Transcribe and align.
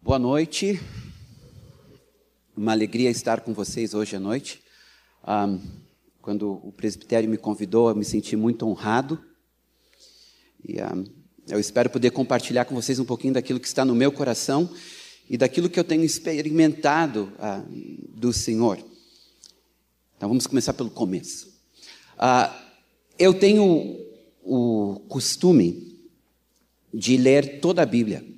Boa 0.00 0.18
noite. 0.18 0.80
Uma 2.56 2.70
alegria 2.70 3.10
estar 3.10 3.40
com 3.40 3.52
vocês 3.52 3.94
hoje 3.94 4.14
à 4.14 4.20
noite. 4.20 4.62
Um, 5.26 5.60
quando 6.22 6.52
o 6.64 6.72
presbitério 6.72 7.28
me 7.28 7.36
convidou, 7.36 7.88
eu 7.88 7.96
me 7.96 8.04
senti 8.04 8.36
muito 8.36 8.64
honrado. 8.64 9.22
E 10.66 10.80
um, 10.80 11.04
eu 11.48 11.58
espero 11.58 11.90
poder 11.90 12.12
compartilhar 12.12 12.64
com 12.64 12.76
vocês 12.76 13.00
um 13.00 13.04
pouquinho 13.04 13.34
daquilo 13.34 13.58
que 13.58 13.66
está 13.66 13.84
no 13.84 13.94
meu 13.94 14.12
coração 14.12 14.72
e 15.28 15.36
daquilo 15.36 15.68
que 15.68 15.80
eu 15.80 15.84
tenho 15.84 16.04
experimentado 16.04 17.32
uh, 17.34 17.68
do 18.16 18.32
Senhor. 18.32 18.78
Então 20.16 20.28
vamos 20.28 20.46
começar 20.46 20.74
pelo 20.74 20.90
começo. 20.90 21.48
Uh, 22.14 22.54
eu 23.18 23.34
tenho 23.34 23.98
o 24.44 25.02
costume 25.08 25.98
de 26.94 27.16
ler 27.16 27.60
toda 27.60 27.82
a 27.82 27.86
Bíblia 27.86 28.37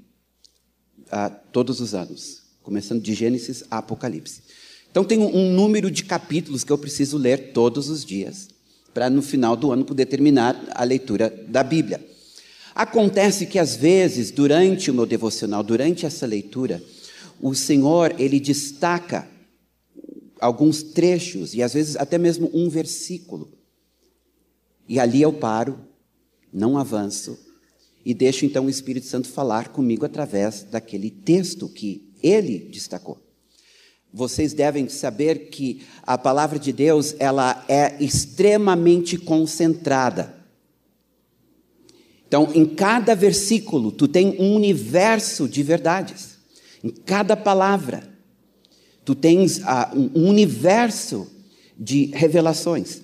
uh, 1.12 1.34
todos 1.52 1.80
os 1.80 1.94
anos, 1.94 2.42
começando 2.62 3.02
de 3.02 3.14
Gênesis 3.14 3.64
a 3.70 3.78
Apocalipse. 3.78 4.42
Então, 4.90 5.04
tem 5.04 5.18
um 5.18 5.52
número 5.52 5.90
de 5.90 6.04
capítulos 6.04 6.64
que 6.64 6.72
eu 6.72 6.78
preciso 6.78 7.16
ler 7.16 7.52
todos 7.52 7.88
os 7.88 8.04
dias, 8.04 8.48
para 8.92 9.08
no 9.08 9.22
final 9.22 9.54
do 9.56 9.70
ano 9.70 9.84
poder 9.84 10.06
terminar 10.06 10.60
a 10.74 10.82
leitura 10.82 11.30
da 11.48 11.62
Bíblia. 11.62 12.04
Acontece 12.74 13.46
que, 13.46 13.58
às 13.58 13.76
vezes, 13.76 14.30
durante 14.30 14.90
o 14.90 14.94
meu 14.94 15.06
devocional, 15.06 15.62
durante 15.62 16.06
essa 16.06 16.26
leitura, 16.26 16.82
o 17.40 17.54
Senhor, 17.54 18.14
ele 18.18 18.40
destaca 18.40 19.28
alguns 20.40 20.82
trechos, 20.82 21.54
e 21.54 21.62
às 21.62 21.74
vezes 21.74 21.96
até 21.96 22.18
mesmo 22.18 22.50
um 22.52 22.68
versículo. 22.68 23.52
E 24.88 24.98
ali 24.98 25.22
eu 25.22 25.32
paro, 25.32 25.78
não 26.52 26.76
avanço, 26.76 27.38
e 28.04 28.14
deixo 28.14 28.46
então 28.46 28.66
o 28.66 28.70
Espírito 28.70 29.06
Santo 29.06 29.28
falar 29.28 29.68
comigo 29.68 30.04
através 30.06 30.62
daquele 30.62 31.10
texto 31.10 31.68
que 31.68 32.10
ele 32.22 32.58
destacou. 32.58 33.18
Vocês 34.12 34.52
devem 34.52 34.88
saber 34.88 35.50
que 35.50 35.82
a 36.02 36.18
palavra 36.18 36.58
de 36.58 36.72
Deus, 36.72 37.14
ela 37.18 37.64
é 37.68 38.02
extremamente 38.02 39.16
concentrada. 39.16 40.34
Então, 42.26 42.50
em 42.54 42.64
cada 42.64 43.14
versículo, 43.14 43.92
tu 43.92 44.08
tem 44.08 44.36
um 44.40 44.54
universo 44.54 45.48
de 45.48 45.62
verdades. 45.62 46.38
Em 46.82 46.90
cada 46.90 47.36
palavra, 47.36 48.08
tu 49.04 49.14
tens 49.14 49.58
uh, 49.58 49.96
um 50.14 50.28
universo 50.28 51.26
de 51.78 52.06
revelações. 52.06 53.02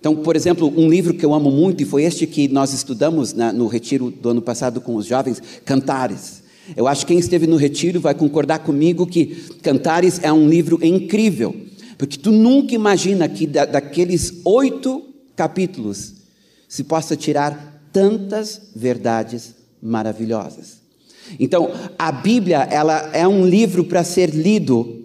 Então, 0.00 0.16
por 0.16 0.34
exemplo, 0.34 0.72
um 0.74 0.88
livro 0.88 1.12
que 1.12 1.24
eu 1.24 1.34
amo 1.34 1.50
muito, 1.50 1.82
e 1.82 1.86
foi 1.86 2.04
este 2.04 2.26
que 2.26 2.48
nós 2.48 2.72
estudamos 2.72 3.34
na, 3.34 3.52
no 3.52 3.66
retiro 3.66 4.10
do 4.10 4.30
ano 4.30 4.40
passado 4.40 4.80
com 4.80 4.96
os 4.96 5.04
jovens, 5.04 5.42
Cantares. 5.62 6.42
Eu 6.74 6.88
acho 6.88 7.04
que 7.04 7.12
quem 7.12 7.18
esteve 7.18 7.46
no 7.46 7.56
retiro 7.56 8.00
vai 8.00 8.14
concordar 8.14 8.60
comigo 8.60 9.06
que 9.06 9.26
Cantares 9.62 10.18
é 10.22 10.32
um 10.32 10.48
livro 10.48 10.78
incrível, 10.82 11.54
porque 11.98 12.16
tu 12.16 12.32
nunca 12.32 12.74
imagina 12.74 13.28
que 13.28 13.46
da, 13.46 13.66
daqueles 13.66 14.40
oito 14.44 15.04
capítulos 15.36 16.14
se 16.66 16.82
possa 16.82 17.14
tirar 17.14 17.84
tantas 17.92 18.70
verdades 18.74 19.54
maravilhosas. 19.82 20.78
Então, 21.38 21.70
a 21.98 22.10
Bíblia 22.10 22.66
ela 22.70 23.10
é 23.12 23.28
um 23.28 23.46
livro 23.46 23.84
para 23.84 24.02
ser 24.02 24.30
lido 24.30 25.04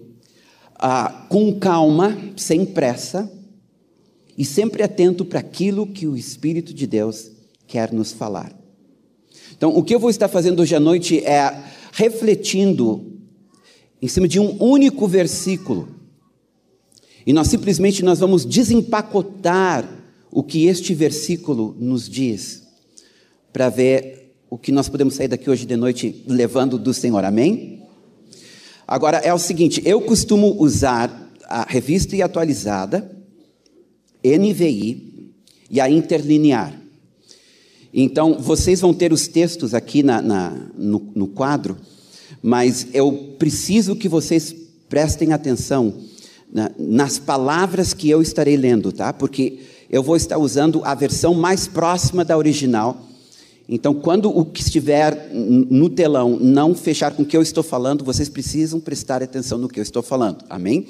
ah, 0.78 1.26
com 1.28 1.60
calma, 1.60 2.18
sem 2.38 2.66
pressa, 2.66 3.30
e 4.38 4.44
sempre 4.44 4.84
atento 4.84 5.24
para 5.24 5.40
aquilo 5.40 5.88
que 5.88 6.08
o 6.08 6.18
Espírito 6.18 6.74
de 6.74 6.86
Deus 6.86 7.32
quer 7.68 7.92
nos 7.92 8.12
falar. 8.12 8.54
Então, 9.56 9.76
o 9.76 9.84
que 9.84 9.96
eu 9.96 10.00
vou 10.00 10.10
estar 10.10 10.28
fazendo 10.28 10.62
hoje 10.62 10.76
à 10.76 10.80
noite 10.80 11.20
é 11.20 11.64
refletindo 11.94 13.14
em 14.02 14.08
cima 14.08 14.28
de 14.28 14.40
um 14.40 14.62
único 14.62 15.08
versículo. 15.08 15.88
E 17.26 17.32
nós 17.32 17.48
simplesmente 17.48 18.04
nós 18.04 18.20
vamos 18.20 18.46
desempacotar 18.46 19.90
o 20.30 20.44
que 20.44 20.66
este 20.66 20.94
versículo 20.94 21.76
nos 21.80 22.10
diz, 22.10 22.64
para 23.54 23.70
ver 23.70 24.36
o 24.50 24.58
que 24.58 24.72
nós 24.72 24.90
podemos 24.90 25.16
sair 25.16 25.30
daqui 25.30 25.50
hoje 25.50 25.66
de 25.66 25.78
noite 25.78 26.24
levando 26.28 26.78
do 26.78 26.94
Senhor. 26.94 27.24
Amém? 27.24 27.82
Agora 28.86 29.18
é 29.18 29.34
o 29.34 29.40
seguinte, 29.40 29.82
eu 29.86 30.02
costumo 30.02 30.62
usar 30.62 31.32
a 31.46 31.64
revista 31.64 32.16
e 32.16 32.22
atualizada 32.22 33.15
NVI 34.26 35.34
e 35.70 35.80
a 35.80 35.90
interlinear. 35.90 36.74
Então, 37.94 38.38
vocês 38.40 38.82
vão 38.82 38.94
ter 38.94 39.14
os 39.14 39.28
textos 39.28 39.74
aqui 39.74 40.04
na, 40.04 40.22
na, 40.22 40.50
no, 40.78 41.12
no 41.16 41.28
quadro, 41.28 41.78
mas 42.42 42.88
eu 42.94 43.36
preciso 43.40 43.96
que 43.96 44.10
vocês 44.10 44.54
prestem 44.90 45.32
atenção 45.32 45.94
na, 46.52 46.70
nas 46.78 47.18
palavras 47.18 47.94
que 47.94 48.10
eu 48.10 48.22
estarei 48.22 48.58
lendo, 48.58 48.92
tá? 48.92 49.14
Porque 49.14 49.60
eu 49.90 50.04
vou 50.04 50.16
estar 50.16 50.38
usando 50.38 50.82
a 50.84 50.94
versão 50.94 51.34
mais 51.34 51.68
próxima 51.68 52.26
da 52.26 52.38
original. 52.38 53.02
Então, 53.68 53.94
quando 53.94 54.30
o 54.30 54.44
que 54.44 54.62
estiver 54.62 55.30
no 55.34 55.90
telão 55.90 56.38
não 56.40 56.76
fechar 56.76 57.12
com 57.12 57.24
o 57.24 57.26
que 57.26 57.36
eu 57.36 57.42
estou 57.42 57.64
falando, 57.64 58.04
vocês 58.04 58.30
precisam 58.30 58.80
prestar 58.80 59.24
atenção 59.24 59.58
no 59.58 59.70
que 59.70 59.80
eu 59.80 59.84
estou 59.84 60.04
falando. 60.04 60.44
Amém? 60.50 60.88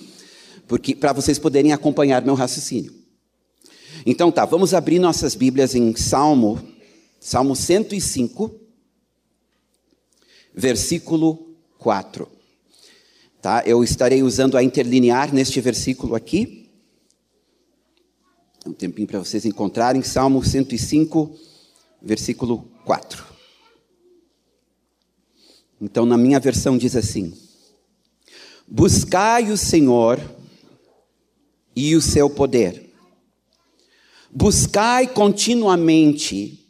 Porque 0.67 0.95
para 0.95 1.13
vocês 1.13 1.37
poderem 1.37 1.71
acompanhar 1.71 2.25
meu 2.25 2.33
raciocínio. 2.33 3.04
Então 4.05 4.31
tá, 4.31 4.45
vamos 4.45 4.75
abrir 4.75 4.99
nossas 4.99 5.33
Bíblias 5.33 5.73
em 5.73 5.95
Salmo, 5.95 6.61
Salmo 7.19 7.55
105, 7.55 8.53
versículo 10.53 11.55
4. 11.79 12.29
Tá? 13.41 13.63
Eu 13.65 13.83
estarei 13.83 14.21
usando 14.21 14.57
a 14.57 14.63
interlinear 14.63 15.33
neste 15.33 15.59
versículo 15.59 16.13
aqui. 16.13 16.69
Um 18.63 18.73
tempinho 18.73 19.07
para 19.07 19.17
vocês 19.17 19.43
encontrarem, 19.43 20.03
Salmo 20.03 20.43
105, 20.43 21.35
versículo 21.99 22.69
4. 22.85 23.25
Então, 25.81 26.05
na 26.05 26.17
minha 26.17 26.39
versão 26.39 26.77
diz 26.77 26.95
assim: 26.95 27.33
Buscai 28.67 29.51
o 29.51 29.57
Senhor 29.57 30.19
e 31.75 31.95
o 31.95 32.01
seu 32.01 32.29
poder 32.29 32.84
Buscai 34.37 35.07
continuamente 35.07 36.67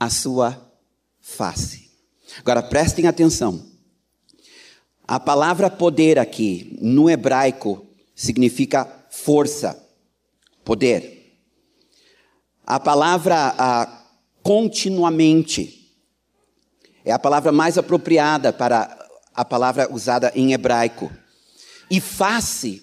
a 0.00 0.08
sua 0.08 0.72
face. 1.20 1.90
Agora 2.38 2.62
prestem 2.62 3.06
atenção. 3.06 3.62
A 5.06 5.20
palavra 5.20 5.68
poder 5.68 6.18
aqui, 6.18 6.78
no 6.80 7.10
hebraico, 7.10 7.86
significa 8.14 8.90
força, 9.10 9.86
poder. 10.64 11.38
A 12.66 12.80
palavra 12.80 14.02
continuamente 14.42 15.94
é 17.04 17.12
a 17.12 17.18
palavra 17.18 17.52
mais 17.52 17.76
apropriada 17.76 18.50
para 18.50 18.98
a 19.34 19.44
palavra 19.44 19.92
usada 19.92 20.32
em 20.34 20.54
hebraico. 20.54 21.12
E 21.90 22.00
face 22.00 22.82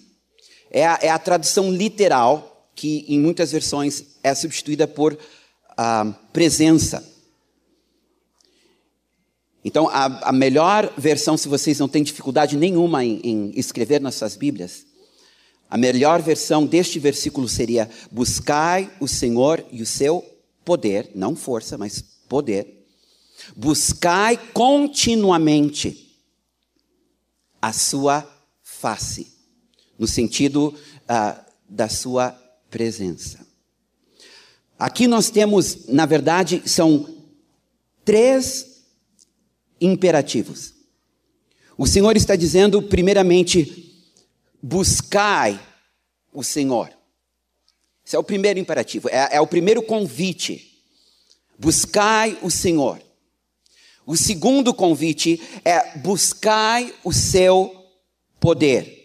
é 0.70 0.86
a, 0.86 0.98
é 1.02 1.08
a 1.08 1.18
tradução 1.18 1.72
literal 1.72 2.51
que 2.82 3.04
em 3.06 3.20
muitas 3.20 3.52
versões 3.52 4.02
é 4.24 4.34
substituída 4.34 4.88
por 4.88 5.16
ah, 5.76 6.12
presença. 6.32 7.08
Então, 9.64 9.88
a, 9.88 10.30
a, 10.30 10.32
melhor 10.32 10.92
versão, 10.98 11.36
se 11.36 11.46
vocês 11.46 11.78
não 11.78 11.88
têm 11.88 12.02
dificuldade 12.02 12.56
nenhuma 12.56 13.04
em, 13.04 13.20
em 13.22 13.52
escrever 13.54 14.00
nas 14.00 14.16
suas 14.16 14.34
Bíblias, 14.34 14.84
a 15.70 15.78
melhor 15.78 16.20
versão 16.20 16.66
deste 16.66 16.98
versículo 16.98 17.48
seria: 17.48 17.88
Buscai 18.10 18.90
o 18.98 19.06
Senhor 19.06 19.64
e 19.70 19.80
o 19.80 19.86
seu 19.86 20.20
poder, 20.64 21.08
não 21.14 21.36
força, 21.36 21.78
mas 21.78 22.02
poder. 22.28 22.84
Buscai 23.54 24.36
continuamente 24.52 26.18
a 27.60 27.72
sua 27.72 28.28
face, 28.60 29.32
no 29.96 30.08
sentido 30.08 30.74
uh, 31.02 31.52
da 31.68 31.88
sua 31.88 32.41
presença. 32.72 33.46
Aqui 34.78 35.06
nós 35.06 35.30
temos, 35.30 35.86
na 35.86 36.06
verdade, 36.06 36.62
são 36.64 37.06
três 38.02 38.82
imperativos. 39.80 40.72
O 41.76 41.86
Senhor 41.86 42.16
está 42.16 42.34
dizendo, 42.34 42.82
primeiramente, 42.82 43.94
buscai 44.60 45.60
o 46.32 46.42
Senhor. 46.42 46.90
Esse 48.04 48.16
é 48.16 48.18
o 48.18 48.24
primeiro 48.24 48.58
imperativo, 48.58 49.08
é, 49.08 49.36
é 49.36 49.40
o 49.40 49.46
primeiro 49.46 49.82
convite. 49.82 50.82
Buscai 51.58 52.38
o 52.42 52.50
Senhor. 52.50 53.00
O 54.06 54.16
segundo 54.16 54.74
convite 54.74 55.40
é 55.64 55.98
buscai 55.98 56.92
o 57.04 57.12
seu 57.12 57.86
poder. 58.40 59.02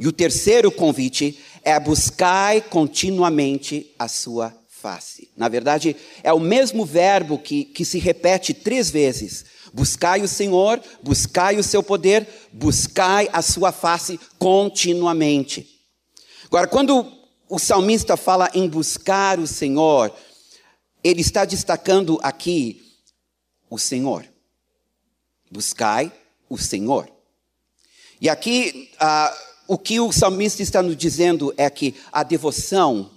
E 0.00 0.08
o 0.08 0.12
terceiro 0.12 0.72
convite 0.72 1.38
é 1.64 1.78
buscar 1.78 2.60
continuamente 2.62 3.94
a 3.98 4.08
sua 4.08 4.54
face. 4.68 5.30
Na 5.36 5.48
verdade, 5.48 5.94
é 6.22 6.32
o 6.32 6.40
mesmo 6.40 6.84
verbo 6.84 7.38
que, 7.38 7.64
que 7.64 7.84
se 7.84 7.98
repete 7.98 8.54
três 8.54 8.90
vezes. 8.90 9.44
Buscai 9.72 10.22
o 10.22 10.28
Senhor, 10.28 10.80
buscai 11.02 11.56
o 11.56 11.62
seu 11.62 11.82
poder, 11.82 12.26
buscai 12.52 13.28
a 13.32 13.42
sua 13.42 13.70
face 13.70 14.18
continuamente. 14.38 15.68
Agora, 16.46 16.66
quando 16.66 17.12
o 17.48 17.58
salmista 17.58 18.16
fala 18.16 18.50
em 18.54 18.68
buscar 18.68 19.38
o 19.38 19.46
Senhor, 19.46 20.12
ele 21.04 21.20
está 21.20 21.44
destacando 21.44 22.18
aqui 22.22 22.82
o 23.68 23.78
Senhor. 23.78 24.26
Buscai 25.50 26.12
o 26.48 26.58
Senhor. 26.58 27.08
E 28.20 28.28
aqui, 28.28 28.90
ah, 28.98 29.34
o 29.70 29.78
que 29.78 30.00
o 30.00 30.10
salmista 30.10 30.64
está 30.64 30.82
nos 30.82 30.96
dizendo 30.96 31.54
é 31.56 31.70
que 31.70 31.94
a 32.10 32.24
devoção 32.24 33.08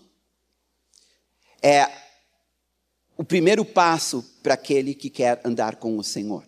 é 1.60 1.90
o 3.18 3.24
primeiro 3.24 3.66
passo 3.66 4.24
para 4.44 4.54
aquele 4.54 4.94
que 4.94 5.10
quer 5.10 5.42
andar 5.44 5.78
com 5.78 5.98
o 5.98 6.04
Senhor. 6.04 6.48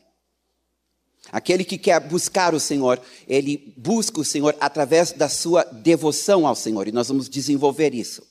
Aquele 1.32 1.64
que 1.64 1.80
quer 1.80 2.00
buscar 2.00 2.54
o 2.54 2.60
Senhor, 2.60 3.02
ele 3.28 3.74
busca 3.76 4.22
o 4.22 4.24
Senhor 4.24 4.56
através 4.60 5.12
da 5.12 5.28
sua 5.28 5.64
devoção 5.64 6.46
ao 6.46 6.56
Senhor, 6.56 6.88
e 6.88 6.92
nós 6.92 7.08
vamos 7.08 7.28
desenvolver 7.28 7.96
isso. 7.96 8.22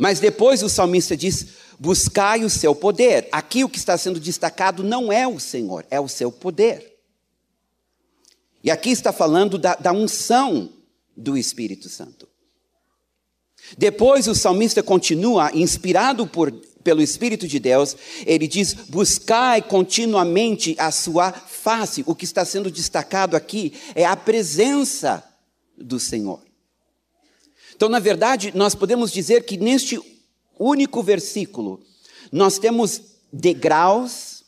Mas 0.00 0.18
depois 0.18 0.62
o 0.62 0.68
salmista 0.70 1.14
diz: 1.14 1.48
buscai 1.78 2.42
o 2.42 2.48
seu 2.48 2.74
poder. 2.74 3.28
Aqui 3.30 3.64
o 3.64 3.68
que 3.68 3.76
está 3.76 3.98
sendo 3.98 4.18
destacado 4.18 4.82
não 4.82 5.12
é 5.12 5.28
o 5.28 5.38
Senhor, 5.38 5.84
é 5.90 6.00
o 6.00 6.08
seu 6.08 6.32
poder. 6.32 6.95
E 8.66 8.70
aqui 8.72 8.90
está 8.90 9.12
falando 9.12 9.58
da, 9.58 9.76
da 9.76 9.92
unção 9.92 10.72
do 11.16 11.38
Espírito 11.38 11.88
Santo. 11.88 12.26
Depois 13.78 14.26
o 14.26 14.34
salmista 14.34 14.82
continua, 14.82 15.52
inspirado 15.54 16.26
por, 16.26 16.50
pelo 16.82 17.00
Espírito 17.00 17.46
de 17.46 17.60
Deus, 17.60 17.96
ele 18.26 18.48
diz: 18.48 18.74
buscai 18.74 19.62
continuamente 19.62 20.74
a 20.80 20.90
sua 20.90 21.30
face. 21.30 22.02
O 22.08 22.14
que 22.14 22.24
está 22.24 22.44
sendo 22.44 22.68
destacado 22.68 23.36
aqui 23.36 23.72
é 23.94 24.04
a 24.04 24.16
presença 24.16 25.22
do 25.78 26.00
Senhor. 26.00 26.42
Então, 27.76 27.88
na 27.88 28.00
verdade, 28.00 28.50
nós 28.52 28.74
podemos 28.74 29.12
dizer 29.12 29.44
que 29.44 29.56
neste 29.56 30.00
único 30.58 31.04
versículo, 31.04 31.80
nós 32.32 32.58
temos 32.58 33.00
degraus, 33.32 34.42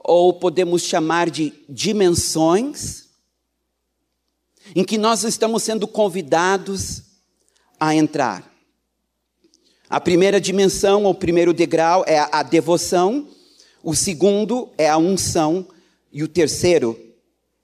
ou 0.00 0.34
podemos 0.34 0.82
chamar 0.82 1.30
de 1.30 1.54
dimensões, 1.70 3.03
em 4.74 4.84
que 4.84 4.96
nós 4.96 5.24
estamos 5.24 5.62
sendo 5.62 5.86
convidados 5.86 7.02
a 7.78 7.94
entrar. 7.94 8.48
A 9.90 10.00
primeira 10.00 10.40
dimensão, 10.40 11.04
ou 11.04 11.14
primeiro 11.14 11.52
degrau, 11.52 12.04
é 12.06 12.18
a 12.32 12.42
devoção, 12.42 13.28
o 13.82 13.94
segundo 13.94 14.70
é 14.78 14.88
a 14.88 14.96
unção, 14.96 15.66
e 16.12 16.22
o 16.22 16.28
terceiro 16.28 16.98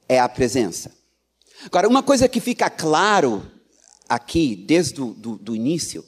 é 0.08 0.18
a 0.18 0.28
presença. 0.28 0.92
Agora, 1.64 1.88
uma 1.88 2.02
coisa 2.02 2.28
que 2.28 2.40
fica 2.40 2.68
claro 2.68 3.48
aqui, 4.08 4.56
desde 4.56 5.00
o 5.00 5.54
início, 5.54 6.04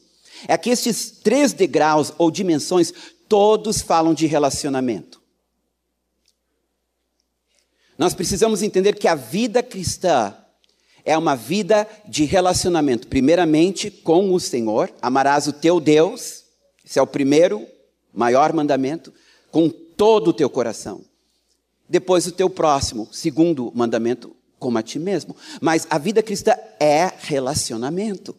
é 0.49 0.59
que 0.59 0.71
estes 0.71 1.11
três 1.23 1.53
degraus 1.53 2.13
ou 2.19 2.31
dimensões, 2.31 2.93
todos 3.29 3.81
falam 3.81 4.13
de 4.13 4.27
relacionamento. 4.27 5.23
Nós 7.97 8.13
precisamos 8.13 8.63
entender 8.63 8.99
que 8.99 9.07
a 9.07 9.15
vida 9.15 9.63
cristã 9.63 10.37
é 11.05 11.17
uma 11.17 11.35
vida 11.35 11.89
de 12.07 12.25
relacionamento, 12.25 13.09
primeiramente 13.09 13.91
com 13.91 14.33
o 14.33 14.41
Senhor, 14.41 14.93
amarás 15.01 15.47
o 15.47 15.53
teu 15.53 15.81
Deus, 15.81 16.45
esse 16.85 16.99
é 16.99 17.03
o 17.03 17.07
primeiro, 17.07 17.67
maior 18.13 18.53
mandamento, 18.53 19.13
com 19.51 19.69
todo 19.69 20.29
o 20.29 20.33
teu 20.33 20.49
coração. 20.49 21.05
Depois 21.89 22.27
o 22.27 22.33
teu 22.33 22.49
próximo, 22.49 23.09
segundo 23.13 23.73
mandamento, 23.75 24.35
como 24.59 24.79
a 24.79 24.83
ti 24.83 24.99
mesmo. 24.99 25.37
Mas 25.61 25.87
a 25.91 25.99
vida 25.99 26.23
cristã 26.23 26.55
é 26.81 27.13
relacionamento. 27.19 28.35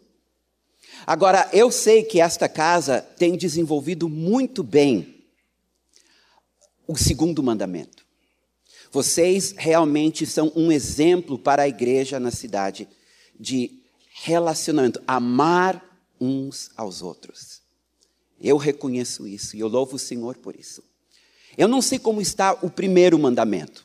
Agora, 1.05 1.49
eu 1.51 1.69
sei 1.69 2.03
que 2.03 2.21
esta 2.21 2.47
casa 2.47 3.01
tem 3.01 3.35
desenvolvido 3.35 4.07
muito 4.07 4.63
bem 4.63 5.25
o 6.87 6.95
segundo 6.95 7.43
mandamento. 7.43 8.02
Vocês 8.93 9.55
realmente 9.57 10.23
são 10.23 10.51
um 10.55 10.71
exemplo 10.71 11.39
para 11.39 11.63
a 11.63 11.67
igreja 11.67 12.19
na 12.19 12.29
cidade 12.29 12.87
de 13.39 13.81
relacionamento, 14.23 15.01
amar 15.07 15.83
uns 16.21 16.69
aos 16.77 17.01
outros. 17.01 17.63
Eu 18.39 18.55
reconheço 18.55 19.27
isso 19.27 19.57
e 19.57 19.61
eu 19.61 19.67
louvo 19.67 19.95
o 19.95 19.99
Senhor 19.99 20.37
por 20.37 20.55
isso. 20.55 20.83
Eu 21.57 21.67
não 21.67 21.81
sei 21.81 21.97
como 21.97 22.21
está 22.21 22.53
o 22.61 22.69
primeiro 22.69 23.17
mandamento, 23.17 23.83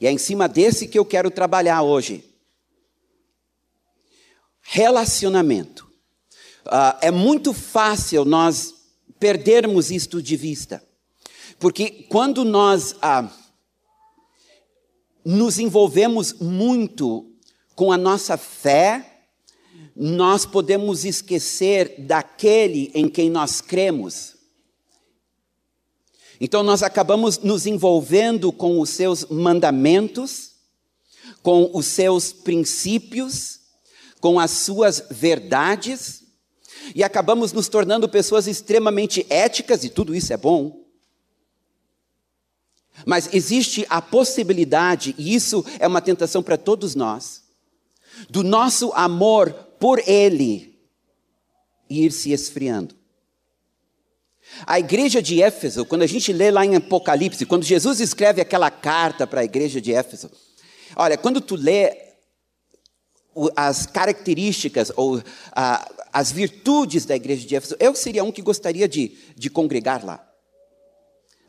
e 0.00 0.06
é 0.06 0.10
em 0.10 0.16
cima 0.16 0.48
desse 0.48 0.88
que 0.88 0.98
eu 0.98 1.04
quero 1.04 1.30
trabalhar 1.30 1.82
hoje. 1.82 2.24
Relacionamento. 4.62 5.86
Uh, 6.64 6.96
é 7.02 7.10
muito 7.10 7.52
fácil 7.52 8.24
nós 8.24 8.74
perdermos 9.18 9.90
isto 9.90 10.22
de 10.22 10.34
vista, 10.34 10.82
porque 11.58 12.06
quando 12.08 12.42
nós. 12.42 12.92
Uh, 12.92 13.39
nos 15.24 15.58
envolvemos 15.58 16.34
muito 16.34 17.30
com 17.74 17.92
a 17.92 17.96
nossa 17.96 18.36
fé, 18.36 19.24
nós 19.96 20.46
podemos 20.46 21.04
esquecer 21.04 21.96
daquele 22.00 22.90
em 22.94 23.08
quem 23.08 23.28
nós 23.28 23.60
cremos. 23.60 24.36
Então 26.40 26.62
nós 26.62 26.82
acabamos 26.82 27.38
nos 27.38 27.66
envolvendo 27.66 28.50
com 28.50 28.80
os 28.80 28.90
seus 28.90 29.26
mandamentos, 29.26 30.52
com 31.42 31.70
os 31.74 31.86
seus 31.86 32.32
princípios, 32.32 33.60
com 34.20 34.38
as 34.38 34.50
suas 34.50 35.04
verdades, 35.10 36.22
e 36.94 37.04
acabamos 37.04 37.52
nos 37.52 37.68
tornando 37.68 38.08
pessoas 38.08 38.46
extremamente 38.46 39.26
éticas, 39.28 39.84
e 39.84 39.90
tudo 39.90 40.14
isso 40.14 40.32
é 40.32 40.36
bom. 40.36 40.84
Mas 43.06 43.28
existe 43.32 43.86
a 43.88 44.02
possibilidade, 44.02 45.14
e 45.18 45.34
isso 45.34 45.64
é 45.78 45.86
uma 45.86 46.00
tentação 46.00 46.42
para 46.42 46.56
todos 46.56 46.94
nós, 46.94 47.42
do 48.28 48.42
nosso 48.42 48.92
amor 48.92 49.52
por 49.78 50.02
Ele 50.06 50.78
ir 51.88 52.12
se 52.12 52.32
esfriando. 52.32 52.94
A 54.66 54.78
igreja 54.78 55.22
de 55.22 55.42
Éfeso, 55.42 55.84
quando 55.84 56.02
a 56.02 56.06
gente 56.06 56.32
lê 56.32 56.50
lá 56.50 56.64
em 56.64 56.76
Apocalipse, 56.76 57.46
quando 57.46 57.64
Jesus 57.64 58.00
escreve 58.00 58.40
aquela 58.40 58.70
carta 58.70 59.26
para 59.26 59.40
a 59.40 59.44
igreja 59.44 59.80
de 59.80 59.92
Éfeso, 59.92 60.30
olha, 60.96 61.16
quando 61.16 61.40
tu 61.40 61.54
lê 61.54 62.10
as 63.54 63.86
características 63.86 64.92
ou 64.96 65.22
as 66.12 66.32
virtudes 66.32 67.04
da 67.04 67.14
igreja 67.14 67.46
de 67.46 67.56
Éfeso, 67.56 67.76
eu 67.78 67.94
seria 67.94 68.24
um 68.24 68.32
que 68.32 68.42
gostaria 68.42 68.88
de, 68.88 69.16
de 69.36 69.48
congregar 69.48 70.04
lá. 70.04 70.26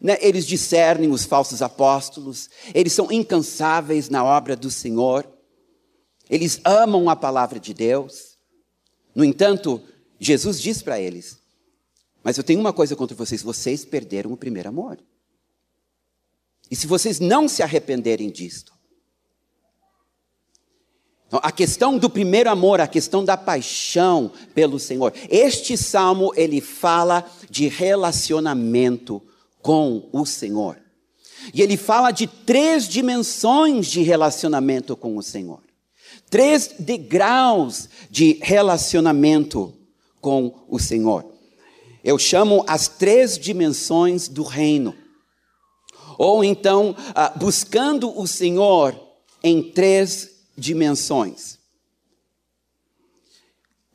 Né? 0.01 0.17
Eles 0.19 0.47
discernem 0.47 1.11
os 1.11 1.25
falsos 1.25 1.61
apóstolos, 1.61 2.49
eles 2.73 2.91
são 2.91 3.11
incansáveis 3.11 4.09
na 4.09 4.23
obra 4.23 4.55
do 4.55 4.71
Senhor, 4.71 5.31
eles 6.27 6.59
amam 6.65 7.07
a 7.07 7.15
palavra 7.15 7.59
de 7.59 7.73
Deus. 7.73 8.37
No 9.13 9.23
entanto, 9.23 9.79
Jesus 10.19 10.59
diz 10.59 10.81
para 10.81 10.99
eles: 10.99 11.37
Mas 12.23 12.37
eu 12.37 12.43
tenho 12.43 12.59
uma 12.59 12.73
coisa 12.73 12.95
contra 12.95 13.15
vocês, 13.15 13.43
vocês 13.43 13.85
perderam 13.85 14.33
o 14.33 14.37
primeiro 14.37 14.69
amor. 14.69 14.97
E 16.69 16.75
se 16.75 16.87
vocês 16.87 17.19
não 17.19 17.47
se 17.47 17.61
arrependerem 17.61 18.31
disto, 18.31 18.71
então, 21.27 21.39
a 21.43 21.51
questão 21.51 21.97
do 21.97 22.09
primeiro 22.09 22.49
amor, 22.49 22.81
a 22.81 22.87
questão 22.87 23.23
da 23.23 23.37
paixão 23.37 24.33
pelo 24.53 24.77
Senhor. 24.77 25.13
Este 25.29 25.77
salmo, 25.77 26.33
ele 26.35 26.59
fala 26.59 27.25
de 27.49 27.69
relacionamento 27.69 29.21
com 29.61 30.09
o 30.11 30.25
Senhor. 30.25 30.77
E 31.53 31.61
ele 31.61 31.77
fala 31.77 32.11
de 32.11 32.27
três 32.27 32.87
dimensões 32.87 33.87
de 33.87 34.01
relacionamento 34.01 34.95
com 34.95 35.17
o 35.17 35.23
Senhor. 35.23 35.61
Três 36.29 36.75
degraus 36.79 37.89
de 38.09 38.39
relacionamento 38.41 39.73
com 40.19 40.53
o 40.69 40.79
Senhor. 40.79 41.25
Eu 42.03 42.17
chamo 42.17 42.63
as 42.67 42.87
três 42.87 43.37
dimensões 43.37 44.27
do 44.27 44.43
reino. 44.43 44.95
Ou 46.17 46.43
então, 46.43 46.95
ah, 47.15 47.33
buscando 47.35 48.17
o 48.17 48.27
Senhor 48.27 48.95
em 49.43 49.61
três 49.61 50.29
dimensões. 50.57 51.60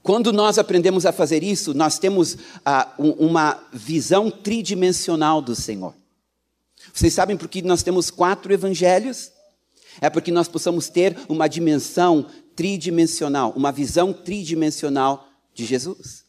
Quando 0.06 0.32
nós 0.32 0.56
aprendemos 0.56 1.04
a 1.04 1.10
fazer 1.10 1.42
isso, 1.42 1.75
nós 1.75 1.98
temos 1.98 2.36
ah, 2.64 2.94
uma 2.96 3.60
visão 3.72 4.30
tridimensional 4.30 5.42
do 5.42 5.56
Senhor. 5.56 5.94
Vocês 6.94 7.12
sabem 7.12 7.36
por 7.36 7.48
que 7.48 7.60
nós 7.60 7.82
temos 7.82 8.08
quatro 8.08 8.52
evangelhos? 8.52 9.32
É 10.00 10.08
porque 10.08 10.30
nós 10.30 10.46
possamos 10.46 10.88
ter 10.88 11.18
uma 11.28 11.48
dimensão 11.48 12.25
tridimensional, 12.54 13.52
uma 13.56 13.72
visão 13.72 14.12
tridimensional 14.12 15.28
de 15.52 15.64
Jesus. 15.64 16.25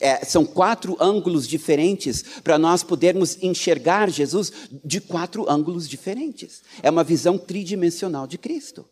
É, 0.00 0.24
são 0.24 0.44
quatro 0.44 0.96
ângulos 0.98 1.46
diferentes 1.46 2.24
para 2.42 2.58
nós 2.58 2.82
podermos 2.82 3.40
enxergar 3.40 4.10
Jesus 4.10 4.52
de 4.84 5.00
quatro 5.00 5.48
ângulos 5.48 5.88
diferentes. 5.88 6.60
É 6.82 6.90
uma 6.90 7.04
visão 7.04 7.38
tridimensional 7.38 8.26
de 8.26 8.36
Cristo. 8.36 8.84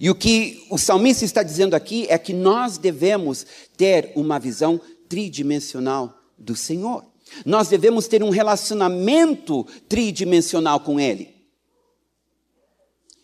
E 0.00 0.10
o 0.10 0.14
que 0.14 0.66
o 0.70 0.78
salmista 0.78 1.24
está 1.24 1.42
dizendo 1.42 1.74
aqui 1.74 2.06
é 2.08 2.18
que 2.18 2.32
nós 2.32 2.78
devemos 2.78 3.46
ter 3.76 4.12
uma 4.14 4.38
visão 4.38 4.80
tridimensional 5.08 6.14
do 6.36 6.54
Senhor. 6.54 7.04
Nós 7.44 7.68
devemos 7.68 8.06
ter 8.06 8.22
um 8.22 8.30
relacionamento 8.30 9.66
tridimensional 9.88 10.80
com 10.80 10.98
Ele. 11.00 11.34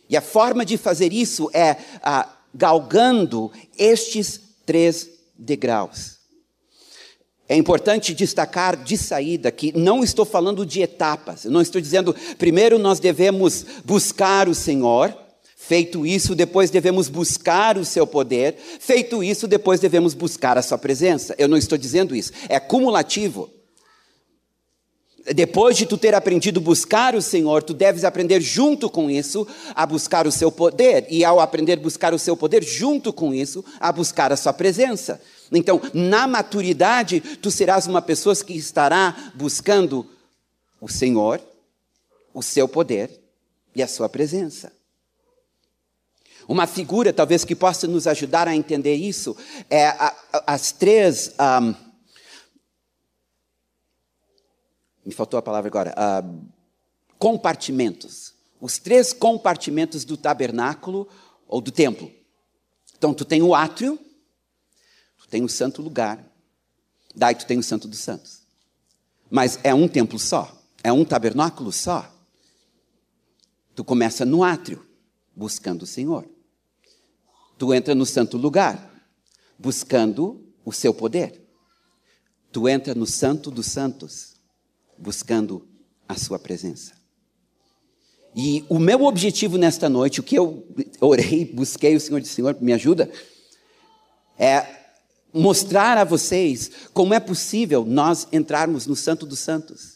E 0.09 0.17
a 0.17 0.21
forma 0.21 0.65
de 0.65 0.77
fazer 0.77 1.13
isso 1.13 1.51
é 1.53 1.77
ah, 2.03 2.29
galgando 2.55 3.51
estes 3.77 4.41
três 4.65 5.09
degraus. 5.37 6.19
É 7.49 7.57
importante 7.57 8.15
destacar 8.15 8.83
de 8.83 8.97
saída 8.97 9.51
que 9.51 9.77
não 9.77 10.03
estou 10.03 10.25
falando 10.25 10.65
de 10.65 10.81
etapas, 10.81 11.45
eu 11.45 11.51
não 11.51 11.61
estou 11.61 11.81
dizendo 11.81 12.15
primeiro 12.39 12.79
nós 12.79 12.99
devemos 12.99 13.67
buscar 13.85 14.49
o 14.49 14.55
Senhor, 14.55 15.15
feito 15.67 16.05
isso, 16.05 16.35
depois 16.35 16.71
devemos 16.71 17.09
buscar 17.09 17.79
o 17.79 17.85
seu 17.85 18.07
poder, 18.07 18.57
feito 18.79 19.23
isso, 19.25 19.49
depois 19.49 19.81
devemos 19.81 20.13
buscar 20.13 20.59
a 20.59 20.63
sua 20.63 20.77
presença. 20.77 21.35
Eu 21.39 21.49
não 21.49 21.57
estou 21.57 21.79
dizendo 21.79 22.15
isso, 22.15 22.33
é 22.49 22.61
cumulativo. 22.61 23.51
Depois 25.35 25.75
de 25.75 25.87
tu 25.87 25.97
ter 25.97 26.15
aprendido 26.15 26.61
a 26.61 26.63
buscar 26.63 27.15
o 27.15 27.23
Senhor, 27.23 27.63
tu 27.63 27.73
deves 27.73 28.05
aprender 28.05 28.43
junto 28.43 28.91
com 28.91 29.11
isso 29.11 29.47
a 29.75 29.87
buscar 29.87 30.27
o 30.27 30.33
seu 30.33 30.53
poder, 30.53 31.07
e 31.09 31.25
ao 31.25 31.41
aprender 31.41 31.79
a 31.79 31.83
buscar 31.83 32.13
o 32.13 32.19
seu 32.19 32.37
poder, 32.37 32.63
junto 32.63 33.11
com 33.11 33.33
isso, 33.33 33.65
a 33.81 33.91
buscar 33.91 34.33
a 34.33 34.37
sua 34.37 34.53
presença. 34.53 35.19
Então, 35.51 35.81
na 35.95 36.27
maturidade, 36.27 37.21
tu 37.41 37.51
serás 37.51 37.87
uma 37.87 38.03
pessoa 38.03 38.37
que 38.37 38.53
estará 38.53 39.33
buscando 39.35 40.07
o 40.79 40.89
Senhor, 40.89 41.41
o 42.35 42.43
seu 42.43 42.69
poder 42.69 43.11
e 43.75 43.83
a 43.83 43.89
sua 43.89 44.11
presença. 44.11 44.71
Uma 46.47 46.67
figura, 46.67 47.13
talvez, 47.13 47.45
que 47.45 47.57
possa 47.57 47.87
nos 47.87 48.07
ajudar 48.07 48.47
a 48.49 48.55
entender 48.55 48.95
isso 48.95 49.37
é 49.71 49.87
a, 49.89 50.15
a, 50.33 50.55
as 50.55 50.73
três. 50.73 51.35
Um, 51.41 51.75
me 55.05 55.13
faltou 55.13 55.39
a 55.39 55.43
palavra 55.43 55.69
agora. 55.69 55.95
Uh, 55.97 56.47
compartimentos. 57.19 58.35
Os 58.61 58.79
três 58.79 59.13
compartimentos 59.13 60.05
do 60.05 60.17
tabernáculo 60.17 61.09
ou 61.47 61.61
do 61.61 61.71
templo. 61.71 62.11
Então, 62.97 63.13
tu 63.13 63.25
tem 63.25 63.43
o 63.43 63.55
átrio, 63.55 63.99
tu 65.19 65.29
tem 65.29 65.45
o 65.45 65.49
santo 65.49 65.83
lugar, 65.83 66.25
daí 67.15 67.35
tu 67.35 67.47
tem 67.47 67.59
o 67.59 67.63
santo 67.63 67.87
dos 67.87 67.99
santos. 67.99 68.43
Mas 69.31 69.59
é 69.63 69.75
um 69.75 69.89
templo 69.89 70.19
só, 70.19 70.57
é 70.83 70.93
um 70.93 71.05
tabernáculo 71.05 71.73
só. 71.73 72.11
Tu 73.75 73.85
começa 73.85 74.25
no 74.25 74.43
átrio, 74.45 74.87
buscando 75.35 75.83
o 75.83 75.87
Senhor. 75.87 76.34
Tu 77.57 77.73
entra 77.73 77.95
no 77.95 78.05
santo 78.05 78.37
lugar, 78.37 78.93
buscando 79.59 80.45
o 80.65 80.73
seu 80.73 80.93
poder. 80.93 81.41
Tu 82.51 82.69
entra 82.69 82.95
no 82.95 83.07
santo 83.07 83.51
dos 83.51 83.67
santos, 83.67 84.35
buscando 84.99 85.67
a 86.09 86.17
sua 86.17 86.39
presença. 86.39 86.93
E 88.35 88.65
o 88.69 88.79
meu 88.79 89.05
objetivo 89.05 89.57
nesta 89.57 89.89
noite, 89.89 90.21
o 90.21 90.23
que 90.23 90.37
eu 90.37 90.67
orei, 91.01 91.45
busquei 91.45 91.95
o 91.95 92.01
Senhor 92.01 92.21
de 92.21 92.29
Senhor, 92.29 92.57
me 92.61 92.73
ajuda, 92.73 93.11
é 94.39 94.67
mostrar 95.33 95.99
a 95.99 96.05
vocês 96.05 96.71
como 96.93 97.15
é 97.15 97.21
possível 97.21 97.85
nós 97.85 98.27
entrarmos 98.33 98.87
no 98.87 98.97
Santo 98.97 99.25
dos 99.25 99.39
Santos. 99.39 99.95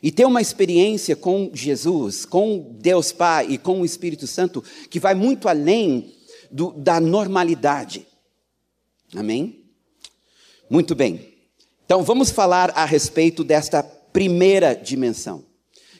E 0.00 0.12
ter 0.12 0.24
uma 0.24 0.40
experiência 0.40 1.16
com 1.16 1.50
Jesus, 1.52 2.24
com 2.24 2.76
Deus 2.78 3.10
Pai 3.10 3.46
e 3.50 3.58
com 3.58 3.80
o 3.80 3.84
Espírito 3.84 4.28
Santo 4.28 4.62
que 4.88 5.00
vai 5.00 5.14
muito 5.14 5.48
além 5.48 6.14
do, 6.50 6.72
da 6.72 7.00
normalidade. 7.00 8.06
Amém? 9.14 9.64
Muito 10.68 10.94
bem. 10.94 11.34
Então 11.84 12.02
vamos 12.02 12.30
falar 12.30 12.70
a 12.70 12.84
respeito 12.84 13.42
desta 13.42 13.82
primeira 13.82 14.74
dimensão, 14.74 15.44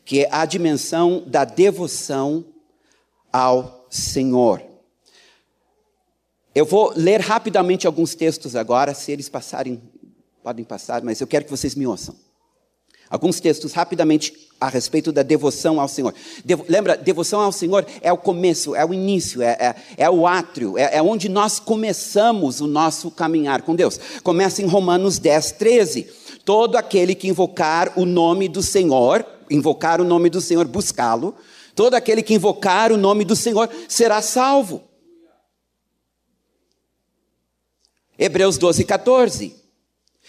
que 0.05 0.25
é 0.25 0.29
a 0.31 0.45
dimensão 0.45 1.25
da 1.27 1.45
devoção 1.45 2.45
ao 3.33 3.87
Senhor. 3.91 4.63
Eu 6.55 6.67
vou 6.67 6.93
ler 6.97 7.21
rapidamente 7.21 7.87
alguns 7.87 8.15
textos 8.15 8.57
agora, 8.57 8.93
se 8.93 9.13
eles 9.13 9.29
passarem, 9.29 9.81
podem 10.43 10.65
passar, 10.65 11.03
mas 11.03 11.21
eu 11.21 11.27
quero 11.27 11.45
que 11.45 11.51
vocês 11.51 11.75
me 11.75 11.87
ouçam. 11.87 12.17
Alguns 13.09 13.41
textos 13.41 13.73
rapidamente 13.73 14.48
a 14.61 14.69
respeito 14.69 15.13
da 15.13 15.23
devoção 15.23 15.81
ao 15.81 15.89
Senhor. 15.89 16.15
Devo, 16.45 16.65
lembra, 16.69 16.97
devoção 16.97 17.41
ao 17.41 17.53
Senhor 17.53 17.87
é 18.01 18.13
o 18.13 18.17
começo, 18.17 18.75
é 18.75 18.85
o 18.85 18.93
início, 18.93 19.41
é, 19.41 19.57
é, 19.61 19.75
é 19.97 20.11
o 20.11 20.27
átrio, 20.27 20.77
é, 20.77 20.97
é, 20.97 21.03
onde 21.03 21.29
nós 21.29 21.61
começamos 21.61 22.61
o 22.61 22.67
nosso 22.67 23.11
caminhar 23.11 23.63
com 23.63 23.75
Deus. 23.75 23.99
Começa 24.23 24.61
em 24.61 24.67
Romanos 24.67 25.19
10, 25.19 25.53
13. 25.53 26.09
Todo 26.45 26.77
aquele 26.77 27.15
que 27.15 27.29
invocar 27.29 27.93
o 27.97 28.05
nome 28.05 28.49
do 28.49 28.63
Senhor, 28.63 29.25
invocar 29.51 30.01
o 30.01 30.05
nome 30.05 30.29
do 30.29 30.41
Senhor, 30.41 30.67
buscá-lo, 30.67 31.37
todo 31.75 31.95
aquele 31.95 32.23
que 32.23 32.35
invocar 32.35 32.91
o 32.91 32.97
nome 32.97 33.25
do 33.25 33.37
Senhor 33.37 33.69
será 33.89 34.21
salvo. 34.21 34.83
Hebreus 38.19 38.59
12, 38.59 38.85
14. 38.85 39.68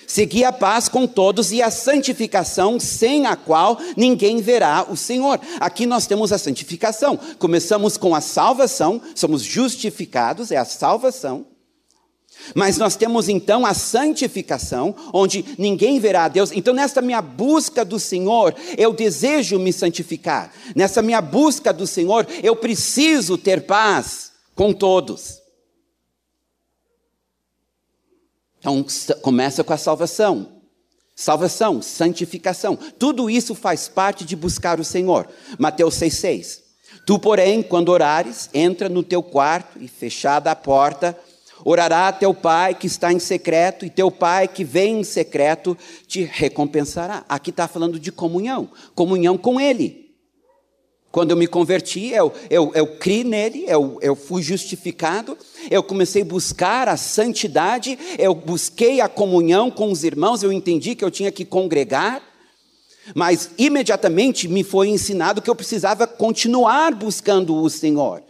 Segui 0.09 0.43
a 0.43 0.51
paz 0.51 0.89
com 0.89 1.05
todos 1.05 1.51
e 1.51 1.61
a 1.61 1.69
santificação, 1.69 2.79
sem 2.79 3.27
a 3.27 3.35
qual 3.35 3.77
ninguém 3.95 4.41
verá 4.41 4.87
o 4.89 4.97
Senhor. 4.97 5.39
Aqui 5.59 5.85
nós 5.85 6.07
temos 6.07 6.33
a 6.33 6.39
santificação. 6.39 7.15
Começamos 7.37 7.95
com 7.95 8.15
a 8.15 8.19
salvação, 8.19 8.99
somos 9.13 9.43
justificados, 9.43 10.51
é 10.51 10.57
a 10.57 10.65
salvação. 10.65 11.45
Mas 12.55 12.75
nós 12.75 12.95
temos 12.95 13.29
então 13.29 13.67
a 13.67 13.75
santificação, 13.75 14.95
onde 15.13 15.45
ninguém 15.59 15.99
verá 15.99 16.23
a 16.23 16.27
Deus. 16.27 16.51
Então, 16.53 16.73
nessa 16.73 17.03
minha 17.03 17.21
busca 17.21 17.85
do 17.85 17.99
Senhor, 17.99 18.55
eu 18.79 18.91
desejo 18.91 19.59
me 19.59 19.71
santificar. 19.71 20.51
Nessa 20.75 21.03
minha 21.03 21.21
busca 21.21 21.71
do 21.71 21.85
Senhor, 21.85 22.25
eu 22.41 22.55
preciso 22.55 23.37
ter 23.37 23.67
paz 23.67 24.31
com 24.55 24.73
todos. 24.73 25.38
Então, 28.59 28.85
começa 29.21 29.63
com 29.63 29.73
a 29.73 29.77
salvação. 29.77 30.59
Salvação, 31.15 31.81
santificação. 31.81 32.77
Tudo 32.97 33.29
isso 33.29 33.53
faz 33.53 33.87
parte 33.89 34.23
de 34.23 34.35
buscar 34.35 34.79
o 34.79 34.85
Senhor. 34.85 35.27
Mateus 35.57 35.95
6,6. 35.95 36.61
Tu, 37.05 37.19
porém, 37.19 37.61
quando 37.61 37.89
orares, 37.89 38.49
entra 38.53 38.87
no 38.87 39.03
teu 39.03 39.21
quarto 39.23 39.77
e, 39.81 39.87
fechada 39.87 40.51
a 40.51 40.55
porta, 40.55 41.17
orará 41.65 42.11
teu 42.11 42.33
pai 42.33 42.73
que 42.73 42.87
está 42.87 43.11
em 43.11 43.19
secreto, 43.19 43.85
e 43.85 43.89
teu 43.89 44.09
pai 44.09 44.47
que 44.47 44.63
vem 44.63 44.99
em 44.99 45.03
secreto 45.03 45.77
te 46.07 46.23
recompensará. 46.23 47.25
Aqui 47.27 47.49
está 47.49 47.67
falando 47.67 47.99
de 47.99 48.11
comunhão, 48.11 48.69
comunhão 48.95 49.37
com 49.37 49.59
Ele. 49.59 50.08
Quando 51.11 51.31
eu 51.31 51.37
me 51.37 51.47
converti, 51.47 52.09
eu, 52.09 52.31
eu, 52.49 52.71
eu 52.75 52.85
criei 52.97 53.23
nele, 53.23 53.65
eu, 53.67 53.97
eu 53.99 54.15
fui 54.15 54.43
justificado, 54.43 55.35
eu 55.69 55.81
comecei 55.81 56.21
a 56.21 56.25
buscar 56.25 56.87
a 56.87 56.95
santidade, 56.95 57.97
eu 58.19 58.35
busquei 58.35 59.01
a 59.01 59.09
comunhão 59.09 59.71
com 59.71 59.91
os 59.91 60.03
irmãos, 60.03 60.43
eu 60.43 60.53
entendi 60.53 60.93
que 60.93 61.03
eu 61.03 61.09
tinha 61.09 61.31
que 61.31 61.43
congregar, 61.43 62.21
mas 63.15 63.49
imediatamente 63.57 64.47
me 64.47 64.63
foi 64.63 64.89
ensinado 64.89 65.41
que 65.41 65.49
eu 65.49 65.55
precisava 65.55 66.05
continuar 66.05 66.93
buscando 66.93 67.55
o 67.55 67.69
Senhor. 67.71 68.21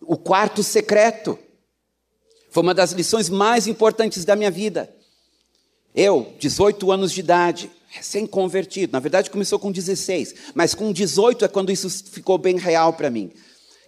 O 0.00 0.16
quarto 0.16 0.62
secreto 0.62 1.36
foi 2.50 2.62
uma 2.62 2.74
das 2.74 2.92
lições 2.92 3.28
mais 3.28 3.66
importantes 3.66 4.24
da 4.24 4.36
minha 4.36 4.52
vida. 4.52 4.94
Eu, 5.92 6.32
18 6.38 6.92
anos 6.92 7.10
de 7.10 7.18
idade, 7.18 7.70
recém-convertido. 7.94 8.92
Na 8.92 8.98
verdade, 8.98 9.30
começou 9.30 9.58
com 9.58 9.70
16, 9.70 10.34
mas 10.54 10.74
com 10.74 10.92
18 10.92 11.44
é 11.44 11.48
quando 11.48 11.70
isso 11.70 11.88
ficou 12.10 12.36
bem 12.36 12.56
real 12.56 12.92
para 12.92 13.08
mim. 13.08 13.30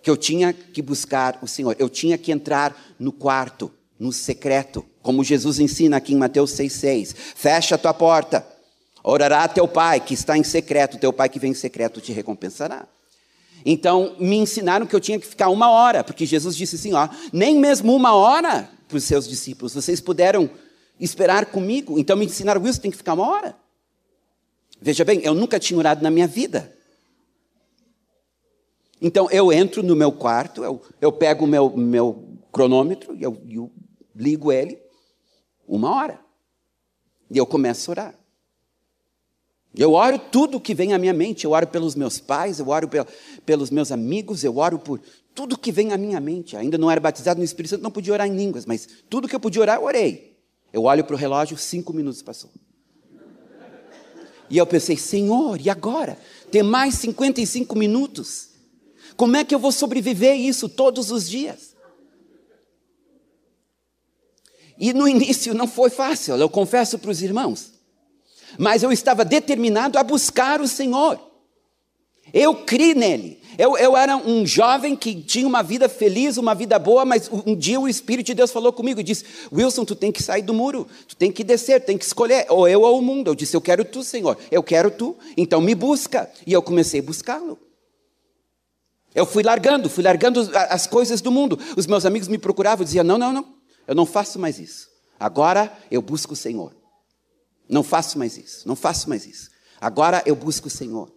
Que 0.01 0.09
eu 0.09 0.17
tinha 0.17 0.53
que 0.53 0.81
buscar 0.81 1.39
o 1.43 1.49
Senhor, 1.49 1.75
eu 1.79 1.89
tinha 1.89 2.17
que 2.17 2.31
entrar 2.31 2.95
no 3.01 3.11
quarto, 3.11 3.73
no 3.99 4.13
secreto, 4.13 4.87
como 5.03 5.25
Jesus 5.25 5.59
ensina 5.59 5.97
aqui 5.97 6.13
em 6.13 6.17
Mateus 6.17 6.53
6,6. 6.53 7.17
Fecha 7.17 7.75
a 7.75 7.79
tua 7.79 7.93
porta, 7.93 8.47
orará 9.03 9.49
teu 9.49 9.67
pai 9.67 9.99
que 9.99 10.15
está 10.15 10.39
em 10.39 10.45
secreto, 10.45 10.99
teu 10.99 11.13
pai 11.13 11.29
que 11.29 11.41
vem 11.41 11.51
em 11.51 11.55
secreto 11.55 12.01
te 12.01 12.13
recompensará. 12.13 12.87
Então, 13.65 14.15
me 14.21 14.37
ensinaram 14.37 14.87
que 14.87 14.95
eu 14.95 15.01
tinha 15.01 15.19
que 15.19 15.27
ficar 15.27 15.49
uma 15.49 15.69
hora, 15.69 16.05
porque 16.05 16.25
Jesus 16.25 16.57
disse 16.57 16.77
assim: 16.77 16.93
ó, 16.93 17.09
nem 17.33 17.59
mesmo 17.59 17.93
uma 17.93 18.15
hora 18.15 18.71
para 18.87 18.97
os 18.97 19.03
seus 19.03 19.27
discípulos, 19.27 19.75
vocês 19.75 20.01
puderam 20.01 20.49
esperar 21.01 21.47
comigo. 21.47 21.99
Então, 21.99 22.17
me 22.17 22.27
ensinaram 22.27 22.65
isso, 22.65 22.81
tem 22.81 22.93
que 22.93 22.97
ficar 22.97 23.15
uma 23.15 23.29
hora. 23.29 23.66
Veja 24.87 25.05
bem, 25.05 25.21
eu 25.25 25.35
nunca 25.35 25.59
tinha 25.59 25.77
orado 25.77 26.01
na 26.01 26.13
minha 26.13 26.29
vida. 26.29 26.73
Então 29.03 29.29
eu 29.33 29.53
entro 29.53 29.83
no 29.83 29.97
meu 29.97 30.13
quarto, 30.13 30.63
eu, 30.63 30.81
eu 31.01 31.11
pego 31.11 31.45
o 31.45 31.49
meu, 31.49 31.77
meu 31.77 32.39
cronômetro, 32.53 33.19
eu, 33.21 33.37
eu 33.51 33.69
ligo 34.15 34.53
ele, 34.53 34.81
Uma 35.67 35.93
hora. 35.93 36.21
E 37.29 37.37
eu 37.37 37.45
começo 37.45 37.91
a 37.91 37.93
orar. 37.95 38.15
Eu 39.75 39.95
oro 39.95 40.21
tudo 40.21 40.61
que 40.61 40.73
vem 40.73 40.95
à 40.95 40.99
minha 40.99 41.13
mente. 41.13 41.45
Eu 41.45 41.51
oro 41.51 41.67
pelos 41.67 41.97
meus 41.97 42.21
pais, 42.21 42.61
eu 42.61 42.69
oro 42.69 42.89
pelos 43.45 43.71
meus 43.71 43.91
amigos, 43.91 44.45
eu 44.45 44.57
oro 44.57 44.79
por 44.79 45.01
tudo 45.35 45.59
que 45.59 45.73
vem 45.73 45.93
à 45.93 45.97
minha 45.97 46.21
mente. 46.21 46.57
Ainda 46.57 46.79
não 46.79 46.89
era 46.89 47.01
batizado 47.01 47.39
no 47.39 47.45
Espírito 47.45 47.71
Santo, 47.71 47.83
não 47.83 47.91
podia 47.91 48.13
orar 48.13 48.29
em 48.29 48.37
línguas, 48.37 48.65
mas 48.65 48.87
tudo 49.11 49.27
que 49.27 49.35
eu 49.35 49.41
podia 49.41 49.63
orar, 49.63 49.79
eu 49.79 49.85
orei. 49.85 50.39
Eu 50.73 50.85
olho 50.85 51.03
para 51.03 51.15
o 51.17 51.19
relógio, 51.19 51.59
cinco 51.59 51.93
minutos 51.93 52.23
passou. 52.23 52.53
E 54.49 54.59
eu 54.59 54.67
pensei, 54.67 54.97
Senhor, 54.97 55.61
e 55.61 55.69
agora? 55.69 56.19
Tem 56.51 56.63
mais 56.63 56.95
55 56.95 57.77
minutos. 57.77 58.51
Como 59.17 59.37
é 59.37 59.45
que 59.45 59.55
eu 59.55 59.59
vou 59.59 59.73
sobreviver 59.73 60.37
isso 60.37 60.69
todos 60.69 61.11
os 61.11 61.29
dias? 61.29 61.75
E 64.79 64.93
no 64.93 65.09
início 65.09 65.55
não 65.55 65.67
foi 65.67 65.91
fácil, 65.91 66.37
eu 66.37 66.49
confesso 66.49 66.99
para 66.99 67.11
os 67.11 67.23
irmãos. 67.23 67.73
Mas 68.59 68.83
eu 68.83 68.93
estava 68.93 69.25
determinado 69.25 69.99
a 69.99 70.03
buscar 70.03 70.61
o 70.61 70.69
Senhor. 70.69 71.21
Eu 72.33 72.65
criei 72.65 72.95
nele. 72.95 73.41
Eu, 73.59 73.77
eu, 73.77 73.97
era 73.97 74.17
um 74.17 74.45
jovem 74.45 74.95
que 74.95 75.15
tinha 75.23 75.47
uma 75.47 75.63
vida 75.63 75.89
feliz, 75.89 76.37
uma 76.37 76.55
vida 76.55 76.79
boa, 76.79 77.05
mas 77.05 77.31
um 77.47 77.57
dia 77.57 77.81
o 77.81 77.89
Espírito 77.89 78.27
de 78.27 78.35
Deus 78.35 78.51
falou 78.51 78.73
comigo 78.73 79.01
e 79.01 79.03
disse: 79.03 79.25
Wilson, 79.53 79.85
tu 79.85 79.95
tem 79.95 80.13
que 80.13 80.23
sair 80.23 80.43
do 80.43 80.53
muro, 80.53 80.87
tu 81.09 81.17
tem 81.17 81.33
que 81.33 81.43
descer, 81.43 81.85
tem 81.85 81.97
que 81.97 82.05
escolher, 82.05 82.47
ou 82.51 82.69
eu 82.69 82.83
ou 82.83 82.99
o 82.99 83.03
mundo. 83.03 83.31
Eu 83.31 83.35
disse: 83.35 83.57
Eu 83.57 83.61
quero 83.61 83.85
tu, 83.85 84.03
Senhor, 84.03 84.37
eu 84.51 84.63
quero 84.63 84.91
tu, 84.91 85.17
então 85.37 85.61
me 85.61 85.75
busca. 85.75 86.31
E 86.47 86.53
eu 86.53 86.63
comecei 86.63 87.01
a 87.01 87.03
buscá-lo. 87.03 87.59
Eu 89.15 89.25
fui 89.25 89.43
largando, 89.43 89.89
fui 89.89 90.05
largando 90.05 90.51
as 90.69 90.87
coisas 90.87 91.23
do 91.23 91.31
mundo. 91.33 91.59
Os 91.77 91.87
meus 91.87 92.05
amigos 92.05 92.29
me 92.29 92.39
procuravam 92.39 92.83
e 92.83 92.87
diziam: 92.87 93.05
Não, 93.05 93.17
não, 93.17 93.33
não, 93.33 93.47
eu 93.89 93.95
não 93.95 94.05
faço 94.05 94.39
mais 94.39 94.59
isso. 94.59 94.89
Agora 95.19 95.73
eu 95.91 96.03
busco 96.03 96.35
o 96.35 96.37
Senhor. 96.37 96.75
Não 97.69 97.83
faço 97.83 98.19
mais 98.19 98.37
isso, 98.37 98.69
não 98.69 98.77
faço 98.77 99.09
mais 99.09 99.27
isso. 99.27 99.51
Agora 99.81 100.23
eu 100.27 100.37
busco 100.37 100.69
o 100.69 100.71
Senhor. 100.71 101.11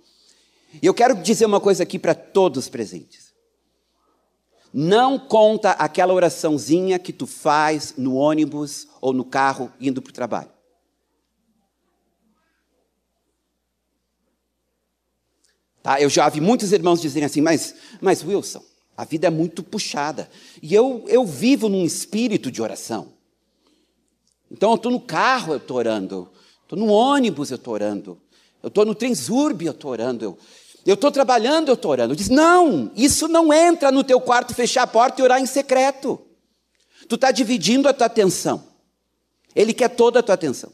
E 0.82 0.86
eu 0.86 0.94
quero 0.94 1.16
dizer 1.16 1.46
uma 1.46 1.60
coisa 1.60 1.84
aqui 1.84 1.98
para 1.98 2.14
todos 2.14 2.70
presentes. 2.70 3.34
Não 4.72 5.18
conta 5.18 5.72
aquela 5.72 6.14
oraçãozinha 6.14 7.00
que 7.00 7.12
tu 7.12 7.26
faz 7.26 7.96
no 7.98 8.16
ônibus 8.16 8.88
ou 9.02 9.12
no 9.12 9.26
carro 9.26 9.72
indo 9.80 10.02
para 10.02 10.12
o 10.12 10.14
trabalho. 10.14 10.52
Tá? 15.82 16.00
Eu 16.00 16.10
já 16.10 16.30
vi 16.30 16.40
muitos 16.40 16.72
irmãos 16.72 17.02
dizerem 17.02 17.26
assim, 17.26 17.42
mas, 17.42 17.74
mas 18.00 18.24
Wilson, 18.24 18.64
a 18.96 19.04
vida 19.06 19.28
é 19.28 19.32
muito 19.32 19.64
puxada. 19.64 20.30
E 20.62 20.76
eu, 20.76 21.04
eu 21.08 21.26
vivo 21.26 21.68
num 21.68 21.84
espírito 21.84 22.52
de 22.52 22.62
oração. 22.62 23.14
Então 24.52 24.72
eu 24.72 24.76
estou 24.76 24.92
no 24.92 25.00
carro, 25.00 25.54
eu 25.54 25.58
estou 25.58 25.78
orando. 25.78 26.30
Estou 26.62 26.78
no 26.78 26.88
ônibus, 26.88 27.50
eu 27.50 27.56
estou 27.56 27.74
orando. 27.74 28.22
Eu 28.62 28.68
estou 28.68 28.86
no 28.86 28.94
Transurb, 28.94 29.66
eu 29.66 29.72
estou 29.72 29.92
orando. 29.92 30.38
Eu 30.86 30.96
estou 30.96 31.12
trabalhando, 31.12 31.70
eu 31.70 31.74
estou 31.74 31.92
orando. 31.92 32.16
Diz, 32.16 32.30
não, 32.30 32.92
isso 32.96 33.28
não 33.28 33.54
entra 33.54 33.92
no 33.92 34.04
teu 34.04 34.20
quarto, 34.20 34.54
fechar 34.54 34.84
a 34.84 34.88
porta 34.88 35.22
e 35.22 35.24
orar 35.24 35.42
em 35.42 35.46
secreto. 35.46 36.20
Tu 37.08 37.16
está 37.16 37.32
dividindo 37.32 37.88
a 37.88 37.94
tua 37.94 38.08
atenção. 38.08 38.64
Ele 39.56 39.74
quer 39.74 39.90
toda 39.90 40.20
a 40.20 40.24
tua 40.24 40.36
atenção. 40.36 40.72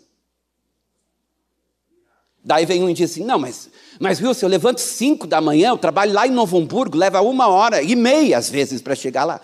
Daí 2.43 2.65
vem 2.65 2.83
um 2.83 2.89
e 2.89 2.93
diz 2.93 3.11
assim: 3.11 3.23
não, 3.23 3.39
mas, 3.39 3.69
mas 3.99 4.21
Wilson, 4.21 4.45
eu 4.45 4.49
levanto 4.49 4.79
cinco 4.79 5.25
da 5.25 5.41
manhã, 5.41 5.69
eu 5.69 5.77
trabalho 5.77 6.13
lá 6.13 6.27
em 6.27 6.31
Novo 6.31 6.59
Hamburgo, 6.59 6.95
leva 6.95 7.19
uma 7.21 7.47
hora 7.47 7.81
e 7.81 7.95
meia 7.95 8.37
às 8.37 8.49
vezes 8.49 8.81
para 8.81 8.93
chegar 8.93 9.25
lá. 9.25 9.41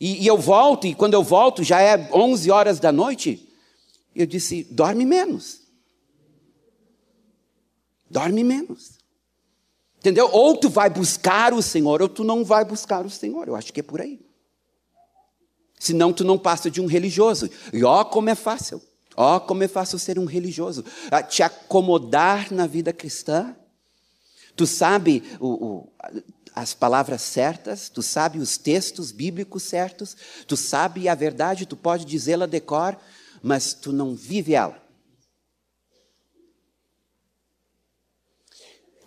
E, 0.00 0.22
e, 0.22 0.26
eu 0.26 0.38
volto, 0.38 0.86
e 0.86 0.94
quando 0.94 1.14
eu 1.14 1.24
volto 1.24 1.64
já 1.64 1.80
é 1.80 2.08
onze 2.12 2.50
horas 2.50 2.78
da 2.78 2.92
noite. 2.92 3.48
Eu 4.14 4.26
disse: 4.26 4.64
dorme 4.70 5.04
menos. 5.04 5.63
Dorme 8.10 8.44
menos. 8.44 8.98
Entendeu? 9.98 10.28
Ou 10.30 10.56
tu 10.56 10.68
vai 10.68 10.90
buscar 10.90 11.54
o 11.54 11.62
Senhor, 11.62 12.02
ou 12.02 12.08
tu 12.08 12.22
não 12.24 12.44
vai 12.44 12.64
buscar 12.64 13.06
o 13.06 13.10
Senhor. 13.10 13.48
Eu 13.48 13.56
acho 13.56 13.72
que 13.72 13.80
é 13.80 13.82
por 13.82 14.00
aí. 14.00 14.20
Senão 15.78 16.12
tu 16.12 16.24
não 16.24 16.38
passa 16.38 16.70
de 16.70 16.80
um 16.80 16.86
religioso. 16.86 17.48
E 17.72 17.82
ó, 17.84 18.04
como 18.04 18.30
é 18.30 18.34
fácil. 18.34 18.82
Ó, 19.16 19.40
como 19.40 19.62
é 19.62 19.68
fácil 19.68 19.98
ser 19.98 20.18
um 20.18 20.24
religioso. 20.24 20.84
Te 21.28 21.42
acomodar 21.42 22.52
na 22.52 22.66
vida 22.66 22.92
cristã. 22.92 23.56
Tu 24.56 24.66
sabe 24.66 25.22
o, 25.40 25.48
o, 25.48 25.92
as 26.54 26.72
palavras 26.72 27.22
certas, 27.22 27.88
tu 27.88 28.02
sabe 28.02 28.38
os 28.38 28.56
textos 28.56 29.10
bíblicos 29.10 29.62
certos, 29.64 30.16
tu 30.46 30.56
sabe 30.56 31.08
a 31.08 31.14
verdade, 31.14 31.66
tu 31.66 31.76
pode 31.76 32.04
dizê-la 32.04 32.46
de 32.46 32.60
cor, 32.60 32.96
mas 33.42 33.74
tu 33.74 33.92
não 33.92 34.14
vive 34.14 34.54
ela. 34.54 34.83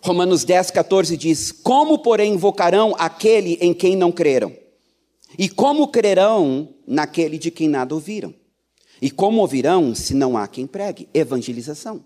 Romanos 0.00 0.44
10, 0.44 0.70
14 0.70 1.16
diz: 1.16 1.52
Como, 1.52 1.98
porém, 1.98 2.34
invocarão 2.34 2.94
aquele 2.98 3.54
em 3.60 3.74
quem 3.74 3.96
não 3.96 4.12
creram? 4.12 4.54
E 5.36 5.48
como 5.48 5.88
crerão 5.88 6.74
naquele 6.86 7.38
de 7.38 7.50
quem 7.50 7.68
nada 7.68 7.94
ouviram? 7.94 8.34
E 9.00 9.10
como 9.10 9.40
ouvirão 9.40 9.94
se 9.94 10.14
não 10.14 10.36
há 10.36 10.48
quem 10.48 10.66
pregue? 10.66 11.08
Evangelização. 11.12 12.04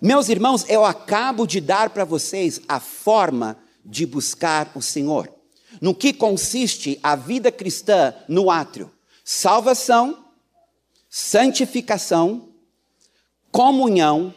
Meus 0.00 0.28
irmãos, 0.28 0.64
eu 0.68 0.84
acabo 0.84 1.46
de 1.46 1.60
dar 1.60 1.90
para 1.90 2.04
vocês 2.04 2.60
a 2.68 2.80
forma 2.80 3.58
de 3.84 4.06
buscar 4.06 4.70
o 4.74 4.82
Senhor. 4.82 5.32
No 5.80 5.94
que 5.94 6.12
consiste 6.12 6.98
a 7.02 7.14
vida 7.14 7.52
cristã 7.52 8.14
no 8.28 8.50
átrio? 8.50 8.90
Salvação, 9.24 10.24
santificação, 11.08 12.48
comunhão 13.52 14.34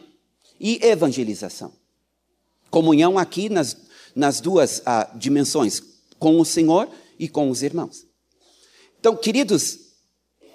e 0.60 0.78
evangelização. 0.84 1.72
Comunhão 2.74 3.16
aqui 3.16 3.48
nas, 3.48 3.76
nas 4.16 4.40
duas 4.40 4.82
ah, 4.84 5.08
dimensões, 5.14 5.80
com 6.18 6.40
o 6.40 6.44
Senhor 6.44 6.88
e 7.16 7.28
com 7.28 7.48
os 7.48 7.62
irmãos. 7.62 8.04
Então, 8.98 9.16
queridos, 9.16 9.78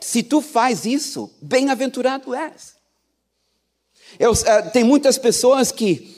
se 0.01 0.21
tu 0.21 0.41
faz 0.41 0.83
isso, 0.83 1.33
bem-aventurado 1.41 2.35
és. 2.35 2.75
Eu, 4.19 4.33
uh, 4.33 4.71
tem 4.73 4.83
muitas 4.83 5.17
pessoas 5.17 5.71
que 5.71 6.13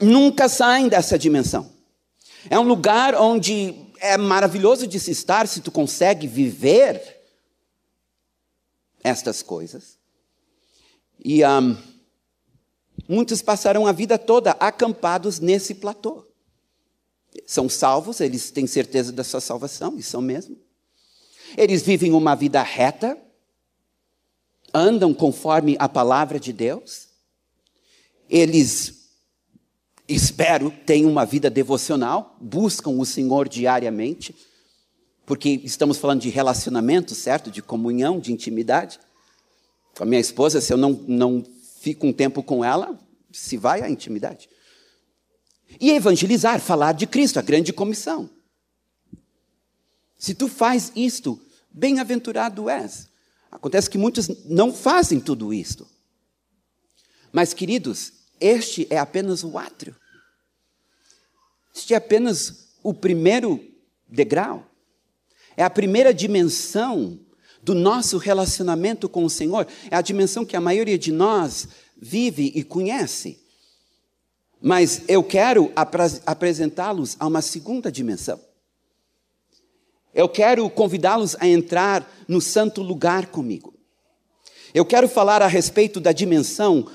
nunca 0.00 0.48
saem 0.48 0.88
dessa 0.88 1.18
dimensão. 1.18 1.68
É 2.48 2.56
um 2.56 2.62
lugar 2.62 3.16
onde 3.16 3.74
é 3.98 4.16
maravilhoso 4.16 4.86
de 4.86 5.00
se 5.00 5.10
estar 5.10 5.48
se 5.48 5.62
tu 5.62 5.72
consegue 5.72 6.28
viver 6.28 7.02
estas 9.02 9.42
coisas. 9.42 9.98
E 11.24 11.44
um, 11.44 11.76
muitos 13.08 13.42
passaram 13.42 13.86
a 13.86 13.92
vida 13.92 14.18
toda 14.18 14.52
acampados 14.52 15.40
nesse 15.40 15.74
platô. 15.74 16.26
São 17.46 17.68
salvos, 17.68 18.20
eles 18.20 18.50
têm 18.50 18.66
certeza 18.66 19.12
da 19.12 19.24
sua 19.24 19.40
salvação, 19.40 19.96
e 19.98 20.02
são 20.02 20.20
mesmo. 20.20 20.56
Eles 21.56 21.82
vivem 21.82 22.12
uma 22.12 22.34
vida 22.34 22.62
reta, 22.62 23.16
andam 24.72 25.12
conforme 25.12 25.76
a 25.78 25.88
palavra 25.88 26.38
de 26.38 26.52
Deus. 26.52 27.08
Eles, 28.28 29.08
espero, 30.08 30.70
têm 30.70 31.04
uma 31.04 31.24
vida 31.24 31.50
devocional, 31.50 32.36
buscam 32.40 32.90
o 32.90 33.04
Senhor 33.04 33.48
diariamente 33.48 34.34
porque 35.24 35.60
estamos 35.64 35.98
falando 35.98 36.20
de 36.20 36.28
relacionamento, 36.28 37.14
certo? 37.14 37.50
De 37.50 37.62
comunhão, 37.62 38.18
de 38.18 38.32
intimidade. 38.32 38.98
Com 39.96 40.02
a 40.02 40.06
minha 40.06 40.20
esposa, 40.20 40.60
se 40.60 40.72
eu 40.72 40.76
não, 40.76 40.92
não 41.06 41.44
fico 41.82 42.06
um 42.06 42.12
tempo 42.12 42.44
com 42.44 42.64
ela, 42.64 42.96
se 43.32 43.56
vai 43.56 43.82
a 43.82 43.90
intimidade. 43.90 44.48
E 45.80 45.90
evangelizar, 45.90 46.60
falar 46.60 46.92
de 46.92 47.08
Cristo, 47.08 47.40
a 47.40 47.42
grande 47.42 47.72
comissão. 47.72 48.30
Se 50.16 50.32
tu 50.32 50.46
faz 50.46 50.92
isto, 50.94 51.40
bem-aventurado 51.72 52.70
és. 52.70 53.08
Acontece 53.50 53.90
que 53.90 53.98
muitos 53.98 54.28
não 54.44 54.72
fazem 54.72 55.18
tudo 55.18 55.52
isto. 55.52 55.88
Mas, 57.32 57.52
queridos, 57.52 58.12
este 58.40 58.86
é 58.88 58.98
apenas 58.98 59.42
o 59.42 59.58
átrio. 59.58 59.96
Este 61.74 61.94
é 61.94 61.96
apenas 61.96 62.76
o 62.80 62.94
primeiro 62.94 63.60
degrau. 64.08 64.70
É 65.56 65.64
a 65.64 65.70
primeira 65.70 66.14
dimensão 66.14 67.18
do 67.62 67.74
nosso 67.74 68.18
relacionamento 68.18 69.08
com 69.08 69.24
o 69.24 69.30
Senhor. 69.30 69.66
É 69.90 69.96
a 69.96 70.02
dimensão 70.02 70.44
que 70.44 70.56
a 70.56 70.60
maioria 70.60 70.98
de 70.98 71.12
nós 71.12 71.68
vive 71.96 72.50
e 72.54 72.64
conhece. 72.64 73.38
Mas 74.60 75.02
eu 75.08 75.22
quero 75.22 75.72
apresentá-los 76.26 77.16
a 77.18 77.26
uma 77.26 77.42
segunda 77.42 77.90
dimensão. 77.90 78.40
Eu 80.14 80.28
quero 80.28 80.68
convidá-los 80.68 81.36
a 81.40 81.46
entrar 81.46 82.10
no 82.28 82.40
santo 82.40 82.82
lugar 82.82 83.26
comigo. 83.26 83.72
Eu 84.74 84.84
quero 84.84 85.08
falar 85.08 85.42
a 85.42 85.46
respeito 85.46 86.00
da 86.00 86.12
dimensão 86.12 86.86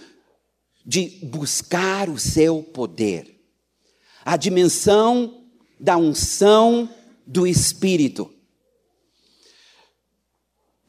de 0.86 1.19
buscar 1.23 2.10
o 2.10 2.17
seu 2.17 2.62
poder. 2.62 3.39
A 4.23 4.38
dimensão 4.38 5.43
da 5.80 5.97
unção 5.97 6.89
do 7.25 7.45
Espírito. 7.45 8.34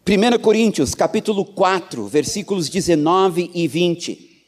1 0.09 0.39
Coríntios, 0.41 0.95
capítulo 0.95 1.45
4, 1.45 2.07
versículos 2.07 2.71
19 2.71 3.51
e 3.53 3.69
20. 3.69 4.47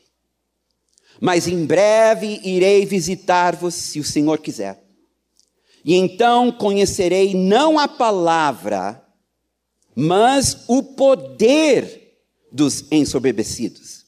Mas 1.20 1.46
em 1.46 1.66
breve 1.66 2.40
irei 2.42 2.87
visitar-vos, 2.87 3.75
se 3.75 4.01
o 4.01 4.05
Senhor 4.05 4.38
quiser. 4.38 4.83
E 5.85 5.94
então 5.94 6.51
conhecerei 6.51 7.35
não 7.35 7.79
a 7.79 7.87
palavra, 7.87 9.07
mas 9.94 10.64
o 10.66 10.83
poder 10.83 12.16
dos 12.51 12.90
ensoberbecidos. 12.90 14.07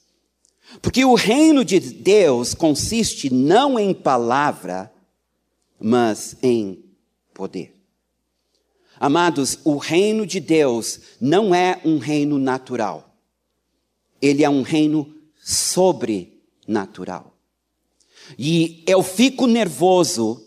Porque 0.81 1.05
o 1.05 1.12
reino 1.12 1.67
de 1.67 1.79
Deus 1.79 2.55
consiste 2.55 3.31
não 3.31 3.79
em 3.79 3.93
palavra, 3.93 4.91
mas 5.79 6.35
em 6.43 6.83
poder. 7.35 7.71
Amados, 9.03 9.59
o 9.65 9.79
reino 9.79 10.25
de 10.25 10.38
Deus 10.38 11.01
não 11.21 11.53
é 11.53 11.81
um 11.85 11.99
reino 11.99 12.38
natural. 12.38 13.17
Ele 14.21 14.45
é 14.45 14.49
um 14.49 14.62
reino 14.62 15.12
sobrenatural. 15.43 17.37
E 18.38 18.85
eu 18.87 19.03
fico 19.03 19.49
nervoso 19.49 20.47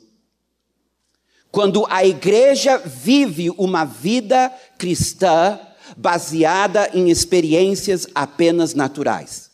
quando 1.52 1.86
a 1.90 2.06
igreja 2.06 2.78
vive 2.78 3.50
uma 3.58 3.84
vida 3.84 4.48
cristã 4.78 5.60
baseada 5.98 6.90
em 6.94 7.10
experiências 7.10 8.08
apenas 8.16 8.74
naturais. 8.74 9.52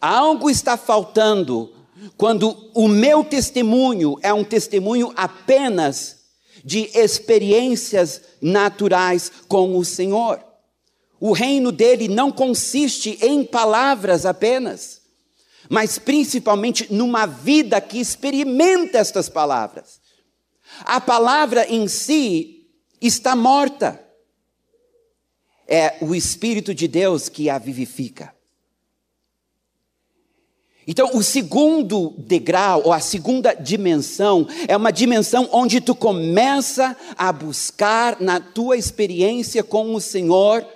Algo 0.00 0.48
está 0.48 0.76
faltando 0.76 1.81
quando 2.16 2.70
o 2.74 2.88
meu 2.88 3.24
testemunho 3.24 4.18
é 4.22 4.32
um 4.32 4.44
testemunho 4.44 5.12
apenas 5.16 6.22
de 6.64 6.90
experiências 6.94 8.20
naturais 8.40 9.30
com 9.48 9.76
o 9.76 9.84
Senhor. 9.84 10.42
O 11.20 11.32
reino 11.32 11.70
dele 11.70 12.08
não 12.08 12.32
consiste 12.32 13.18
em 13.22 13.44
palavras 13.44 14.26
apenas, 14.26 15.02
mas 15.68 15.98
principalmente 15.98 16.92
numa 16.92 17.26
vida 17.26 17.80
que 17.80 17.98
experimenta 17.98 18.98
estas 18.98 19.28
palavras. 19.28 20.00
A 20.80 21.00
palavra 21.00 21.66
em 21.68 21.86
si 21.86 22.66
está 23.00 23.36
morta. 23.36 24.00
É 25.68 25.96
o 26.00 26.14
Espírito 26.14 26.74
de 26.74 26.88
Deus 26.88 27.28
que 27.28 27.48
a 27.48 27.58
vivifica. 27.58 28.34
Então, 30.86 31.10
o 31.14 31.22
segundo 31.22 32.12
degrau, 32.18 32.82
ou 32.84 32.92
a 32.92 32.98
segunda 32.98 33.54
dimensão, 33.54 34.46
é 34.66 34.76
uma 34.76 34.90
dimensão 34.90 35.48
onde 35.52 35.80
tu 35.80 35.94
começa 35.94 36.96
a 37.16 37.32
buscar 37.32 38.20
na 38.20 38.40
tua 38.40 38.76
experiência 38.76 39.62
com 39.62 39.94
o 39.94 40.00
Senhor 40.00 40.66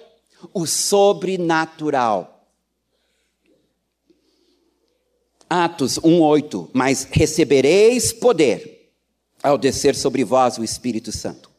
o 0.55 0.66
sobrenatural. 0.66 2.47
Atos 5.49 5.99
1:8, 5.99 6.69
mas 6.73 7.07
recebereis 7.11 8.12
poder 8.12 8.90
ao 9.42 9.57
descer 9.57 9.95
sobre 9.95 10.25
vós 10.25 10.59
o 10.59 10.64
Espírito 10.64 11.12
Santo. 11.12 11.51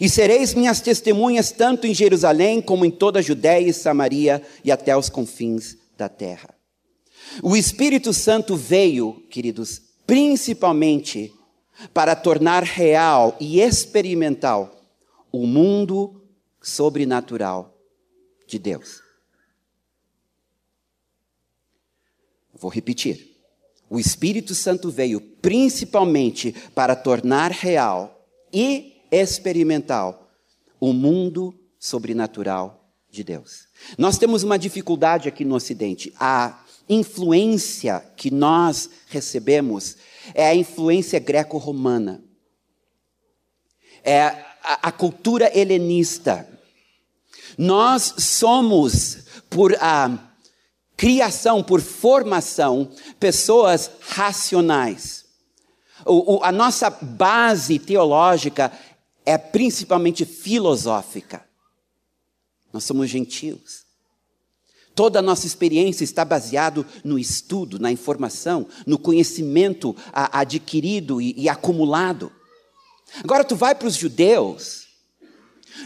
E 0.00 0.08
sereis 0.08 0.54
minhas 0.54 0.80
testemunhas 0.80 1.52
tanto 1.52 1.86
em 1.86 1.94
Jerusalém 1.94 2.60
como 2.60 2.84
em 2.84 2.90
toda 2.90 3.20
a 3.20 3.22
Judéia 3.22 3.68
e 3.68 3.72
Samaria 3.72 4.42
e 4.64 4.72
até 4.72 4.96
os 4.96 5.08
confins 5.08 5.76
da 5.96 6.08
terra. 6.08 6.55
O 7.42 7.56
Espírito 7.56 8.12
Santo 8.12 8.56
veio, 8.56 9.24
queridos, 9.30 9.82
principalmente 10.06 11.32
para 11.92 12.16
tornar 12.16 12.62
real 12.62 13.36
e 13.40 13.60
experimental 13.60 14.74
o 15.30 15.46
mundo 15.46 16.22
sobrenatural 16.62 17.76
de 18.46 18.58
Deus. 18.58 19.02
Vou 22.54 22.70
repetir. 22.70 23.36
O 23.88 24.00
Espírito 24.00 24.54
Santo 24.54 24.90
veio 24.90 25.20
principalmente 25.20 26.52
para 26.74 26.96
tornar 26.96 27.50
real 27.52 28.26
e 28.52 29.02
experimental 29.10 30.30
o 30.80 30.92
mundo 30.92 31.54
sobrenatural 31.78 32.90
de 33.10 33.22
Deus. 33.22 33.68
Nós 33.96 34.18
temos 34.18 34.42
uma 34.42 34.58
dificuldade 34.58 35.28
aqui 35.28 35.44
no 35.44 35.54
Ocidente. 35.54 36.12
A 36.18 36.64
influência 36.88 38.04
que 38.16 38.30
nós 38.30 38.90
recebemos 39.08 39.96
é 40.34 40.48
a 40.48 40.54
influência 40.54 41.18
greco-romana. 41.18 42.22
É 44.02 44.22
a, 44.22 44.88
a, 44.88 44.92
cultura 44.92 45.50
helenista. 45.56 46.48
Nós 47.58 48.14
somos, 48.18 49.18
por 49.50 49.74
a 49.80 50.32
criação, 50.96 51.62
por 51.62 51.80
formação, 51.80 52.90
pessoas 53.18 53.90
racionais. 54.00 55.24
O, 56.04 56.36
o, 56.36 56.44
a 56.44 56.52
nossa 56.52 56.88
base 56.88 57.78
teológica 57.78 58.72
é 59.24 59.36
principalmente 59.36 60.24
filosófica. 60.24 61.44
Nós 62.72 62.84
somos 62.84 63.10
gentios. 63.10 63.85
Toda 64.96 65.20
a 65.20 65.22
nossa 65.22 65.46
experiência 65.46 66.02
está 66.02 66.24
baseado 66.24 66.84
no 67.04 67.18
estudo, 67.18 67.78
na 67.78 67.92
informação, 67.92 68.66
no 68.84 68.98
conhecimento 68.98 69.94
adquirido 70.12 71.20
e, 71.20 71.34
e 71.36 71.48
acumulado. 71.48 72.32
Agora 73.22 73.44
tu 73.44 73.54
vai 73.54 73.74
para 73.74 73.86
os 73.86 73.94
judeus, 73.94 74.86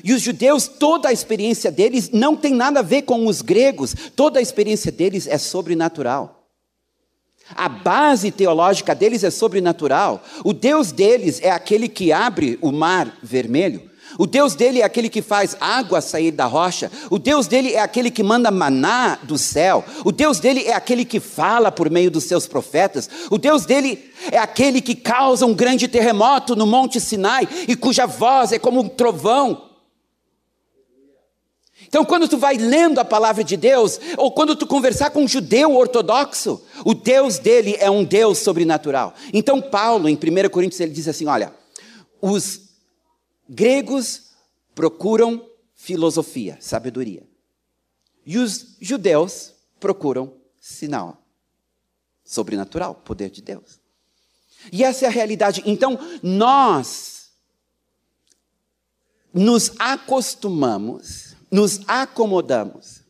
e 0.05 0.13
os 0.13 0.23
judeus, 0.23 0.69
toda 0.69 1.09
a 1.09 1.13
experiência 1.13 1.71
deles 1.71 2.11
não 2.11 2.37
tem 2.37 2.55
nada 2.55 2.79
a 2.79 2.85
ver 2.85 3.03
com 3.03 3.27
os 3.27 3.43
gregos, 3.43 3.95
toda 4.15 4.39
a 4.39 4.43
experiência 4.43 4.93
deles 4.93 5.27
é 5.27 5.37
sobrenatural. 5.37 6.47
A 7.55 7.69
base 7.69 8.31
teológica 8.31 8.95
deles 8.95 9.25
é 9.25 9.31
sobrenatural. 9.31 10.23
O 10.45 10.53
Deus 10.53 10.93
deles 10.93 11.41
é 11.43 11.51
aquele 11.51 11.89
que 11.89 12.13
abre 12.13 12.57
o 12.63 12.71
mar 12.71 13.19
vermelho. 13.21 13.90
O 14.19 14.27
Deus 14.27 14.55
dele 14.55 14.81
é 14.81 14.85
aquele 14.85 15.09
que 15.09 15.23
faz 15.23 15.57
água 15.61 16.01
sair 16.01 16.31
da 16.31 16.47
rocha. 16.47 16.91
O 17.11 17.19
Deus 17.19 17.47
dele 17.47 17.73
é 17.73 17.81
aquele 17.81 18.11
que 18.11 18.23
manda 18.23 18.51
maná 18.51 19.19
do 19.23 19.39
céu. 19.39 19.85
O 20.05 20.13
Deus 20.13 20.41
dele 20.41 20.65
é 20.65 20.73
aquele 20.73 21.05
que 21.05 21.21
fala 21.21 21.71
por 21.71 21.91
meio 21.91 22.11
dos 22.11 22.25
seus 22.25 22.47
profetas. 22.47 23.09
O 23.31 23.39
Deus 23.39 23.65
dele 23.65 24.11
é 24.31 24.39
aquele 24.39 24.81
que 24.81 24.95
causa 24.95 25.47
um 25.47 25.55
grande 25.55 25.89
terremoto 25.89 26.57
no 26.57 26.67
Monte 26.67 27.01
Sinai 27.01 27.49
e 27.67 27.77
cuja 27.77 28.07
voz 28.07 28.53
é 28.53 28.59
como 28.59 28.81
um 28.81 28.89
trovão. 28.89 29.71
Então, 31.87 32.05
quando 32.05 32.29
tu 32.29 32.39
vai 32.39 32.57
lendo 32.57 33.01
a 33.01 33.05
palavra 33.05 33.43
de 33.43 33.57
Deus, 33.57 33.99
ou 34.17 34.31
quando 34.31 34.55
tu 34.55 34.65
conversar 34.65 35.11
com 35.11 35.25
um 35.25 35.29
judeu 35.29 35.75
ortodoxo, 35.75 36.63
o 36.85 36.95
Deus 36.95 37.39
dele 37.39 37.77
é 37.81 37.91
um 37.91 38.05
Deus 38.05 38.39
sobrenatural. 38.39 39.13
Então, 39.33 39.61
Paulo, 39.61 40.09
em 40.09 40.15
1 40.15 40.49
Coríntios, 40.51 40.81
ele 40.81 40.93
diz 40.93 41.09
assim: 41.09 41.27
olha, 41.27 41.53
os 42.23 42.70
gregos 43.51 44.31
procuram 44.75 45.45
filosofia, 45.75 46.57
sabedoria. 46.61 47.29
E 48.25 48.39
os 48.39 48.77
judeus 48.81 49.53
procuram 49.81 50.33
sinal 50.61 51.21
sobrenatural, 52.25 52.95
poder 52.95 53.29
de 53.29 53.43
Deus. 53.43 53.81
E 54.71 54.85
essa 54.85 55.05
é 55.05 55.09
a 55.09 55.11
realidade. 55.11 55.63
Então, 55.67 55.99
nós 56.23 57.33
nos 59.35 59.73
acostumamos, 59.79 61.35
nos 61.51 61.81
acomodamos 61.89 63.03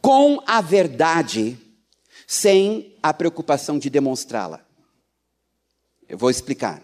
com 0.00 0.42
a 0.46 0.60
verdade 0.60 1.56
sem 2.26 2.96
a 3.02 3.12
preocupação 3.12 3.78
de 3.78 3.88
demonstrá-la. 3.88 4.66
Eu 6.08 6.18
vou 6.18 6.30
explicar. 6.30 6.82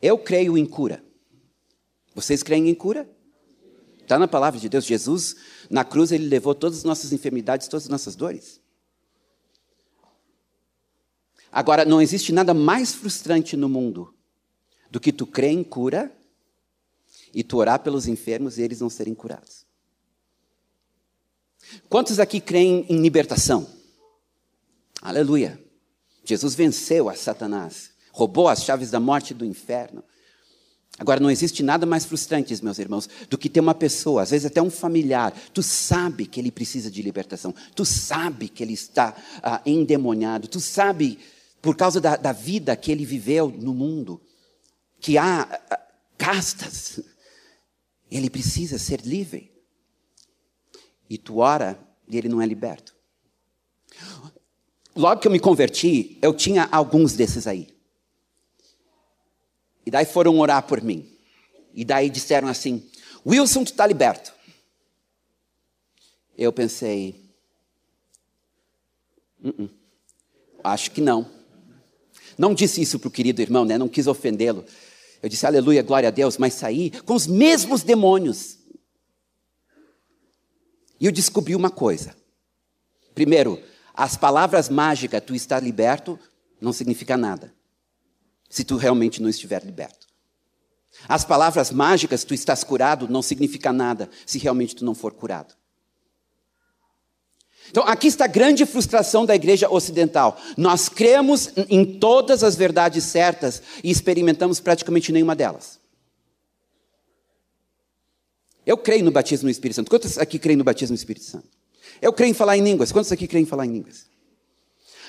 Eu 0.00 0.18
creio 0.18 0.56
em 0.58 0.66
cura. 0.66 1.03
Vocês 2.14 2.42
creem 2.42 2.68
em 2.68 2.74
cura? 2.74 3.08
Está 4.00 4.18
na 4.18 4.28
palavra 4.28 4.60
de 4.60 4.68
Deus. 4.68 4.84
Jesus, 4.84 5.36
na 5.70 5.84
cruz, 5.84 6.12
ele 6.12 6.26
levou 6.26 6.54
todas 6.54 6.78
as 6.78 6.84
nossas 6.84 7.12
enfermidades, 7.12 7.68
todas 7.68 7.84
as 7.84 7.88
nossas 7.88 8.14
dores. 8.14 8.60
Agora, 11.50 11.84
não 11.84 12.00
existe 12.00 12.32
nada 12.32 12.52
mais 12.52 12.94
frustrante 12.94 13.56
no 13.56 13.68
mundo 13.68 14.14
do 14.90 15.00
que 15.00 15.12
tu 15.12 15.26
crer 15.26 15.52
em 15.52 15.64
cura 15.64 16.14
e 17.32 17.42
tu 17.42 17.56
orar 17.56 17.80
pelos 17.80 18.06
enfermos 18.06 18.58
e 18.58 18.62
eles 18.62 18.80
não 18.80 18.90
serem 18.90 19.14
curados. 19.14 19.64
Quantos 21.88 22.18
aqui 22.18 22.40
creem 22.40 22.86
em 22.88 23.00
libertação? 23.00 23.66
Aleluia. 25.00 25.60
Jesus 26.24 26.54
venceu 26.54 27.08
a 27.08 27.14
Satanás 27.14 27.94
roubou 28.14 28.46
as 28.46 28.62
chaves 28.62 28.92
da 28.92 29.00
morte 29.00 29.32
e 29.32 29.34
do 29.34 29.44
inferno. 29.44 30.04
Agora, 30.98 31.18
não 31.18 31.30
existe 31.30 31.62
nada 31.62 31.84
mais 31.84 32.04
frustrante, 32.04 32.62
meus 32.62 32.78
irmãos, 32.78 33.08
do 33.28 33.36
que 33.36 33.48
ter 33.48 33.60
uma 33.60 33.74
pessoa, 33.74 34.22
às 34.22 34.30
vezes 34.30 34.46
até 34.46 34.62
um 34.62 34.70
familiar, 34.70 35.32
tu 35.52 35.62
sabe 35.62 36.24
que 36.24 36.38
ele 36.38 36.52
precisa 36.52 36.88
de 36.90 37.02
libertação, 37.02 37.52
tu 37.74 37.84
sabe 37.84 38.48
que 38.48 38.62
ele 38.62 38.74
está 38.74 39.14
ah, 39.42 39.60
endemoniado, 39.66 40.46
tu 40.46 40.60
sabe, 40.60 41.18
por 41.60 41.76
causa 41.76 42.00
da, 42.00 42.16
da, 42.16 42.30
vida 42.30 42.76
que 42.76 42.92
ele 42.92 43.04
viveu 43.04 43.48
no 43.48 43.74
mundo, 43.74 44.20
que 45.00 45.18
há 45.18 45.48
ah, 45.70 45.80
castas, 46.16 47.00
Ele 48.14 48.30
precisa 48.30 48.78
ser 48.78 49.00
livre. 49.00 49.52
E 51.10 51.18
tu 51.18 51.38
ora 51.38 51.76
e 52.08 52.16
ele 52.16 52.28
não 52.28 52.40
é 52.40 52.46
liberto. 52.46 52.94
Logo 54.94 55.20
que 55.20 55.26
eu 55.26 55.32
me 55.32 55.40
converti, 55.40 56.16
eu 56.22 56.32
tinha 56.32 56.68
alguns 56.70 57.14
desses 57.14 57.48
aí. 57.48 57.73
E 59.86 59.90
daí 59.90 60.04
foram 60.04 60.38
orar 60.38 60.66
por 60.66 60.82
mim. 60.82 61.08
E 61.74 61.84
daí 61.84 62.08
disseram 62.08 62.48
assim: 62.48 62.88
Wilson, 63.26 63.64
tu 63.64 63.72
está 63.72 63.86
liberto. 63.86 64.32
Eu 66.36 66.52
pensei, 66.52 67.30
uh 69.42 69.50
-uh, 69.50 69.70
acho 70.62 70.90
que 70.90 71.00
não. 71.00 71.30
Não 72.36 72.54
disse 72.54 72.82
isso 72.82 72.98
para 72.98 73.08
o 73.08 73.10
querido 73.10 73.40
irmão, 73.40 73.64
né? 73.64 73.78
não 73.78 73.88
quis 73.88 74.06
ofendê-lo. 74.06 74.64
Eu 75.22 75.28
disse, 75.28 75.46
aleluia, 75.46 75.82
glória 75.82 76.08
a 76.08 76.12
Deus, 76.12 76.36
mas 76.36 76.54
saí 76.54 76.90
com 77.02 77.14
os 77.14 77.26
mesmos 77.26 77.82
demônios. 77.82 78.58
E 81.00 81.06
eu 81.06 81.12
descobri 81.12 81.54
uma 81.54 81.70
coisa. 81.70 82.14
Primeiro, 83.14 83.62
as 83.94 84.16
palavras 84.16 84.68
mágicas, 84.68 85.22
tu 85.24 85.34
está 85.34 85.58
liberto, 85.60 86.18
não 86.60 86.72
significa 86.72 87.16
nada. 87.16 87.53
Se 88.54 88.62
tu 88.62 88.76
realmente 88.76 89.20
não 89.20 89.28
estiver 89.28 89.64
liberto. 89.64 90.06
As 91.08 91.24
palavras 91.24 91.72
mágicas, 91.72 92.22
tu 92.22 92.32
estás 92.32 92.62
curado, 92.62 93.08
não 93.08 93.20
significa 93.20 93.72
nada 93.72 94.08
se 94.24 94.38
realmente 94.38 94.76
tu 94.76 94.84
não 94.84 94.94
for 94.94 95.12
curado. 95.12 95.52
Então, 97.68 97.82
aqui 97.82 98.06
está 98.06 98.26
a 98.26 98.28
grande 98.28 98.64
frustração 98.64 99.26
da 99.26 99.34
igreja 99.34 99.68
ocidental. 99.68 100.40
Nós 100.56 100.88
cremos 100.88 101.50
em 101.68 101.98
todas 101.98 102.44
as 102.44 102.54
verdades 102.54 103.02
certas 103.02 103.60
e 103.82 103.90
experimentamos 103.90 104.60
praticamente 104.60 105.10
nenhuma 105.10 105.34
delas. 105.34 105.80
Eu 108.64 108.78
creio 108.78 109.04
no 109.04 109.10
batismo 109.10 109.46
no 109.46 109.50
Espírito 109.50 109.74
Santo. 109.74 109.90
Quantos 109.90 110.16
aqui 110.16 110.38
creem 110.38 110.56
no 110.56 110.62
batismo 110.62 110.92
no 110.92 110.98
Espírito 110.98 111.24
Santo? 111.24 111.48
Eu 112.00 112.12
creio 112.12 112.30
em 112.30 112.34
falar 112.34 112.56
em 112.56 112.62
línguas. 112.62 112.92
Quantos 112.92 113.10
aqui 113.10 113.26
creem 113.26 113.42
em 113.42 113.46
falar 113.46 113.66
em 113.66 113.72
línguas? 113.72 114.13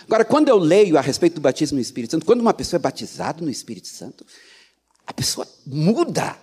Agora, 0.06 0.24
quando 0.24 0.50
eu 0.50 0.58
leio 0.58 0.98
a 0.98 1.02
respeito 1.02 1.36
do 1.36 1.42
batismo 1.42 1.76
no 1.76 1.82
Espírito 1.82 2.12
Santo, 2.12 2.26
quando 2.26 2.42
uma 2.42 2.54
pessoa 2.54 2.78
é 2.78 2.82
batizada 2.82 3.44
no 3.44 3.50
Espírito 3.50 3.88
Santo, 3.88 4.26
a 5.06 5.14
pessoa 5.14 5.48
muda. 5.66 6.38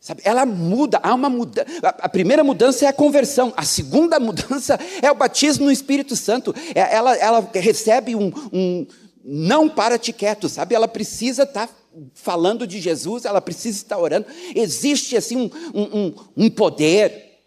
Sabe? 0.00 0.22
Ela 0.24 0.46
muda, 0.46 1.00
há 1.02 1.14
uma 1.14 1.28
mudança. 1.28 1.66
A 1.82 2.08
primeira 2.08 2.44
mudança 2.44 2.84
é 2.84 2.88
a 2.88 2.92
conversão, 2.92 3.52
a 3.56 3.64
segunda 3.64 4.18
mudança 4.20 4.78
é 5.02 5.10
o 5.10 5.14
batismo 5.14 5.66
no 5.66 5.72
Espírito 5.72 6.14
Santo. 6.16 6.54
É, 6.74 6.94
ela, 6.94 7.16
ela 7.16 7.50
recebe 7.54 8.14
um, 8.14 8.32
um 8.52 8.86
não 9.24 9.68
para-te 9.68 10.12
quieto, 10.12 10.48
sabe? 10.48 10.74
Ela 10.74 10.86
precisa 10.86 11.42
estar 11.42 11.66
tá 11.66 11.74
falando 12.14 12.66
de 12.66 12.80
Jesus, 12.80 13.24
ela 13.24 13.40
precisa 13.40 13.78
estar 13.78 13.98
orando. 13.98 14.26
Existe 14.54 15.16
assim 15.16 15.50
um, 15.74 15.82
um, 15.82 16.14
um 16.36 16.50
poder 16.50 17.40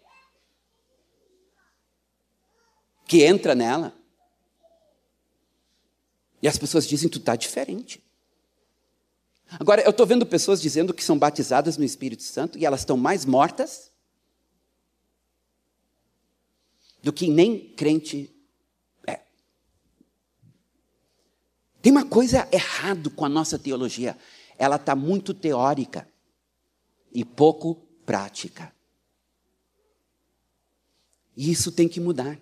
que 3.06 3.24
entra 3.24 3.54
nela. 3.54 3.99
E 6.42 6.48
as 6.48 6.58
pessoas 6.58 6.86
dizem: 6.86 7.08
tu 7.08 7.18
está 7.18 7.36
diferente. 7.36 8.02
Agora, 9.58 9.82
eu 9.82 9.90
estou 9.90 10.06
vendo 10.06 10.24
pessoas 10.24 10.60
dizendo 10.60 10.94
que 10.94 11.02
são 11.02 11.18
batizadas 11.18 11.76
no 11.76 11.84
Espírito 11.84 12.22
Santo 12.22 12.56
e 12.56 12.64
elas 12.64 12.80
estão 12.80 12.96
mais 12.96 13.24
mortas 13.24 13.90
do 17.02 17.12
que 17.12 17.28
nem 17.28 17.58
crente 17.74 18.30
é. 19.06 19.20
Tem 21.82 21.90
uma 21.90 22.04
coisa 22.04 22.48
errada 22.52 23.10
com 23.10 23.24
a 23.24 23.28
nossa 23.28 23.58
teologia. 23.58 24.16
Ela 24.56 24.76
está 24.76 24.94
muito 24.94 25.34
teórica 25.34 26.08
e 27.12 27.24
pouco 27.24 27.74
prática. 28.06 28.72
E 31.36 31.50
isso 31.50 31.72
tem 31.72 31.88
que 31.88 31.98
mudar. 31.98 32.38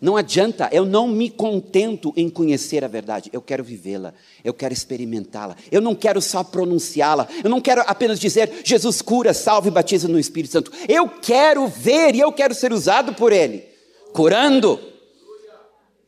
Não 0.00 0.16
adianta, 0.16 0.68
eu 0.72 0.84
não 0.84 1.08
me 1.08 1.28
contento 1.28 2.12
em 2.16 2.28
conhecer 2.28 2.84
a 2.84 2.88
verdade, 2.88 3.30
eu 3.32 3.42
quero 3.42 3.64
vivê-la, 3.64 4.14
eu 4.44 4.54
quero 4.54 4.72
experimentá-la, 4.72 5.56
eu 5.72 5.80
não 5.80 5.94
quero 5.94 6.20
só 6.22 6.44
pronunciá-la, 6.44 7.26
eu 7.42 7.50
não 7.50 7.60
quero 7.60 7.82
apenas 7.86 8.20
dizer 8.20 8.60
Jesus 8.64 9.02
cura, 9.02 9.34
salve 9.34 9.68
e 9.68 9.72
batiza 9.72 10.06
no 10.06 10.18
Espírito 10.18 10.52
Santo, 10.52 10.72
eu 10.88 11.08
quero 11.08 11.66
ver 11.66 12.14
e 12.14 12.20
eu 12.20 12.32
quero 12.32 12.54
ser 12.54 12.72
usado 12.72 13.12
por 13.14 13.32
Ele, 13.32 13.64
curando, 14.12 14.78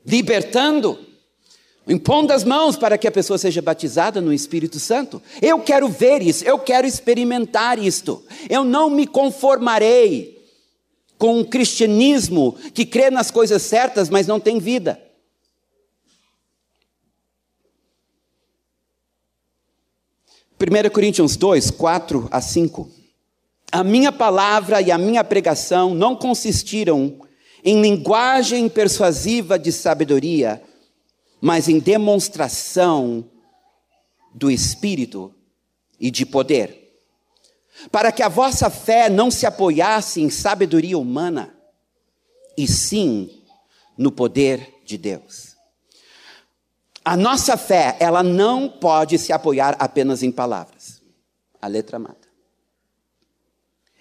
libertando, 0.06 0.98
impondo 1.86 2.32
as 2.32 2.44
mãos 2.44 2.76
para 2.76 2.96
que 2.96 3.08
a 3.08 3.12
pessoa 3.12 3.38
seja 3.38 3.60
batizada 3.60 4.20
no 4.20 4.32
Espírito 4.32 4.78
Santo. 4.78 5.20
Eu 5.42 5.58
quero 5.60 5.88
ver 5.88 6.22
isso, 6.22 6.44
eu 6.44 6.58
quero 6.58 6.86
experimentar 6.86 7.78
isto, 7.78 8.22
eu 8.48 8.64
não 8.64 8.88
me 8.88 9.06
conformarei 9.06 10.39
com 11.20 11.40
um 11.40 11.44
cristianismo 11.44 12.54
que 12.72 12.86
crê 12.86 13.10
nas 13.10 13.30
coisas 13.30 13.60
certas, 13.60 14.08
mas 14.08 14.26
não 14.26 14.40
tem 14.40 14.58
vida. 14.58 14.98
Primeira 20.56 20.88
Coríntios 20.88 21.36
2, 21.36 21.72
4 21.72 22.26
a 22.30 22.40
5. 22.40 22.90
A 23.70 23.84
minha 23.84 24.10
palavra 24.10 24.80
e 24.80 24.90
a 24.90 24.96
minha 24.96 25.22
pregação 25.22 25.94
não 25.94 26.16
consistiram 26.16 27.20
em 27.62 27.82
linguagem 27.82 28.66
persuasiva 28.70 29.58
de 29.58 29.70
sabedoria, 29.72 30.62
mas 31.38 31.68
em 31.68 31.78
demonstração 31.78 33.28
do 34.34 34.50
Espírito 34.50 35.34
e 36.00 36.10
de 36.10 36.24
poder 36.24 36.79
para 37.90 38.12
que 38.12 38.22
a 38.22 38.28
vossa 38.28 38.68
fé 38.68 39.08
não 39.08 39.30
se 39.30 39.46
apoiasse 39.46 40.20
em 40.20 40.30
sabedoria 40.30 40.98
humana, 40.98 41.54
e 42.56 42.66
sim 42.66 43.42
no 43.96 44.10
poder 44.10 44.80
de 44.84 44.98
Deus. 44.98 45.56
A 47.04 47.16
nossa 47.16 47.56
fé, 47.56 47.96
ela 47.98 48.22
não 48.22 48.68
pode 48.68 49.18
se 49.18 49.32
apoiar 49.32 49.76
apenas 49.78 50.22
em 50.22 50.30
palavras. 50.30 51.00
A 51.60 51.66
letra 51.66 51.98
mata. 51.98 52.28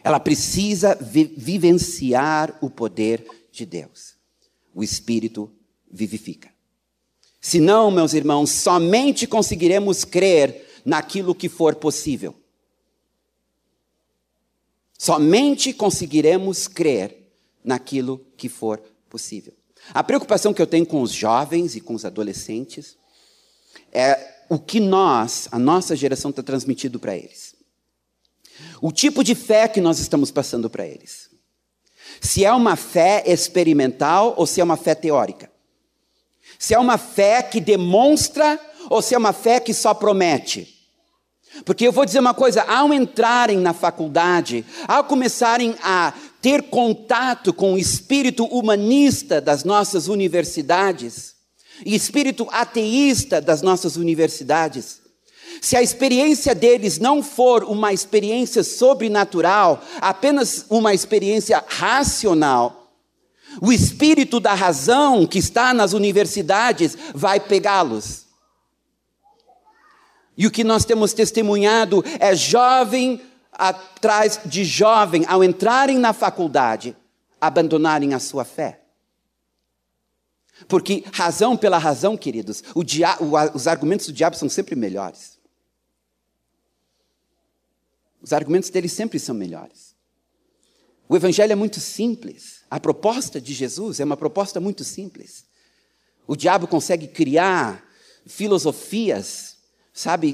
Ela 0.04 0.20
precisa 0.20 0.96
vi 1.00 1.26
vivenciar 1.26 2.58
o 2.62 2.70
poder 2.70 3.26
de 3.52 3.66
Deus. 3.66 4.16
O 4.74 4.84
Espírito 4.84 5.52
vivifica. 5.92 6.50
Senão, 7.42 7.90
meus 7.90 8.14
irmãos, 8.14 8.52
somente 8.52 9.26
conseguiremos 9.26 10.04
crer 10.04 10.82
naquilo 10.86 11.36
que 11.36 11.50
for 11.50 11.76
possível. 11.76 12.36
Somente 15.02 15.72
conseguiremos 15.72 16.68
crer 16.68 17.32
naquilo 17.64 18.20
que 18.36 18.50
for 18.50 18.82
possível. 19.10 19.54
A 19.94 20.04
preocupação 20.04 20.54
que 20.54 20.62
eu 20.62 20.68
tenho 20.68 20.86
com 20.86 21.02
os 21.02 21.14
jovens 21.14 21.74
e 21.74 21.80
com 21.80 21.94
os 21.94 22.04
adolescentes 22.04 22.98
é 23.94 24.44
o 24.50 24.60
que 24.60 24.82
nós, 24.82 25.48
a 25.54 25.58
nossa 25.58 25.96
geração, 25.96 26.32
está 26.32 26.44
transmitindo 26.44 27.00
para 27.00 27.16
eles. 27.16 27.56
O 28.82 28.92
tipo 28.92 29.24
de 29.24 29.36
fé 29.36 29.70
que 29.70 29.80
nós 29.80 30.00
estamos 30.00 30.32
passando 30.32 30.70
para 30.70 30.86
eles. 30.86 31.30
Se 32.20 32.44
é 32.44 32.52
uma 32.52 32.76
fé 32.76 33.24
experimental 33.26 34.34
ou 34.36 34.46
se 34.46 34.60
é 34.60 34.64
uma 34.66 34.76
fé 34.76 34.96
teórica. 34.96 35.50
Se 36.58 36.74
é 36.74 36.80
uma 36.80 36.98
fé 36.98 37.42
que 37.42 37.62
demonstra 37.62 38.60
ou 38.90 39.02
se 39.02 39.16
é 39.16 39.18
uma 39.18 39.32
fé 39.32 39.62
que 39.62 39.74
só 39.74 39.94
promete. 39.94 40.79
Porque 41.66 41.88
eu 41.88 41.92
vou 41.92 42.06
dizer 42.06 42.20
uma 42.20 42.34
coisa: 42.34 42.64
ao 42.64 42.94
entrarem 42.94 43.58
na 43.58 43.74
faculdade, 43.74 44.66
ao 44.88 45.04
começarem 45.04 45.76
a 45.84 46.14
ter 46.42 46.64
contato 46.64 47.52
com 47.54 47.74
o 47.74 47.78
espírito 47.78 48.46
humanista 48.46 49.42
das 49.42 49.64
nossas 49.64 50.08
universidades, 50.08 51.36
e 51.86 51.96
espírito 51.96 52.48
ateísta 52.52 53.42
das 53.42 53.62
nossas 53.62 53.96
universidades, 53.96 55.00
se 55.62 55.76
a 55.76 55.82
experiência 55.82 56.56
deles 56.56 57.00
não 57.00 57.22
for 57.22 57.64
uma 57.64 57.92
experiência 57.92 58.64
sobrenatural, 58.64 59.82
apenas 60.00 60.66
uma 60.70 60.94
experiência 60.94 61.64
racional, 61.68 62.94
o 63.62 63.72
espírito 63.74 64.40
da 64.40 64.54
razão 64.54 65.26
que 65.26 65.40
está 65.40 65.74
nas 65.74 65.94
universidades 65.94 66.98
vai 67.14 67.40
pegá-los. 67.40 68.29
E 70.40 70.48
o 70.48 70.52
que 70.52 70.64
nós 70.64 70.86
temos 70.86 71.12
testemunhado 71.12 72.02
é 72.18 72.34
jovem 72.34 73.22
atrás 73.52 74.40
de 74.46 74.64
jovem, 74.64 75.26
ao 75.28 75.44
entrarem 75.44 76.00
na 76.00 76.14
faculdade, 76.14 76.96
abandonarem 77.42 78.14
a 78.14 78.20
sua 78.20 78.46
fé. 78.46 78.82
Porque 80.66 81.04
razão 81.12 81.58
pela 81.58 81.78
razão, 81.78 82.16
queridos, 82.16 82.64
os 83.54 83.68
argumentos 83.68 84.06
do 84.06 84.14
diabo 84.14 84.38
são 84.38 84.48
sempre 84.48 84.78
melhores. 84.78 85.38
Os 88.22 88.32
argumentos 88.32 88.70
dele 88.70 88.88
sempre 88.88 89.20
são 89.20 89.36
melhores. 89.36 89.94
O 91.10 91.18
evangelho 91.18 91.52
é 91.52 91.56
muito 91.56 91.82
simples. 91.82 92.64
A 92.72 92.80
proposta 92.80 93.42
de 93.42 93.54
Jesus 93.54 94.00
é 94.00 94.06
uma 94.06 94.16
proposta 94.16 94.60
muito 94.62 94.86
simples. 94.86 95.44
O 96.26 96.36
diabo 96.36 96.66
consegue 96.66 97.10
criar 97.10 97.84
filosofias 98.26 99.49
sabe, 100.00 100.34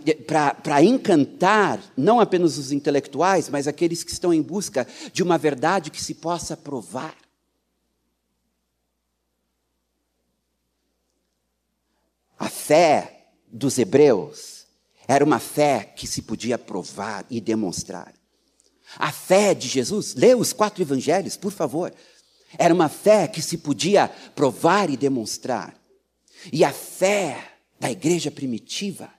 para 0.63 0.83
encantar 0.83 1.81
não 1.97 2.19
apenas 2.19 2.55
os 2.59 2.71
intelectuais, 2.71 3.49
mas 3.49 3.67
aqueles 3.67 4.03
que 4.03 4.11
estão 4.11 4.31
em 4.31 4.41
busca 4.41 4.87
de 5.11 5.23
uma 5.23 5.39
verdade 5.39 5.89
que 5.89 6.01
se 6.01 6.13
possa 6.13 6.55
provar. 6.55 7.15
A 12.37 12.47
fé 12.47 13.29
dos 13.51 13.79
hebreus 13.79 14.67
era 15.07 15.25
uma 15.25 15.39
fé 15.39 15.83
que 15.95 16.05
se 16.05 16.21
podia 16.21 16.59
provar 16.59 17.25
e 17.27 17.41
demonstrar. 17.41 18.13
A 18.99 19.11
fé 19.11 19.55
de 19.55 19.67
Jesus, 19.67 20.13
lê 20.13 20.35
os 20.35 20.53
quatro 20.53 20.83
evangelhos, 20.83 21.35
por 21.35 21.51
favor. 21.51 21.91
Era 22.55 22.71
uma 22.71 22.87
fé 22.87 23.27
que 23.27 23.41
se 23.41 23.57
podia 23.57 24.09
provar 24.35 24.91
e 24.91 24.95
demonstrar. 24.97 25.75
E 26.53 26.63
a 26.63 26.71
fé 26.71 27.53
da 27.79 27.89
igreja 27.89 28.29
primitiva 28.29 29.09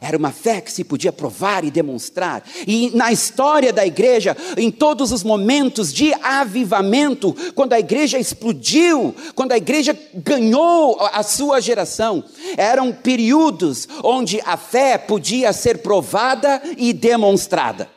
era 0.00 0.16
uma 0.16 0.32
fé 0.32 0.60
que 0.60 0.72
se 0.72 0.84
podia 0.84 1.12
provar 1.12 1.64
e 1.64 1.70
demonstrar. 1.70 2.42
E 2.66 2.90
na 2.94 3.12
história 3.12 3.72
da 3.72 3.86
igreja, 3.86 4.36
em 4.56 4.70
todos 4.70 5.12
os 5.12 5.22
momentos 5.22 5.92
de 5.92 6.12
avivamento, 6.14 7.34
quando 7.54 7.72
a 7.72 7.78
igreja 7.78 8.18
explodiu, 8.18 9.14
quando 9.34 9.52
a 9.52 9.56
igreja 9.56 9.98
ganhou 10.14 10.98
a 11.00 11.22
sua 11.22 11.60
geração, 11.60 12.24
eram 12.56 12.92
períodos 12.92 13.88
onde 14.02 14.40
a 14.44 14.56
fé 14.56 14.98
podia 14.98 15.52
ser 15.52 15.78
provada 15.78 16.62
e 16.76 16.92
demonstrada. 16.92 17.88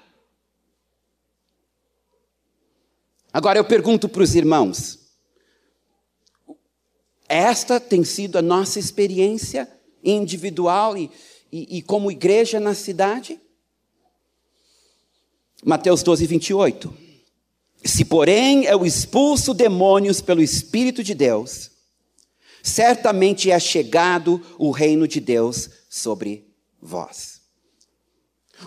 Agora 3.31 3.59
eu 3.59 3.65
pergunto 3.65 4.09
para 4.09 4.23
os 4.23 4.33
irmãos: 4.35 4.97
esta 7.27 7.79
tem 7.79 8.03
sido 8.03 8.37
a 8.37 8.41
nossa 8.41 8.79
experiência 8.79 9.69
individual 10.03 10.97
e 10.97 11.11
e, 11.51 11.77
e 11.77 11.81
como 11.81 12.11
igreja 12.11 12.59
na 12.59 12.73
cidade? 12.73 13.39
Mateus 15.63 16.03
12, 16.03 16.25
28. 16.25 16.93
Se, 17.83 18.05
porém, 18.05 18.65
eu 18.65 18.85
expulso 18.85 19.53
demônios 19.53 20.21
pelo 20.21 20.41
Espírito 20.41 21.03
de 21.03 21.13
Deus, 21.13 21.71
certamente 22.61 23.49
é 23.49 23.59
chegado 23.59 24.41
o 24.57 24.71
reino 24.71 25.07
de 25.07 25.19
Deus 25.19 25.69
sobre 25.89 26.45
vós. 26.81 27.41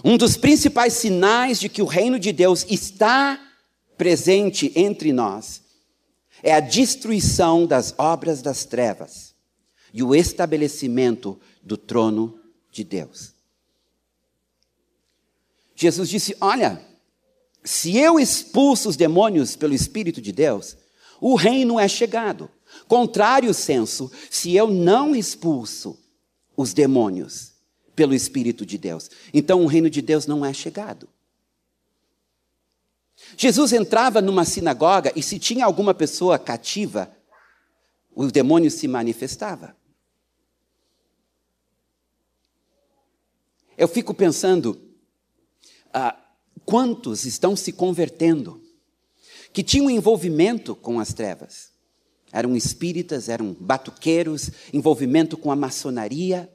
Um 0.04 0.16
dos 0.16 0.36
principais 0.36 0.94
sinais 0.94 1.58
de 1.58 1.68
que 1.68 1.82
o 1.82 1.86
reino 1.86 2.18
de 2.18 2.32
Deus 2.32 2.64
está 2.68 3.40
presente 3.98 4.72
entre 4.74 5.12
nós 5.12 5.62
é 6.42 6.54
a 6.54 6.60
destruição 6.60 7.66
das 7.66 7.94
obras 7.98 8.40
das 8.40 8.64
trevas 8.64 9.34
e 9.92 10.02
o 10.02 10.14
estabelecimento 10.14 11.38
do 11.62 11.76
trono 11.76 12.39
de 12.70 12.84
Deus. 12.84 13.34
Jesus 15.74 16.08
disse: 16.08 16.36
Olha, 16.40 16.84
se 17.64 17.96
eu 17.96 18.18
expulso 18.18 18.88
os 18.88 18.96
demônios 18.96 19.56
pelo 19.56 19.74
Espírito 19.74 20.20
de 20.20 20.32
Deus, 20.32 20.76
o 21.20 21.34
reino 21.34 21.78
é 21.78 21.88
chegado. 21.88 22.50
Contrário 22.86 23.52
senso, 23.52 24.10
se 24.30 24.54
eu 24.54 24.68
não 24.68 25.14
expulso 25.14 25.98
os 26.56 26.72
demônios 26.72 27.52
pelo 27.94 28.14
Espírito 28.14 28.64
de 28.64 28.78
Deus, 28.78 29.10
então 29.34 29.62
o 29.62 29.66
reino 29.66 29.90
de 29.90 30.00
Deus 30.00 30.26
não 30.26 30.44
é 30.44 30.52
chegado. 30.52 31.08
Jesus 33.36 33.72
entrava 33.72 34.20
numa 34.20 34.44
sinagoga 34.44 35.12
e 35.14 35.22
se 35.22 35.38
tinha 35.38 35.64
alguma 35.64 35.92
pessoa 35.92 36.38
cativa, 36.38 37.10
o 38.14 38.26
demônio 38.30 38.70
se 38.70 38.88
manifestava. 38.88 39.76
Eu 43.80 43.88
fico 43.88 44.12
pensando, 44.12 44.78
ah, 45.90 46.14
quantos 46.66 47.24
estão 47.24 47.56
se 47.56 47.72
convertendo 47.72 48.62
que 49.54 49.62
tinham 49.62 49.88
envolvimento 49.88 50.76
com 50.76 51.00
as 51.00 51.14
trevas? 51.14 51.72
Eram 52.30 52.54
espíritas, 52.54 53.30
eram 53.30 53.56
batuqueiros, 53.58 54.50
envolvimento 54.70 55.38
com 55.38 55.50
a 55.50 55.56
maçonaria. 55.56 56.52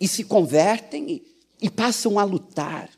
E 0.00 0.08
se 0.08 0.24
convertem 0.24 1.12
e, 1.12 1.36
e 1.62 1.70
passam 1.70 2.18
a 2.18 2.24
lutar 2.24 2.90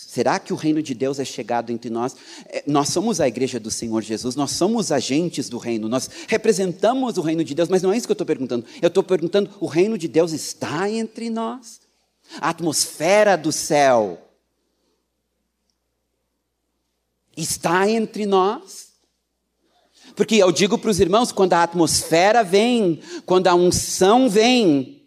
Será 0.00 0.38
que 0.38 0.52
o 0.52 0.56
reino 0.56 0.80
de 0.80 0.94
Deus 0.94 1.18
é 1.18 1.24
chegado 1.24 1.72
entre 1.72 1.90
nós? 1.90 2.14
É, 2.46 2.62
nós 2.68 2.90
somos 2.90 3.20
a 3.20 3.26
igreja 3.26 3.58
do 3.58 3.68
Senhor 3.68 4.00
Jesus, 4.00 4.36
nós 4.36 4.52
somos 4.52 4.92
agentes 4.92 5.48
do 5.48 5.58
reino, 5.58 5.88
nós 5.88 6.08
representamos 6.28 7.18
o 7.18 7.20
reino 7.20 7.42
de 7.42 7.52
Deus, 7.52 7.68
mas 7.68 7.82
não 7.82 7.92
é 7.92 7.96
isso 7.96 8.06
que 8.06 8.12
eu 8.12 8.14
estou 8.14 8.26
perguntando. 8.26 8.64
Eu 8.80 8.86
estou 8.86 9.02
perguntando: 9.02 9.50
o 9.58 9.66
reino 9.66 9.98
de 9.98 10.06
Deus 10.06 10.30
está 10.30 10.88
entre 10.88 11.28
nós? 11.28 11.80
A 12.40 12.50
atmosfera 12.50 13.36
do 13.36 13.50
céu 13.50 14.22
está 17.36 17.90
entre 17.90 18.24
nós? 18.24 18.92
Porque 20.14 20.36
eu 20.36 20.52
digo 20.52 20.78
para 20.78 20.92
os 20.92 21.00
irmãos: 21.00 21.32
quando 21.32 21.54
a 21.54 21.64
atmosfera 21.64 22.44
vem, 22.44 23.00
quando 23.26 23.48
a 23.48 23.54
unção 23.56 24.30
vem, 24.30 25.02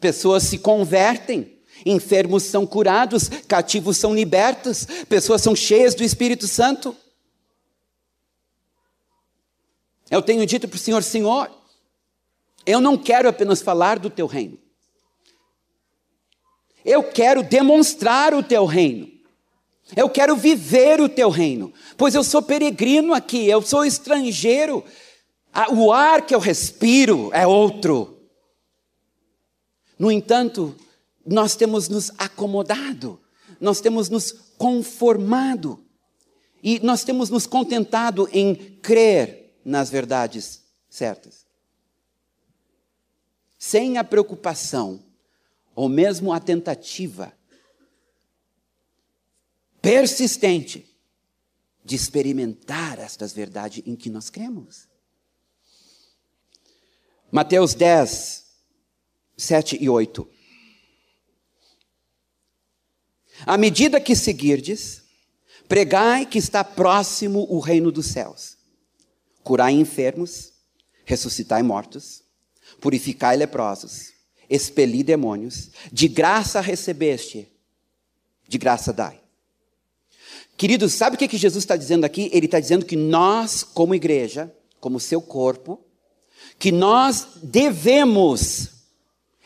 pessoas 0.00 0.44
se 0.44 0.56
convertem. 0.56 1.57
Enfermos 1.84 2.44
são 2.44 2.66
curados, 2.66 3.28
cativos 3.46 3.96
são 3.96 4.14
libertos, 4.14 4.86
pessoas 5.08 5.42
são 5.42 5.54
cheias 5.54 5.94
do 5.94 6.02
Espírito 6.02 6.46
Santo. 6.46 6.96
Eu 10.10 10.22
tenho 10.22 10.44
dito 10.46 10.66
para 10.66 10.76
o 10.76 10.80
Senhor: 10.80 11.02
Senhor, 11.02 11.50
eu 12.66 12.80
não 12.80 12.96
quero 12.96 13.28
apenas 13.28 13.62
falar 13.62 13.98
do 13.98 14.10
teu 14.10 14.26
reino, 14.26 14.58
eu 16.84 17.02
quero 17.02 17.42
demonstrar 17.42 18.34
o 18.34 18.42
teu 18.42 18.64
reino. 18.64 19.18
Eu 19.96 20.10
quero 20.10 20.36
viver 20.36 21.00
o 21.00 21.08
teu 21.08 21.30
reino, 21.30 21.72
pois 21.96 22.14
eu 22.14 22.22
sou 22.22 22.42
peregrino 22.42 23.14
aqui, 23.14 23.48
eu 23.48 23.62
sou 23.62 23.86
estrangeiro. 23.86 24.84
O 25.70 25.90
ar 25.90 26.26
que 26.26 26.34
eu 26.34 26.38
respiro 26.38 27.30
é 27.32 27.46
outro. 27.46 28.18
No 29.98 30.12
entanto, 30.12 30.76
nós 31.28 31.54
temos 31.54 31.88
nos 31.88 32.10
acomodado, 32.16 33.20
nós 33.60 33.80
temos 33.80 34.08
nos 34.08 34.32
conformado 34.56 35.84
e 36.62 36.80
nós 36.80 37.04
temos 37.04 37.28
nos 37.28 37.46
contentado 37.46 38.28
em 38.32 38.54
crer 38.80 39.60
nas 39.64 39.90
verdades 39.90 40.64
certas. 40.88 41.46
Sem 43.58 43.98
a 43.98 44.04
preocupação, 44.04 45.04
ou 45.74 45.88
mesmo 45.88 46.32
a 46.32 46.40
tentativa 46.40 47.32
persistente 49.82 50.88
de 51.84 51.94
experimentar 51.94 52.98
estas 52.98 53.32
verdades 53.32 53.82
em 53.86 53.94
que 53.94 54.10
nós 54.10 54.30
cremos. 54.30 54.88
Mateus 57.30 57.74
10, 57.74 58.46
7 59.36 59.78
e 59.80 59.88
8. 59.88 60.37
À 63.46 63.56
medida 63.56 64.00
que 64.00 64.16
seguirdes, 64.16 65.02
pregai 65.68 66.26
que 66.26 66.38
está 66.38 66.64
próximo 66.64 67.46
o 67.48 67.58
reino 67.58 67.92
dos 67.92 68.06
céus. 68.06 68.56
Curai 69.42 69.72
enfermos, 69.72 70.52
ressuscitai 71.04 71.62
mortos, 71.62 72.22
purificai 72.80 73.36
leprosos, 73.36 74.12
expeli 74.48 75.02
demônios, 75.02 75.70
de 75.92 76.08
graça 76.08 76.60
recebeste, 76.60 77.48
de 78.46 78.58
graça 78.58 78.92
dai. 78.92 79.20
Queridos, 80.56 80.92
sabe 80.94 81.16
o 81.16 81.18
que, 81.18 81.28
que 81.28 81.38
Jesus 81.38 81.62
está 81.62 81.76
dizendo 81.76 82.04
aqui? 82.04 82.30
Ele 82.32 82.46
está 82.46 82.58
dizendo 82.58 82.84
que 82.84 82.96
nós, 82.96 83.62
como 83.62 83.94
igreja, 83.94 84.52
como 84.80 84.98
seu 84.98 85.22
corpo, 85.22 85.80
que 86.58 86.72
nós 86.72 87.28
devemos 87.42 88.77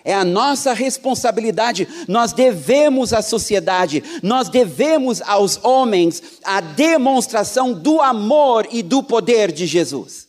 é 0.04 0.14
a 0.14 0.24
nossa 0.24 0.72
responsabilidade. 0.72 1.86
Nós 2.08 2.32
devemos 2.32 3.12
à 3.12 3.22
sociedade, 3.22 4.02
nós 4.22 4.48
devemos 4.48 5.22
aos 5.22 5.62
homens 5.62 6.22
a 6.42 6.60
demonstração 6.60 7.72
do 7.72 8.00
amor 8.00 8.66
e 8.70 8.82
do 8.82 9.02
poder 9.02 9.52
de 9.52 9.66
Jesus. 9.66 10.28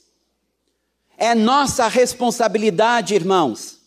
É 1.17 1.33
nossa 1.33 1.87
responsabilidade, 1.87 3.15
irmãos. 3.15 3.77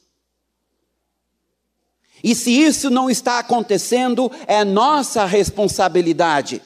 E 2.25 2.35
se 2.35 2.51
isso 2.51 2.91
não 2.91 3.09
está 3.09 3.39
acontecendo, 3.39 4.31
é 4.47 4.65
nossa 4.65 5.25
responsabilidade. 5.25 6.63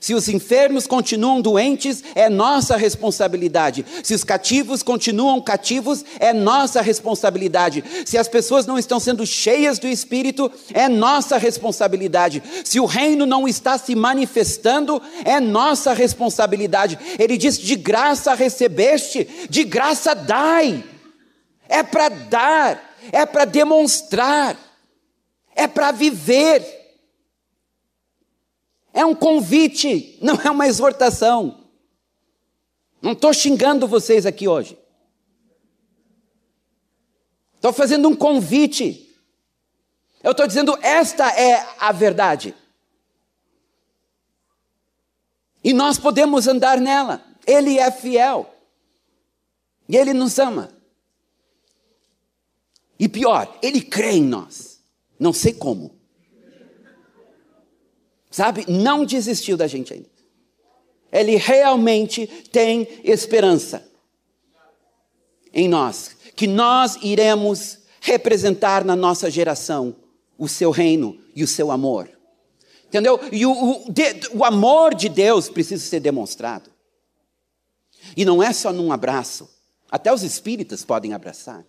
Se 0.00 0.14
os 0.14 0.28
enfermos 0.28 0.86
continuam 0.86 1.40
doentes, 1.40 2.02
é 2.14 2.28
nossa 2.28 2.76
responsabilidade. 2.76 3.84
Se 4.02 4.14
os 4.14 4.24
cativos 4.24 4.82
continuam 4.82 5.40
cativos, 5.40 6.04
é 6.18 6.32
nossa 6.32 6.80
responsabilidade. 6.80 7.84
Se 8.04 8.16
as 8.16 8.28
pessoas 8.28 8.66
não 8.66 8.78
estão 8.78 9.00
sendo 9.00 9.26
cheias 9.26 9.78
do 9.78 9.86
Espírito, 9.86 10.50
é 10.72 10.88
nossa 10.88 11.36
responsabilidade. 11.36 12.42
Se 12.64 12.78
o 12.80 12.86
reino 12.86 13.26
não 13.26 13.48
está 13.48 13.76
se 13.78 13.94
manifestando, 13.94 15.00
é 15.24 15.40
nossa 15.40 15.92
responsabilidade. 15.92 16.98
Ele 17.18 17.36
diz: 17.36 17.58
de 17.58 17.76
graça 17.76 18.34
recebeste, 18.34 19.28
de 19.48 19.64
graça 19.64 20.14
dai. 20.14 20.84
é 21.68 21.82
para 21.82 22.08
dar, 22.08 22.94
é 23.12 23.26
para 23.26 23.44
demonstrar, 23.44 24.56
é 25.54 25.66
para 25.66 25.92
viver. 25.92 26.77
É 28.98 29.06
um 29.06 29.14
convite, 29.14 30.18
não 30.20 30.34
é 30.34 30.50
uma 30.50 30.66
exortação. 30.66 31.68
Não 33.00 33.12
estou 33.12 33.32
xingando 33.32 33.86
vocês 33.86 34.26
aqui 34.26 34.48
hoje. 34.48 34.76
Estou 37.54 37.72
fazendo 37.72 38.08
um 38.08 38.16
convite. 38.16 39.16
Eu 40.20 40.32
estou 40.32 40.48
dizendo, 40.48 40.76
esta 40.82 41.30
é 41.30 41.64
a 41.78 41.92
verdade. 41.92 42.52
E 45.62 45.72
nós 45.72 45.96
podemos 45.96 46.48
andar 46.48 46.80
nela. 46.80 47.24
Ele 47.46 47.78
é 47.78 47.92
fiel. 47.92 48.52
E 49.88 49.96
Ele 49.96 50.12
nos 50.12 50.40
ama. 50.40 50.72
E 52.98 53.08
pior, 53.08 53.56
Ele 53.62 53.80
crê 53.80 54.14
em 54.14 54.24
nós. 54.24 54.82
Não 55.20 55.32
sei 55.32 55.52
como. 55.52 55.97
Sabe? 58.30 58.64
Não 58.68 59.04
desistiu 59.04 59.56
da 59.56 59.66
gente 59.66 59.92
ainda. 59.92 60.08
Ele 61.10 61.36
realmente 61.36 62.26
tem 62.52 62.86
esperança 63.02 63.88
em 65.52 65.68
nós, 65.68 66.16
que 66.36 66.46
nós 66.46 66.96
iremos 67.02 67.78
representar 68.00 68.84
na 68.84 68.94
nossa 68.94 69.30
geração 69.30 69.96
o 70.36 70.46
seu 70.46 70.70
reino 70.70 71.18
e 71.34 71.42
o 71.42 71.48
seu 71.48 71.70
amor. 71.70 72.08
Entendeu? 72.86 73.18
E 73.32 73.44
o, 73.44 73.52
o, 73.52 73.92
de, 73.92 74.28
o 74.34 74.44
amor 74.44 74.94
de 74.94 75.08
Deus 75.08 75.48
precisa 75.48 75.84
ser 75.84 76.00
demonstrado. 76.00 76.70
E 78.16 78.24
não 78.24 78.42
é 78.42 78.52
só 78.52 78.72
num 78.72 78.92
abraço. 78.92 79.48
Até 79.90 80.12
os 80.12 80.22
espíritas 80.22 80.84
podem 80.84 81.12
abraçar. 81.12 81.64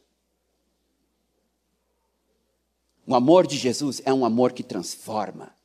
O 3.07 3.15
amor 3.15 3.47
de 3.47 3.57
Jesus 3.57 4.01
é 4.05 4.13
um 4.13 4.23
amor 4.23 4.53
que 4.53 4.63
transforma. 4.63 5.58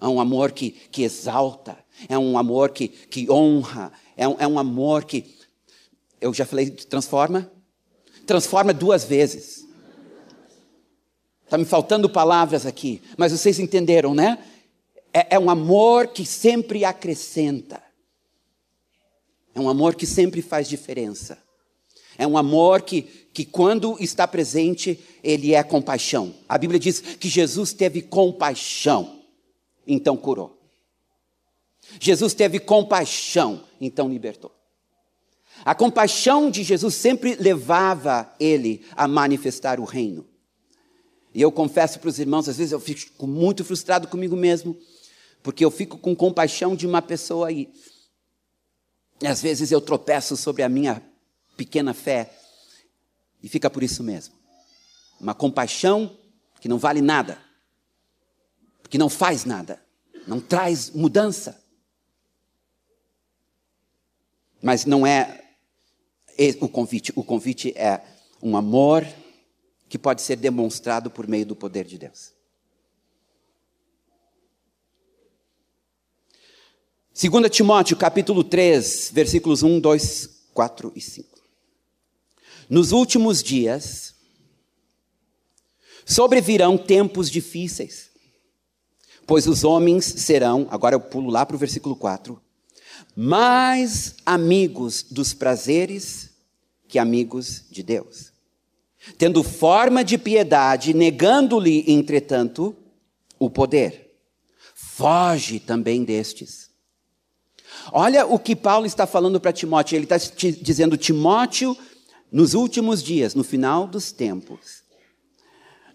É 0.00 0.06
um 0.06 0.20
amor 0.20 0.52
que, 0.52 0.70
que 0.70 1.02
exalta. 1.02 1.78
É 2.08 2.18
um 2.18 2.36
amor 2.36 2.70
que, 2.70 2.88
que 2.88 3.30
honra. 3.30 3.92
É 4.16 4.28
um, 4.28 4.36
é 4.38 4.46
um 4.46 4.58
amor 4.58 5.04
que. 5.04 5.34
Eu 6.20 6.32
já 6.32 6.44
falei, 6.44 6.70
transforma? 6.70 7.50
Transforma 8.26 8.72
duas 8.72 9.04
vezes. 9.04 9.66
Está 11.44 11.56
me 11.56 11.64
faltando 11.64 12.10
palavras 12.10 12.66
aqui, 12.66 13.00
mas 13.16 13.30
vocês 13.30 13.60
entenderam, 13.60 14.14
né? 14.14 14.38
É, 15.12 15.36
é 15.36 15.38
um 15.38 15.48
amor 15.48 16.08
que 16.08 16.26
sempre 16.26 16.84
acrescenta. 16.84 17.80
É 19.54 19.60
um 19.60 19.68
amor 19.68 19.94
que 19.94 20.06
sempre 20.06 20.42
faz 20.42 20.68
diferença. 20.68 21.38
É 22.18 22.26
um 22.26 22.36
amor 22.36 22.82
que, 22.82 23.02
que, 23.32 23.44
quando 23.44 23.96
está 24.00 24.26
presente, 24.26 24.98
ele 25.22 25.54
é 25.54 25.62
compaixão. 25.62 26.34
A 26.48 26.58
Bíblia 26.58 26.80
diz 26.80 27.00
que 27.00 27.28
Jesus 27.28 27.72
teve 27.72 28.02
compaixão, 28.02 29.15
então 29.86 30.16
curou. 30.16 30.56
Jesus 32.00 32.34
teve 32.34 32.58
compaixão, 32.58 33.62
então 33.80 34.08
libertou. 34.08 34.52
A 35.64 35.74
compaixão 35.74 36.50
de 36.50 36.62
Jesus 36.62 36.94
sempre 36.94 37.34
levava 37.36 38.34
ele 38.38 38.84
a 38.96 39.08
manifestar 39.08 39.80
o 39.80 39.84
reino. 39.84 40.26
E 41.32 41.40
eu 41.40 41.52
confesso 41.52 41.98
para 41.98 42.08
os 42.08 42.18
irmãos, 42.18 42.48
às 42.48 42.56
vezes 42.56 42.72
eu 42.72 42.80
fico 42.80 43.26
muito 43.26 43.64
frustrado 43.64 44.08
comigo 44.08 44.36
mesmo, 44.36 44.76
porque 45.42 45.64
eu 45.64 45.70
fico 45.70 45.98
com 45.98 46.14
compaixão 46.14 46.74
de 46.74 46.86
uma 46.86 47.00
pessoa 47.00 47.48
aí. 47.48 47.72
E 49.20 49.26
às 49.26 49.40
vezes 49.40 49.70
eu 49.70 49.80
tropeço 49.80 50.36
sobre 50.36 50.62
a 50.62 50.68
minha 50.68 51.02
pequena 51.56 51.94
fé 51.94 52.32
e 53.42 53.48
fica 53.48 53.70
por 53.70 53.82
isso 53.82 54.02
mesmo. 54.02 54.34
Uma 55.20 55.34
compaixão 55.34 56.16
que 56.60 56.68
não 56.68 56.78
vale 56.78 57.00
nada, 57.00 57.40
que 58.88 58.98
não 58.98 59.08
faz 59.08 59.44
nada, 59.44 59.80
não 60.26 60.40
traz 60.40 60.90
mudança. 60.90 61.62
Mas 64.62 64.84
não 64.84 65.06
é 65.06 65.44
o 66.60 66.68
convite, 66.68 67.12
o 67.16 67.22
convite 67.22 67.72
é 67.76 68.02
um 68.42 68.56
amor 68.56 69.06
que 69.88 69.98
pode 69.98 70.22
ser 70.22 70.36
demonstrado 70.36 71.10
por 71.10 71.26
meio 71.26 71.46
do 71.46 71.56
poder 71.56 71.84
de 71.84 71.98
Deus. 71.98 72.36
2 77.18 77.50
Timóteo, 77.50 77.96
capítulo 77.96 78.44
3, 78.44 79.10
versículos 79.10 79.62
1, 79.62 79.80
2, 79.80 80.48
4 80.52 80.92
e 80.94 81.00
5. 81.00 81.40
Nos 82.68 82.92
últimos 82.92 83.42
dias, 83.42 84.14
sobrevirão 86.04 86.76
tempos 86.76 87.30
difíceis, 87.30 88.10
pois 89.26 89.46
os 89.46 89.64
homens 89.64 90.04
serão, 90.04 90.66
agora 90.70 90.94
eu 90.94 91.00
pulo 91.00 91.30
lá 91.30 91.44
para 91.44 91.56
o 91.56 91.58
versículo 91.58 91.96
4, 91.96 92.40
mais 93.14 94.14
amigos 94.24 95.02
dos 95.02 95.34
prazeres 95.34 96.30
que 96.88 96.98
amigos 96.98 97.64
de 97.70 97.82
Deus. 97.82 98.32
Tendo 99.18 99.42
forma 99.42 100.04
de 100.04 100.18
piedade, 100.18 100.94
negando-lhe, 100.94 101.84
entretanto, 101.86 102.74
o 103.38 103.48
poder. 103.48 104.14
Foge 104.74 105.60
também 105.60 106.04
destes. 106.04 106.70
Olha 107.92 108.26
o 108.26 108.38
que 108.38 108.56
Paulo 108.56 108.86
está 108.86 109.06
falando 109.06 109.40
para 109.40 109.52
Timóteo. 109.52 109.96
Ele 109.96 110.04
está 110.04 110.16
dizendo: 110.16 110.96
Timóteo, 110.96 111.76
nos 112.32 112.54
últimos 112.54 113.02
dias, 113.02 113.34
no 113.34 113.44
final 113.44 113.86
dos 113.86 114.10
tempos, 114.10 114.82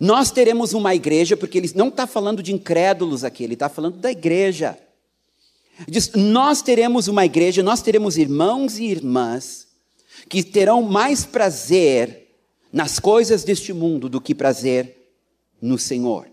nós 0.04 0.32
teremos 0.32 0.74
uma 0.74 0.96
igreja, 0.96 1.38
porque 1.38 1.60
ele 1.60 1.72
não 1.76 1.90
está 1.90 2.08
falando 2.08 2.42
de 2.42 2.52
incrédulos 2.52 3.24
aqui, 3.24 3.44
ele 3.44 3.54
está 3.54 3.70
falando 3.70 3.98
da 3.98 4.10
igreja. 4.10 4.76
Diz: 5.88 6.14
Nós 6.14 6.64
teremos 6.64 7.08
uma 7.08 7.24
igreja, 7.24 7.62
nós 7.62 7.84
teremos 7.84 8.18
irmãos 8.18 8.80
e 8.80 8.86
irmãs 8.86 9.68
que 10.28 10.42
terão 10.42 10.82
mais 10.82 11.24
prazer 11.24 12.30
nas 12.74 12.98
coisas 12.98 13.44
deste 13.44 13.74
mundo 13.74 14.10
do 14.10 14.20
que 14.20 14.34
prazer 14.34 15.14
no 15.62 15.78
Senhor. 15.78 16.28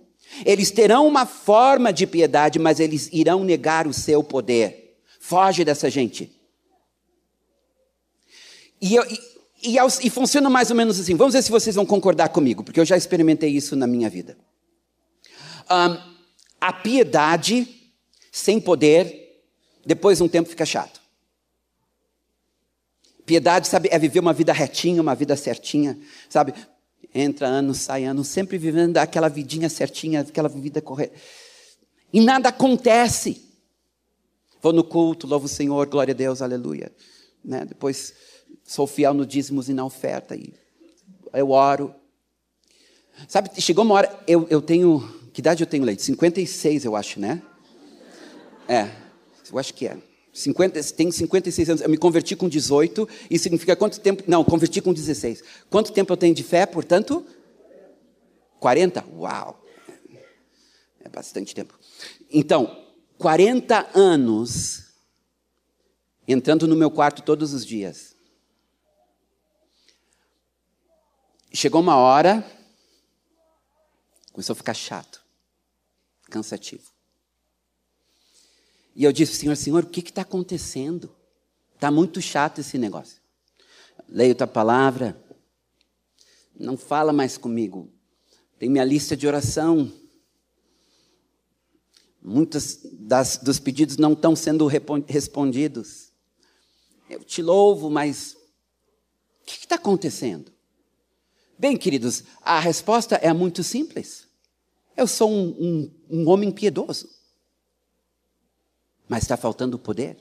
Eles 0.46 0.70
terão 0.70 1.06
uma 1.06 1.26
forma 1.26 1.92
de 1.92 2.06
piedade, 2.06 2.58
mas 2.58 2.80
eles 2.80 3.10
irão 3.12 3.44
negar 3.44 3.86
o 3.86 3.92
seu 3.92 4.24
poder. 4.24 4.96
Foge 5.20 5.62
dessa 5.62 5.90
gente. 5.90 6.32
E, 8.80 8.94
eu, 8.94 9.04
e, 9.62 9.76
e, 9.76 10.10
funciona 10.10 10.48
mais 10.48 10.70
ou 10.70 10.76
menos 10.76 11.00
assim. 11.00 11.16
Vamos 11.16 11.34
ver 11.34 11.42
se 11.42 11.50
vocês 11.50 11.74
vão 11.74 11.84
concordar 11.84 12.28
comigo, 12.28 12.62
porque 12.62 12.78
eu 12.78 12.84
já 12.84 12.96
experimentei 12.96 13.50
isso 13.50 13.74
na 13.74 13.86
minha 13.86 14.08
vida. 14.08 14.36
Um, 15.70 15.98
a 16.60 16.72
piedade 16.72 17.66
sem 18.30 18.60
poder, 18.60 19.42
depois 19.84 20.18
de 20.18 20.24
um 20.24 20.28
tempo 20.28 20.48
fica 20.48 20.64
chato. 20.64 21.00
Piedade, 23.26 23.68
sabe, 23.68 23.88
é 23.92 23.98
viver 23.98 24.20
uma 24.20 24.32
vida 24.32 24.52
retinha, 24.52 25.02
uma 25.02 25.14
vida 25.14 25.36
certinha, 25.36 25.98
sabe? 26.30 26.54
Entra 27.14 27.46
ano, 27.46 27.74
sai 27.74 28.04
ano, 28.04 28.24
sempre 28.24 28.56
vivendo 28.58 28.96
aquela 28.96 29.28
vidinha 29.28 29.68
certinha, 29.68 30.20
aquela 30.20 30.48
vida 30.48 30.80
correta. 30.80 31.14
E 32.12 32.20
nada 32.20 32.48
acontece. 32.48 33.44
Vou 34.62 34.72
no 34.72 34.82
culto, 34.82 35.26
louvo 35.26 35.46
o 35.46 35.48
Senhor, 35.48 35.86
glória 35.86 36.12
a 36.12 36.16
Deus, 36.16 36.40
aleluia. 36.40 36.92
Né? 37.44 37.64
Depois 37.64 38.14
sou 38.68 38.86
fiel 38.86 39.14
no 39.14 39.24
dízimos 39.24 39.70
e 39.70 39.72
na 39.72 39.84
oferta. 39.84 40.36
E 40.36 40.52
eu 41.32 41.50
oro. 41.50 41.94
Sabe, 43.26 43.50
chegou 43.60 43.82
uma 43.82 43.94
hora, 43.94 44.24
eu, 44.28 44.46
eu 44.50 44.60
tenho. 44.60 45.16
Que 45.32 45.40
idade 45.40 45.62
eu 45.62 45.66
tenho, 45.66 45.84
Leite? 45.84 46.02
56, 46.02 46.84
eu 46.84 46.94
acho, 46.94 47.18
né? 47.18 47.42
É, 48.68 48.90
eu 49.50 49.58
acho 49.58 49.72
que 49.72 49.86
é. 49.86 49.96
50, 50.32 50.80
tenho 50.92 51.10
56 51.10 51.70
anos, 51.70 51.82
eu 51.82 51.88
me 51.88 51.96
converti 51.96 52.36
com 52.36 52.48
18, 52.48 53.08
e 53.30 53.38
significa 53.38 53.74
quanto 53.74 53.98
tempo? 53.98 54.22
Não, 54.26 54.44
converti 54.44 54.80
com 54.80 54.92
16. 54.92 55.42
Quanto 55.70 55.90
tempo 55.90 56.12
eu 56.12 56.16
tenho 56.16 56.34
de 56.34 56.44
fé, 56.44 56.66
portanto? 56.66 57.24
40? 58.60 59.04
Uau! 59.16 59.64
É 61.02 61.08
bastante 61.08 61.54
tempo. 61.54 61.76
Então, 62.30 62.84
40 63.16 63.90
anos 63.94 64.84
entrando 66.26 66.68
no 66.68 66.76
meu 66.76 66.90
quarto 66.90 67.22
todos 67.22 67.54
os 67.54 67.64
dias. 67.64 68.17
Chegou 71.52 71.80
uma 71.80 71.96
hora, 71.96 72.44
começou 74.32 74.52
a 74.52 74.56
ficar 74.56 74.74
chato, 74.74 75.22
cansativo. 76.30 76.90
E 78.94 79.04
eu 79.04 79.12
disse, 79.12 79.34
Senhor, 79.34 79.56
Senhor, 79.56 79.84
o 79.84 79.88
que 79.88 80.00
está 80.00 80.22
acontecendo? 80.22 81.14
Está 81.74 81.90
muito 81.90 82.20
chato 82.20 82.60
esse 82.60 82.76
negócio. 82.76 83.20
Leio 84.08 84.34
tua 84.34 84.46
palavra, 84.46 85.20
não 86.54 86.76
fala 86.76 87.12
mais 87.12 87.38
comigo. 87.38 87.92
Tem 88.58 88.68
minha 88.68 88.84
lista 88.84 89.16
de 89.16 89.26
oração, 89.26 89.92
Muitos 92.28 92.80
das, 92.92 93.38
dos 93.38 93.58
pedidos 93.58 93.96
não 93.96 94.12
estão 94.12 94.34
sendo 94.36 94.66
respondidos. 94.66 96.12
Eu 97.08 97.24
te 97.24 97.40
louvo, 97.40 97.88
mas 97.88 98.36
o 99.40 99.46
que 99.46 99.56
está 99.56 99.76
acontecendo? 99.76 100.52
Bem, 101.58 101.76
queridos, 101.76 102.22
a 102.40 102.60
resposta 102.60 103.16
é 103.16 103.32
muito 103.32 103.64
simples. 103.64 104.28
Eu 104.96 105.08
sou 105.08 105.28
um, 105.28 105.48
um, 105.58 105.90
um 106.08 106.28
homem 106.28 106.52
piedoso. 106.52 107.08
Mas 109.08 109.24
está 109.24 109.36
faltando 109.36 109.78
poder. 109.78 110.18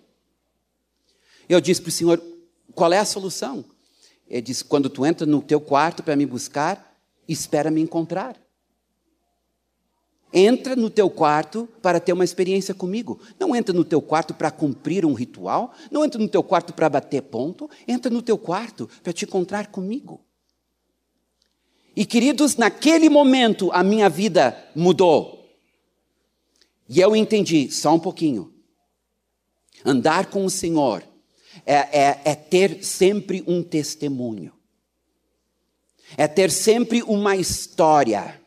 Eu 1.47 1.61
disse 1.61 1.81
para 1.81 1.89
o 1.89 1.91
Senhor: 1.91 2.23
qual 2.73 2.91
é 2.91 2.97
a 2.97 3.05
solução? 3.05 3.63
Ele 4.27 4.41
disse: 4.41 4.63
quando 4.63 4.89
tu 4.89 5.05
entra 5.05 5.27
no 5.27 5.41
teu 5.41 5.61
quarto 5.61 6.01
para 6.01 6.15
me 6.15 6.25
buscar, 6.25 6.97
espera 7.27 7.69
me 7.69 7.81
encontrar. 7.81 8.35
Entra 10.33 10.75
no 10.75 10.89
teu 10.89 11.09
quarto 11.09 11.69
para 11.81 11.99
ter 11.99 12.13
uma 12.13 12.23
experiência 12.23 12.73
comigo. 12.73 13.19
Não 13.39 13.55
entra 13.55 13.73
no 13.73 13.85
teu 13.85 14.01
quarto 14.01 14.33
para 14.33 14.51
cumprir 14.51 15.05
um 15.05 15.13
ritual. 15.13 15.73
Não 15.89 16.03
entra 16.03 16.19
no 16.19 16.27
teu 16.27 16.43
quarto 16.43 16.73
para 16.73 16.89
bater 16.89 17.21
ponto. 17.21 17.69
Entra 17.88 18.11
no 18.11 18.21
teu 18.21 18.38
quarto 18.38 18.89
para 19.01 19.13
te 19.13 19.23
encontrar 19.23 19.67
comigo. 19.67 20.26
E 21.98 22.06
queridos, 22.06 22.56
naquele 22.58 23.10
momento 23.10 23.72
a 23.72 23.84
minha 23.84 24.08
vida 24.08 24.56
mudou. 24.76 25.50
E 26.88 27.00
eu 27.00 27.16
entendi, 27.16 27.72
só 27.72 27.95
um 27.95 28.00
pouquinho. 28.00 28.54
Andar 29.84 30.28
com 30.28 30.45
o 30.45 30.50
Senhor 30.50 31.04
é, 31.66 31.74
é, 31.74 32.22
é 32.24 32.36
ter 32.36 32.84
sempre 32.84 33.43
um 33.48 33.64
testemunho, 33.64 34.54
é 36.16 36.28
ter 36.28 36.52
sempre 36.52 37.02
uma 37.02 37.36
história. 37.36 38.39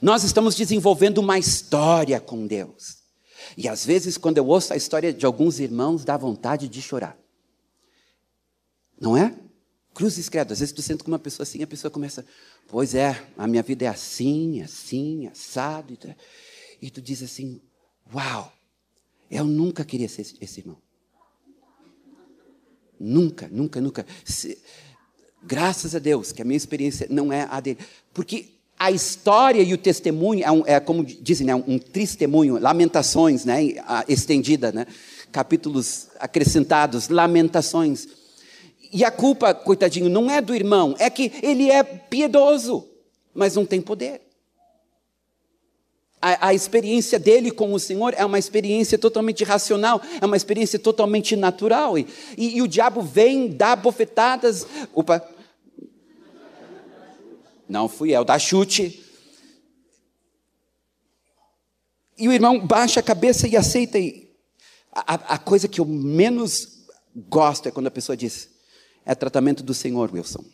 Nós 0.00 0.24
estamos 0.24 0.54
desenvolvendo 0.54 1.18
uma 1.18 1.38
história 1.38 2.18
com 2.18 2.46
Deus. 2.46 2.96
E 3.58 3.68
às 3.68 3.84
vezes, 3.84 4.16
quando 4.16 4.38
eu 4.38 4.46
ouço 4.46 4.72
a 4.72 4.76
história 4.76 5.12
de 5.12 5.26
alguns 5.26 5.60
irmãos, 5.60 6.02
dá 6.02 6.16
vontade 6.16 6.66
de 6.66 6.80
chorar. 6.80 7.18
Não 8.98 9.14
é? 9.14 9.36
Cruzes 9.96 10.28
credo. 10.28 10.52
Às 10.52 10.60
vezes 10.60 10.74
tu 10.74 10.82
senta 10.82 11.02
com 11.02 11.10
uma 11.10 11.18
pessoa 11.18 11.42
assim, 11.42 11.62
a 11.62 11.66
pessoa 11.66 11.90
começa, 11.90 12.24
pois 12.68 12.94
é, 12.94 13.22
a 13.36 13.46
minha 13.46 13.62
vida 13.62 13.84
é 13.84 13.88
assim, 13.88 14.62
assim, 14.62 15.26
assado. 15.26 15.92
E 15.92 15.96
tu, 15.96 16.14
e 16.82 16.90
tu 16.90 17.02
diz 17.02 17.22
assim, 17.22 17.60
uau, 18.12 18.52
eu 19.30 19.44
nunca 19.44 19.84
queria 19.84 20.08
ser 20.08 20.22
esse, 20.22 20.36
esse 20.40 20.60
irmão. 20.60 20.78
Nunca, 22.98 23.48
nunca, 23.48 23.80
nunca. 23.80 24.06
Se, 24.24 24.58
graças 25.42 25.94
a 25.94 25.98
Deus 25.98 26.32
que 26.32 26.42
a 26.42 26.44
minha 26.44 26.56
experiência 26.56 27.06
não 27.10 27.32
é 27.32 27.46
a 27.50 27.60
dele. 27.60 27.78
Porque 28.12 28.56
a 28.78 28.90
história 28.90 29.62
e 29.62 29.72
o 29.72 29.78
testemunho 29.78 30.44
é, 30.44 30.50
um, 30.50 30.62
é 30.66 30.80
como 30.80 31.04
dizem, 31.04 31.46
né, 31.46 31.54
um 31.54 31.78
testemunho, 31.78 32.58
lamentações, 32.58 33.44
né, 33.44 33.60
estendida, 34.08 34.70
né, 34.70 34.86
capítulos 35.32 36.08
acrescentados, 36.18 37.08
lamentações. 37.08 38.08
E 38.92 39.04
a 39.04 39.10
culpa, 39.10 39.54
coitadinho, 39.54 40.08
não 40.08 40.30
é 40.30 40.40
do 40.40 40.54
irmão, 40.54 40.94
é 40.98 41.10
que 41.10 41.32
ele 41.42 41.70
é 41.70 41.82
piedoso, 41.82 42.88
mas 43.34 43.54
não 43.54 43.66
tem 43.66 43.80
poder. 43.80 44.22
A, 46.20 46.48
a, 46.48 46.54
experiência 46.54 47.18
dele 47.18 47.50
com 47.50 47.72
o 47.72 47.78
Senhor 47.78 48.14
é 48.16 48.24
uma 48.24 48.38
experiência 48.38 48.98
totalmente 48.98 49.44
racional, 49.44 50.00
é 50.20 50.24
uma 50.24 50.36
experiência 50.36 50.78
totalmente 50.78 51.36
natural. 51.36 51.98
E, 51.98 52.06
e, 52.36 52.56
e 52.56 52.62
o 52.62 52.68
diabo 52.68 53.02
vem, 53.02 53.48
dá 53.48 53.76
bofetadas. 53.76 54.66
Opa! 54.94 55.22
Não 57.68 57.88
fui 57.88 58.16
eu, 58.16 58.24
dá 58.24 58.38
chute. 58.38 59.04
E 62.18 62.28
o 62.28 62.32
irmão 62.32 62.58
baixa 62.64 63.00
a 63.00 63.02
cabeça 63.02 63.46
e 63.46 63.56
aceita. 63.56 63.98
E 63.98 64.30
a, 64.92 65.34
a 65.34 65.38
coisa 65.38 65.68
que 65.68 65.80
eu 65.80 65.84
menos 65.84 66.86
gosto 67.28 67.68
é 67.68 67.70
quando 67.70 67.88
a 67.88 67.90
pessoa 67.90 68.16
diz: 68.16 68.55
é 69.06 69.14
tratamento 69.14 69.62
do 69.62 69.72
Senhor, 69.72 70.12
Wilson. 70.12 70.44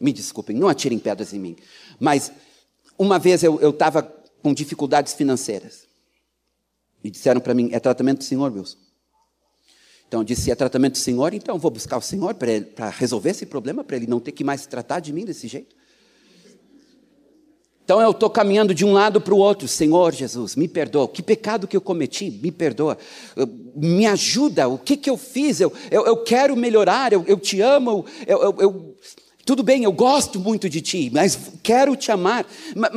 Me 0.00 0.12
desculpem, 0.12 0.56
não 0.56 0.66
atirem 0.66 0.98
pedras 0.98 1.32
em 1.34 1.38
mim. 1.38 1.56
Mas 2.00 2.32
uma 2.98 3.18
vez 3.18 3.44
eu 3.44 3.70
estava 3.70 4.02
com 4.02 4.52
dificuldades 4.52 5.12
financeiras. 5.12 5.86
E 7.04 7.10
disseram 7.10 7.40
para 7.40 7.54
mim: 7.54 7.68
é 7.72 7.78
tratamento 7.78 8.18
do 8.18 8.24
Senhor, 8.24 8.50
Wilson. 8.50 8.78
Então 10.08 10.20
eu 10.20 10.24
disse: 10.24 10.50
é 10.50 10.54
tratamento 10.54 10.94
do 10.94 10.98
Senhor, 10.98 11.34
então 11.34 11.58
vou 11.58 11.70
buscar 11.70 11.98
o 11.98 12.02
Senhor 12.02 12.34
para 12.34 12.88
resolver 12.90 13.30
esse 13.30 13.46
problema, 13.46 13.84
para 13.84 13.96
ele 13.96 14.06
não 14.06 14.18
ter 14.18 14.32
que 14.32 14.42
mais 14.42 14.66
tratar 14.66 15.00
de 15.00 15.12
mim 15.12 15.24
desse 15.24 15.46
jeito. 15.46 15.76
Então 17.92 18.00
eu 18.00 18.12
estou 18.12 18.30
caminhando 18.30 18.74
de 18.74 18.86
um 18.86 18.92
lado 18.94 19.20
para 19.20 19.34
o 19.34 19.36
outro, 19.36 19.68
Senhor 19.68 20.14
Jesus, 20.14 20.56
me 20.56 20.66
perdoa. 20.66 21.06
Que 21.06 21.22
pecado 21.22 21.68
que 21.68 21.76
eu 21.76 21.80
cometi, 21.82 22.30
me 22.30 22.50
perdoa. 22.50 22.96
Me 23.76 24.06
ajuda, 24.06 24.66
o 24.66 24.78
que, 24.78 24.96
que 24.96 25.10
eu 25.10 25.18
fiz? 25.18 25.60
Eu, 25.60 25.70
eu, 25.90 26.06
eu 26.06 26.16
quero 26.22 26.56
melhorar, 26.56 27.12
eu, 27.12 27.22
eu 27.28 27.38
te 27.38 27.60
amo, 27.60 28.06
eu, 28.26 28.56
eu 28.58 28.96
tudo 29.44 29.62
bem, 29.62 29.84
eu 29.84 29.92
gosto 29.92 30.40
muito 30.40 30.70
de 30.70 30.80
ti, 30.80 31.10
mas 31.12 31.38
quero 31.62 31.94
te 31.94 32.10
amar, 32.10 32.46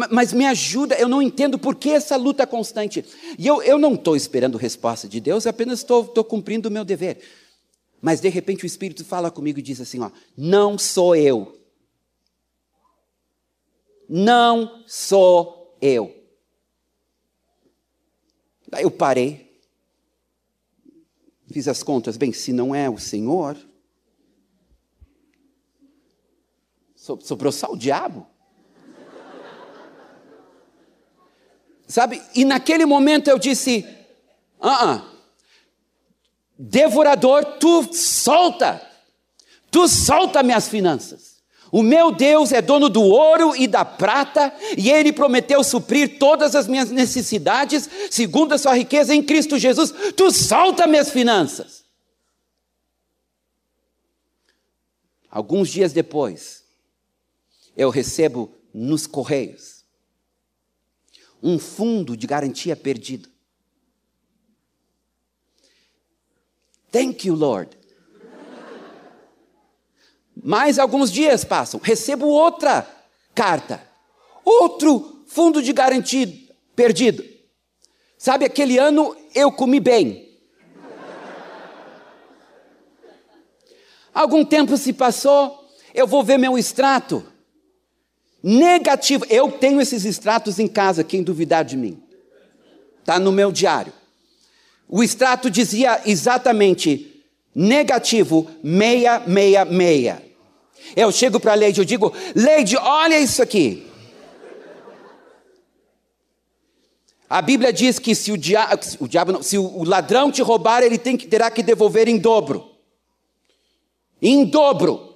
mas 0.09 0.31
me 0.31 0.45
ajuda, 0.45 0.95
eu 0.95 1.09
não 1.09 1.21
entendo 1.21 1.59
por 1.59 1.75
que 1.75 1.89
essa 1.89 2.15
luta 2.15 2.47
constante. 2.47 3.03
E 3.37 3.45
eu, 3.45 3.61
eu 3.63 3.77
não 3.77 3.95
estou 3.95 4.15
esperando 4.15 4.57
resposta 4.57 5.09
de 5.09 5.19
Deus, 5.19 5.45
apenas 5.45 5.79
estou 5.79 6.23
cumprindo 6.23 6.69
o 6.69 6.71
meu 6.71 6.85
dever. 6.85 7.19
Mas 8.01 8.21
de 8.21 8.29
repente 8.29 8.63
o 8.63 8.65
Espírito 8.65 9.03
fala 9.03 9.29
comigo 9.29 9.59
e 9.59 9.61
diz 9.61 9.81
assim: 9.81 9.99
ó, 9.99 10.09
não 10.37 10.77
sou 10.77 11.17
eu. 11.17 11.64
Não 14.07 14.83
sou 14.87 15.77
eu. 15.81 16.13
Daí 18.67 18.83
eu 18.83 18.91
parei, 18.91 19.59
fiz 21.51 21.67
as 21.67 21.83
contas, 21.83 22.17
bem, 22.17 22.33
se 22.33 22.51
não 22.51 22.73
é 22.73 22.89
o 22.89 22.97
Senhor, 22.97 23.57
Sobrou 27.21 27.51
só 27.51 27.71
o 27.71 27.77
diabo. 27.77 28.25
Sabe? 31.87 32.19
E 32.33 32.43
naquele 32.43 32.83
momento 32.83 33.29
eu 33.29 33.37
disse: 33.37 33.87
ah, 34.59 34.95
uh, 34.95 34.97
-uh. 34.97 35.03
devorador, 36.57 37.45
tu 37.59 37.93
solta, 37.93 38.81
tu 39.69 39.87
solta 39.87 40.41
minhas 40.41 40.67
finanças. 40.67 41.34
O 41.75 41.83
meu 41.83 42.09
Deus 42.09 42.53
é 42.53 42.61
dono 42.61 42.87
do 42.87 43.01
ouro 43.01 43.53
e 43.53 43.67
da 43.67 43.83
prata, 43.83 44.55
e 44.77 44.89
Ele 44.89 45.11
prometeu 45.11 45.61
suprir 45.61 46.17
todas 46.17 46.55
as 46.55 46.69
minhas 46.69 46.89
necessidades, 46.89 47.89
segundo 48.09 48.53
a 48.53 48.57
sua 48.57 48.73
riqueza 48.77 49.13
em 49.13 49.21
Cristo 49.21 49.59
Jesus. 49.59 49.93
Tu 50.15 50.31
solta 50.31 50.87
minhas 50.87 51.09
finanças. 51.09 51.83
Alguns 55.29 55.67
dias 55.67 55.91
depois, 55.91 56.63
eu 57.75 57.89
recebo 57.89 58.55
nos 58.73 59.05
correios 59.05 59.83
um 61.43 61.59
fundo 61.59 62.15
de 62.15 62.25
garantia 62.25 62.77
perdido. 62.77 63.27
Thank 66.89 67.27
you, 67.27 67.35
Lord. 67.35 67.77
Mais 70.43 70.77
alguns 70.79 71.11
dias 71.11 71.43
passam, 71.43 71.79
recebo 71.81 72.27
outra 72.27 72.87
carta, 73.33 73.81
outro 74.43 75.23
fundo 75.27 75.61
de 75.61 75.73
garantia 75.73 76.27
perdido. 76.75 77.23
Sabe, 78.17 78.45
aquele 78.45 78.77
ano 78.77 79.15
eu 79.33 79.51
comi 79.51 79.79
bem. 79.79 80.25
Algum 84.13 84.45
tempo 84.45 84.77
se 84.77 84.93
passou, 84.93 85.69
eu 85.93 86.07
vou 86.07 86.23
ver 86.23 86.37
meu 86.37 86.57
extrato 86.57 87.25
negativo. 88.41 89.25
Eu 89.29 89.51
tenho 89.51 89.81
esses 89.81 90.05
extratos 90.05 90.57
em 90.59 90.67
casa, 90.67 91.03
quem 91.03 91.21
duvidar 91.21 91.65
de 91.65 91.75
mim. 91.75 92.01
Está 92.99 93.19
no 93.19 93.31
meu 93.31 93.51
diário. 93.51 93.91
O 94.87 95.03
extrato 95.03 95.49
dizia 95.49 96.01
exatamente 96.05 97.23
negativo 97.53 98.49
666. 98.63 100.24
Eu 100.95 101.11
chego 101.11 101.39
para 101.39 101.51
a 101.51 101.55
Leide 101.55 101.81
e 101.81 101.85
digo: 101.85 102.13
Leide, 102.33 102.77
olha 102.77 103.19
isso 103.19 103.41
aqui. 103.41 103.85
A 107.29 107.41
Bíblia 107.41 107.73
diz 107.73 107.97
que 107.99 108.13
se 108.13 108.31
o, 108.31 108.37
dia, 108.37 108.67
o 108.99 109.07
diabo, 109.07 109.31
não, 109.31 109.41
se 109.41 109.57
o 109.57 109.83
ladrão 109.83 110.31
te 110.31 110.41
roubar, 110.41 110.83
ele 110.83 110.97
tem 110.97 111.17
que, 111.17 111.27
terá 111.27 111.49
que 111.49 111.63
devolver 111.63 112.07
em 112.07 112.17
dobro. 112.17 112.71
Em 114.21 114.45
dobro. 114.45 115.15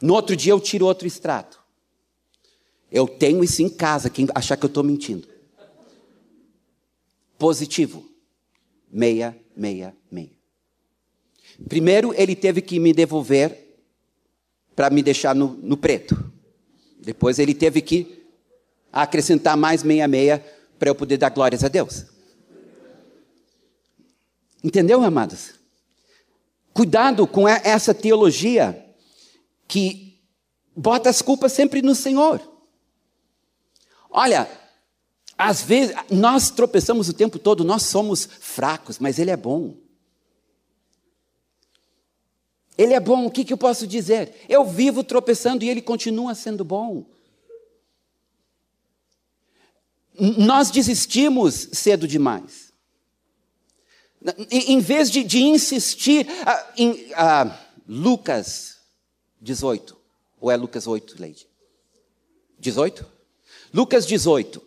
No 0.00 0.14
outro 0.14 0.36
dia 0.36 0.52
eu 0.52 0.60
tiro 0.60 0.84
outro 0.84 1.06
extrato. 1.06 1.62
Eu 2.90 3.08
tenho 3.08 3.42
isso 3.42 3.62
em 3.62 3.68
casa, 3.68 4.10
quem 4.10 4.26
achar 4.34 4.56
que 4.56 4.64
eu 4.64 4.68
estou 4.68 4.84
mentindo. 4.84 5.26
Positivo. 7.38 8.06
Meia, 8.90 9.36
meia, 9.56 9.96
meia. 10.10 10.35
Primeiro 11.68 12.12
ele 12.14 12.36
teve 12.36 12.60
que 12.60 12.78
me 12.78 12.92
devolver 12.92 13.78
para 14.74 14.90
me 14.90 15.02
deixar 15.02 15.34
no, 15.34 15.48
no 15.62 15.76
preto. 15.76 16.32
Depois 16.98 17.38
ele 17.38 17.54
teve 17.54 17.80
que 17.80 18.26
acrescentar 18.92 19.56
mais 19.56 19.82
meia, 19.82 20.06
meia 20.06 20.44
para 20.78 20.90
eu 20.90 20.94
poder 20.94 21.16
dar 21.16 21.30
glórias 21.30 21.64
a 21.64 21.68
Deus. 21.68 22.04
Entendeu, 24.62 25.02
amados? 25.02 25.54
Cuidado 26.74 27.26
com 27.26 27.48
essa 27.48 27.94
teologia 27.94 28.84
que 29.66 30.20
bota 30.76 31.08
as 31.08 31.22
culpas 31.22 31.52
sempre 31.52 31.80
no 31.80 31.94
Senhor. 31.94 32.40
Olha, 34.10 34.48
às 35.38 35.62
vezes 35.62 35.94
nós 36.10 36.50
tropeçamos 36.50 37.08
o 37.08 37.14
tempo 37.14 37.38
todo, 37.38 37.64
nós 37.64 37.82
somos 37.84 38.28
fracos, 38.40 38.98
mas 38.98 39.18
Ele 39.18 39.30
é 39.30 39.36
bom. 39.36 39.74
Ele 42.78 42.92
é 42.92 43.00
bom, 43.00 43.26
o 43.26 43.30
que, 43.30 43.44
que 43.44 43.52
eu 43.52 43.58
posso 43.58 43.86
dizer? 43.86 44.34
Eu 44.48 44.64
vivo 44.64 45.02
tropeçando 45.02 45.64
e 45.64 45.68
Ele 45.68 45.80
continua 45.80 46.34
sendo 46.34 46.64
bom. 46.64 47.06
Nós 50.18 50.70
desistimos 50.70 51.68
cedo 51.72 52.06
demais. 52.06 52.72
Em 54.50 54.80
vez 54.80 55.10
de, 55.10 55.22
de 55.22 55.40
insistir, 55.40 56.26
ah, 56.44 56.72
em 56.76 57.12
ah, 57.14 57.58
Lucas 57.86 58.76
18, 59.40 59.96
ou 60.40 60.50
é 60.50 60.56
Lucas 60.56 60.86
8, 60.86 61.16
Leide? 61.20 61.46
18? 62.58 63.06
Lucas 63.72 64.06
18. 64.06 64.62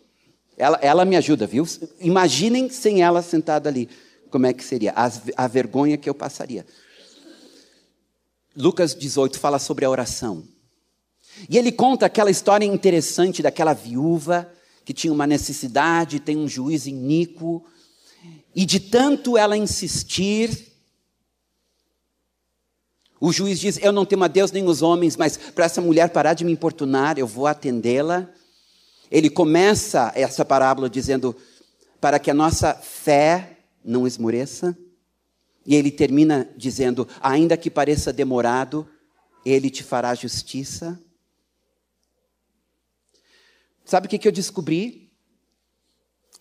Ela, 0.56 0.78
ela 0.82 1.04
me 1.04 1.16
ajuda, 1.16 1.46
viu? 1.46 1.66
Imaginem 1.98 2.70
sem 2.70 3.02
ela 3.02 3.22
sentada 3.22 3.68
ali. 3.68 3.88
Como 4.30 4.46
é 4.46 4.52
que 4.52 4.64
seria? 4.64 4.92
A, 4.92 5.10
a 5.36 5.48
vergonha 5.48 5.98
que 5.98 6.08
eu 6.08 6.14
passaria. 6.14 6.64
Lucas 8.56 8.94
18 8.94 9.38
fala 9.38 9.58
sobre 9.58 9.84
a 9.84 9.90
oração. 9.90 10.44
E 11.48 11.56
ele 11.56 11.70
conta 11.70 12.06
aquela 12.06 12.30
história 12.30 12.64
interessante 12.64 13.42
daquela 13.42 13.72
viúva 13.72 14.50
que 14.84 14.92
tinha 14.92 15.12
uma 15.12 15.26
necessidade, 15.26 16.18
tem 16.18 16.36
um 16.36 16.48
juiz 16.48 16.86
iníquo, 16.86 17.64
e 18.54 18.66
de 18.66 18.80
tanto 18.80 19.38
ela 19.38 19.56
insistir, 19.56 20.70
o 23.20 23.32
juiz 23.32 23.60
diz: 23.60 23.78
Eu 23.80 23.92
não 23.92 24.04
temo 24.04 24.24
a 24.24 24.28
Deus 24.28 24.50
nem 24.50 24.66
os 24.66 24.82
homens, 24.82 25.16
mas 25.16 25.36
para 25.36 25.66
essa 25.66 25.80
mulher 25.80 26.10
parar 26.10 26.34
de 26.34 26.44
me 26.44 26.52
importunar, 26.52 27.18
eu 27.18 27.26
vou 27.26 27.46
atendê-la. 27.46 28.28
Ele 29.10 29.30
começa 29.30 30.10
essa 30.14 30.44
parábola 30.44 30.90
dizendo: 30.90 31.36
Para 32.00 32.18
que 32.18 32.30
a 32.30 32.34
nossa 32.34 32.74
fé 32.74 33.58
não 33.84 34.06
esmoreça. 34.06 34.76
E 35.66 35.74
ele 35.74 35.90
termina 35.90 36.48
dizendo: 36.56 37.06
Ainda 37.20 37.56
que 37.56 37.70
pareça 37.70 38.12
demorado, 38.12 38.88
ele 39.44 39.70
te 39.70 39.82
fará 39.82 40.14
justiça. 40.14 41.00
Sabe 43.84 44.06
o 44.06 44.10
que, 44.10 44.18
que 44.18 44.28
eu 44.28 44.32
descobri? 44.32 45.10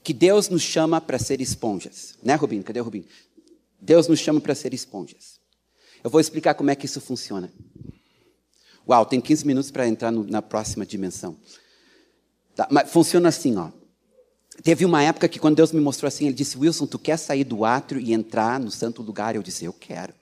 Que 0.04 0.14
Deus 0.14 0.50
nos 0.50 0.62
chama 0.62 1.02
para 1.02 1.20
ser 1.20 1.42
esponjas. 1.42 2.18
Né, 2.24 2.36
Rubinho? 2.36 2.64
Cadê 2.64 2.80
o 2.80 2.84
Rubinho? 2.84 3.06
Deus 3.82 4.08
nos 4.08 4.20
chama 4.20 4.40
para 4.40 4.56
ser 4.56 4.74
esponjas. 4.74 5.40
Eu 6.04 6.10
vou 6.10 6.22
explicar 6.22 6.54
como 6.54 6.70
é 6.70 6.76
que 6.76 6.86
isso 6.86 7.02
funciona. 7.02 7.52
Uau, 8.88 9.06
tem 9.06 9.20
15 9.20 9.46
minutos 9.46 9.72
para 9.72 9.88
entrar 9.88 10.12
no, 10.12 10.24
na 10.24 10.42
próxima 10.42 10.86
dimensão. 10.86 11.38
Tá, 12.56 12.68
mas 12.72 12.90
funciona 12.92 13.30
assim, 13.30 13.56
ó. 13.58 13.72
Teve 14.64 14.86
uma 14.86 15.02
época 15.02 15.28
que 15.28 15.40
quando 15.40 15.56
Deus 15.56 15.72
me 15.72 15.80
mostrou 15.80 16.08
assim, 16.08 16.26
Ele 16.26 16.34
disse, 16.36 16.58
Wilson, 16.58 16.86
tu 16.86 17.00
quer 17.00 17.18
sair 17.18 17.44
do 17.44 17.64
átrio 17.64 18.02
e 18.02 18.14
entrar 18.14 18.60
no 18.60 18.72
santo 18.72 19.02
lugar? 19.02 19.36
Eu 19.36 19.44
disse, 19.44 19.66
eu 19.66 19.74
quero. 19.74 20.14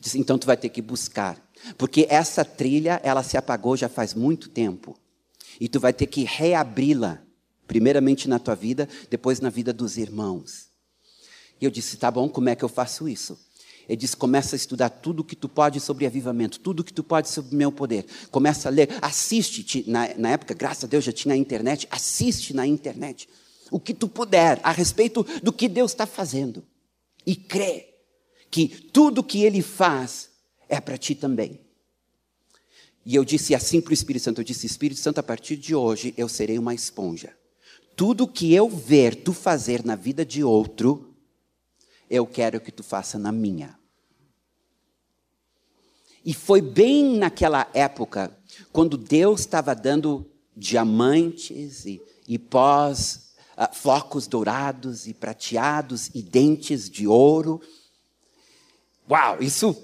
Disse, 0.00 0.18
então 0.18 0.38
tu 0.38 0.46
vai 0.46 0.56
ter 0.56 0.68
que 0.68 0.80
buscar. 0.80 1.36
Porque 1.76 2.06
essa 2.08 2.44
trilha, 2.44 3.00
ela 3.02 3.22
se 3.22 3.36
apagou 3.36 3.76
já 3.76 3.88
faz 3.88 4.14
muito 4.14 4.48
tempo. 4.48 4.98
E 5.60 5.68
tu 5.68 5.80
vai 5.80 5.92
ter 5.92 6.06
que 6.06 6.24
reabri-la. 6.24 7.20
Primeiramente 7.66 8.28
na 8.28 8.38
tua 8.38 8.56
vida, 8.56 8.88
depois 9.08 9.40
na 9.40 9.48
vida 9.48 9.72
dos 9.72 9.96
irmãos. 9.96 10.70
E 11.60 11.64
eu 11.64 11.70
disse, 11.70 11.96
tá 11.96 12.10
bom, 12.10 12.28
como 12.28 12.48
é 12.48 12.56
que 12.56 12.64
eu 12.64 12.68
faço 12.68 13.08
isso? 13.08 13.38
Ele 13.90 13.96
diz: 13.96 14.14
começa 14.14 14.54
a 14.54 14.56
estudar 14.56 14.88
tudo 14.88 15.24
que 15.24 15.34
tu 15.34 15.48
pode 15.48 15.80
sobre 15.80 16.06
avivamento, 16.06 16.60
tudo 16.60 16.84
que 16.84 16.92
tu 16.92 17.02
pode 17.02 17.28
sobre 17.28 17.52
o 17.52 17.58
meu 17.58 17.72
poder. 17.72 18.06
Começa 18.30 18.68
a 18.68 18.70
ler, 18.70 18.88
assiste. 19.02 19.82
Na, 19.88 20.14
na 20.16 20.30
época, 20.30 20.54
graças 20.54 20.84
a 20.84 20.86
Deus, 20.86 21.02
já 21.02 21.10
tinha 21.10 21.34
a 21.34 21.36
internet. 21.36 21.88
Assiste 21.90 22.54
na 22.54 22.64
internet 22.64 23.28
o 23.68 23.80
que 23.80 23.92
tu 23.92 24.06
puder 24.06 24.60
a 24.62 24.70
respeito 24.70 25.26
do 25.42 25.52
que 25.52 25.68
Deus 25.68 25.90
está 25.90 26.06
fazendo. 26.06 26.62
E 27.26 27.34
crê 27.34 27.96
que 28.48 28.68
tudo 28.68 29.24
que 29.24 29.42
Ele 29.42 29.60
faz 29.60 30.30
é 30.68 30.80
para 30.80 30.96
ti 30.96 31.16
também. 31.16 31.60
E 33.04 33.16
eu 33.16 33.24
disse 33.24 33.56
assim 33.56 33.80
para 33.80 33.90
o 33.90 33.94
Espírito 33.94 34.22
Santo: 34.22 34.40
eu 34.40 34.44
disse, 34.44 34.66
Espírito 34.66 35.00
Santo, 35.00 35.18
a 35.18 35.22
partir 35.24 35.56
de 35.56 35.74
hoje 35.74 36.14
eu 36.16 36.28
serei 36.28 36.60
uma 36.60 36.74
esponja. 36.74 37.36
Tudo 37.96 38.28
que 38.28 38.54
eu 38.54 38.68
ver 38.68 39.16
tu 39.16 39.32
fazer 39.32 39.84
na 39.84 39.96
vida 39.96 40.24
de 40.24 40.44
outro, 40.44 41.12
eu 42.08 42.24
quero 42.24 42.60
que 42.60 42.70
tu 42.70 42.84
faça 42.84 43.18
na 43.18 43.32
minha. 43.32 43.79
E 46.24 46.34
foi 46.34 46.60
bem 46.60 47.16
naquela 47.16 47.68
época, 47.72 48.36
quando 48.72 48.96
Deus 48.96 49.40
estava 49.40 49.74
dando 49.74 50.26
diamantes 50.56 51.86
e, 51.86 52.00
e 52.28 52.38
pós, 52.38 53.30
uh, 53.56 53.74
flocos 53.74 54.26
dourados 54.26 55.06
e 55.06 55.14
prateados 55.14 56.10
e 56.14 56.22
dentes 56.22 56.90
de 56.90 57.06
ouro. 57.06 57.60
Uau, 59.08 59.42
isso 59.42 59.76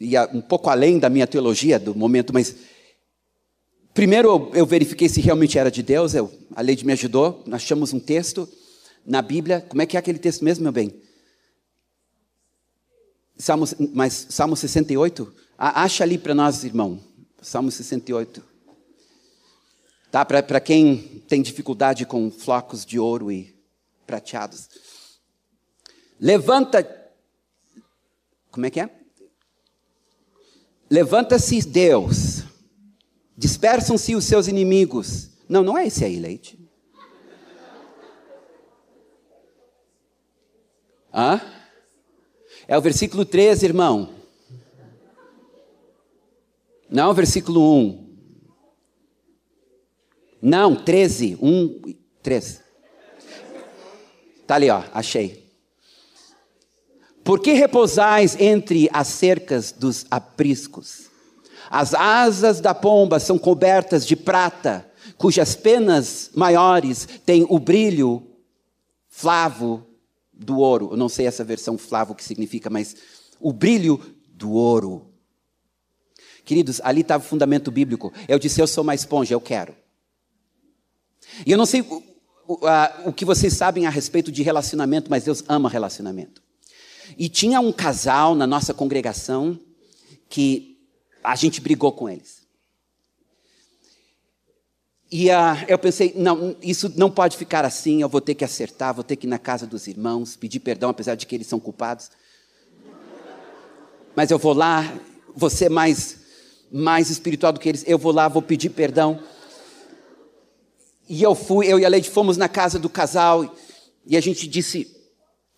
ia 0.00 0.28
um 0.32 0.40
pouco 0.40 0.70
além 0.70 0.98
da 0.98 1.10
minha 1.10 1.26
teologia 1.26 1.78
do 1.78 1.94
momento, 1.94 2.32
mas 2.32 2.54
primeiro 3.92 4.50
eu, 4.54 4.64
verifiquei 4.64 5.08
se 5.08 5.20
realmente 5.20 5.58
era 5.58 5.70
de 5.70 5.82
Deus, 5.82 6.14
eu, 6.14 6.32
a 6.54 6.62
Leide 6.62 6.86
me 6.86 6.92
ajudou, 6.92 7.42
nós 7.46 7.62
achamos 7.62 7.92
um 7.92 8.00
texto 8.00 8.48
na 9.04 9.20
Bíblia, 9.20 9.60
como 9.68 9.82
é 9.82 9.86
que 9.86 9.96
é 9.96 10.00
aquele 10.00 10.18
texto 10.18 10.44
mesmo, 10.44 10.62
meu 10.62 10.72
bem? 10.72 10.94
Salmo, 13.42 13.66
mas 13.92 14.28
Salmo 14.30 14.56
68, 14.56 15.34
acha 15.58 16.04
ali 16.04 16.16
para 16.16 16.32
nós, 16.32 16.62
irmão. 16.62 17.02
Salmo 17.40 17.72
68. 17.72 18.40
Tá? 20.12 20.24
Para 20.24 20.60
quem 20.60 21.24
tem 21.26 21.42
dificuldade 21.42 22.06
com 22.06 22.30
flocos 22.30 22.86
de 22.86 23.00
ouro 23.00 23.32
e 23.32 23.52
prateados. 24.06 24.68
Levanta. 26.20 26.88
Como 28.52 28.64
é 28.64 28.70
que 28.70 28.78
é? 28.78 28.88
Levanta-se 30.88 31.66
Deus. 31.66 32.44
Dispersam-se 33.36 34.14
os 34.14 34.24
seus 34.24 34.46
inimigos. 34.46 35.30
Não, 35.48 35.64
não 35.64 35.76
é 35.76 35.88
esse 35.88 36.04
aí, 36.04 36.20
Leite. 36.20 36.60
Hã? 41.12 41.40
É 42.68 42.78
o 42.78 42.80
versículo 42.80 43.24
13, 43.24 43.66
irmão. 43.66 44.10
Não, 46.88 47.12
versículo 47.12 47.76
1. 47.76 48.02
Não, 50.40 50.76
13. 50.76 51.38
1, 51.40 51.94
3. 52.22 52.62
Está 54.40 54.54
ali, 54.56 54.70
ó, 54.70 54.82
achei. 54.92 55.42
Por 57.24 57.40
que 57.40 57.52
repousais 57.52 58.36
entre 58.38 58.88
as 58.92 59.08
cercas 59.08 59.72
dos 59.72 60.04
apriscos? 60.10 61.10
As 61.70 61.94
asas 61.94 62.60
da 62.60 62.74
pomba 62.74 63.18
são 63.18 63.38
cobertas 63.38 64.06
de 64.06 64.16
prata, 64.16 64.86
cujas 65.16 65.54
penas 65.54 66.30
maiores 66.34 67.08
têm 67.24 67.46
o 67.48 67.58
brilho 67.58 68.26
flavo 69.08 69.86
do 70.42 70.58
ouro. 70.58 70.88
Eu 70.90 70.96
não 70.96 71.08
sei 71.08 71.26
essa 71.26 71.44
versão 71.44 71.78
flavo 71.78 72.14
que 72.14 72.24
significa, 72.24 72.68
mas 72.68 72.96
o 73.40 73.52
brilho 73.52 74.00
do 74.28 74.52
ouro. 74.52 75.10
Queridos, 76.44 76.80
ali 76.82 77.02
estava 77.02 77.22
o 77.22 77.26
fundamento 77.26 77.70
bíblico. 77.70 78.12
Eu 78.28 78.38
disse: 78.38 78.60
Eu 78.60 78.66
sou 78.66 78.82
uma 78.82 78.94
esponja, 78.94 79.34
eu 79.34 79.40
quero. 79.40 79.74
E 81.46 81.50
eu 81.50 81.58
não 81.58 81.66
sei 81.66 81.82
o, 81.82 82.02
o, 82.46 82.66
a, 82.66 83.02
o 83.06 83.12
que 83.12 83.24
vocês 83.24 83.52
sabem 83.52 83.86
a 83.86 83.90
respeito 83.90 84.30
de 84.32 84.42
relacionamento, 84.42 85.10
mas 85.10 85.24
Deus 85.24 85.44
ama 85.48 85.68
relacionamento. 85.68 86.42
E 87.16 87.28
tinha 87.28 87.60
um 87.60 87.72
casal 87.72 88.34
na 88.34 88.46
nossa 88.46 88.74
congregação 88.74 89.58
que 90.28 90.78
a 91.22 91.36
gente 91.36 91.60
brigou 91.60 91.92
com 91.92 92.08
eles. 92.08 92.41
E 95.12 95.28
uh, 95.28 95.62
eu 95.68 95.78
pensei, 95.78 96.14
não, 96.16 96.56
isso 96.62 96.90
não 96.96 97.10
pode 97.10 97.36
ficar 97.36 97.66
assim, 97.66 98.00
eu 98.00 98.08
vou 98.08 98.22
ter 98.22 98.34
que 98.34 98.46
acertar, 98.46 98.94
vou 98.94 99.04
ter 99.04 99.14
que 99.14 99.26
ir 99.26 99.28
na 99.28 99.38
casa 99.38 99.66
dos 99.66 99.86
irmãos, 99.86 100.36
pedir 100.36 100.60
perdão, 100.60 100.88
apesar 100.88 101.16
de 101.16 101.26
que 101.26 101.34
eles 101.34 101.46
são 101.46 101.60
culpados. 101.60 102.10
Mas 104.16 104.30
eu 104.30 104.38
vou 104.38 104.54
lá, 104.54 104.90
ser 105.50 105.68
mais, 105.68 106.16
mais 106.72 107.10
espiritual 107.10 107.52
do 107.52 107.60
que 107.60 107.68
eles, 107.68 107.84
eu 107.86 107.98
vou 107.98 108.10
lá, 108.10 108.26
vou 108.26 108.40
pedir 108.40 108.70
perdão. 108.70 109.22
E 111.06 111.22
eu 111.22 111.34
fui, 111.34 111.66
eu 111.66 111.78
e 111.78 111.84
a 111.84 111.90
Leide 111.90 112.08
fomos 112.08 112.38
na 112.38 112.48
casa 112.48 112.78
do 112.78 112.88
casal, 112.88 113.54
e 114.06 114.16
a 114.16 114.20
gente 114.20 114.48
disse, 114.48 114.96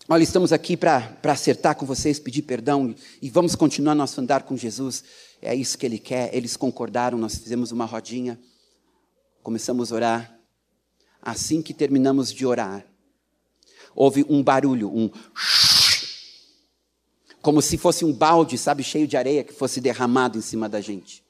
olha, 0.09 0.23
estamos 0.23 0.51
aqui 0.51 0.75
para 0.75 1.17
acertar 1.23 1.77
com 1.77 1.85
vocês, 1.85 2.19
pedir 2.19 2.41
perdão, 2.41 2.93
e 3.21 3.29
vamos 3.29 3.55
continuar 3.55 3.95
nosso 3.95 4.19
andar 4.19 4.43
com 4.43 4.57
Jesus, 4.57 5.01
é 5.41 5.55
isso 5.55 5.77
que 5.77 5.85
Ele 5.85 5.97
quer. 5.97 6.35
Eles 6.35 6.57
concordaram, 6.57 7.17
nós 7.17 7.37
fizemos 7.37 7.71
uma 7.71 7.85
rodinha. 7.85 8.37
Começamos 9.45 9.91
a 9.91 9.95
orar. 9.95 10.39
Assim 11.21 11.61
que 11.61 11.71
terminamos 11.71 12.33
de 12.33 12.47
orar, 12.47 12.83
houve 13.93 14.25
um 14.27 14.41
barulho, 14.41 14.89
um 14.89 15.07
como 17.43 17.61
se 17.61 17.77
fosse 17.77 18.03
um 18.03 18.11
balde, 18.11 18.57
sabe, 18.57 18.83
cheio 18.83 19.07
de 19.07 19.15
areia 19.15 19.43
que 19.43 19.53
fosse 19.53 19.79
derramado 19.79 20.39
em 20.39 20.41
cima 20.41 20.67
da 20.67 20.81
gente. 20.81 21.23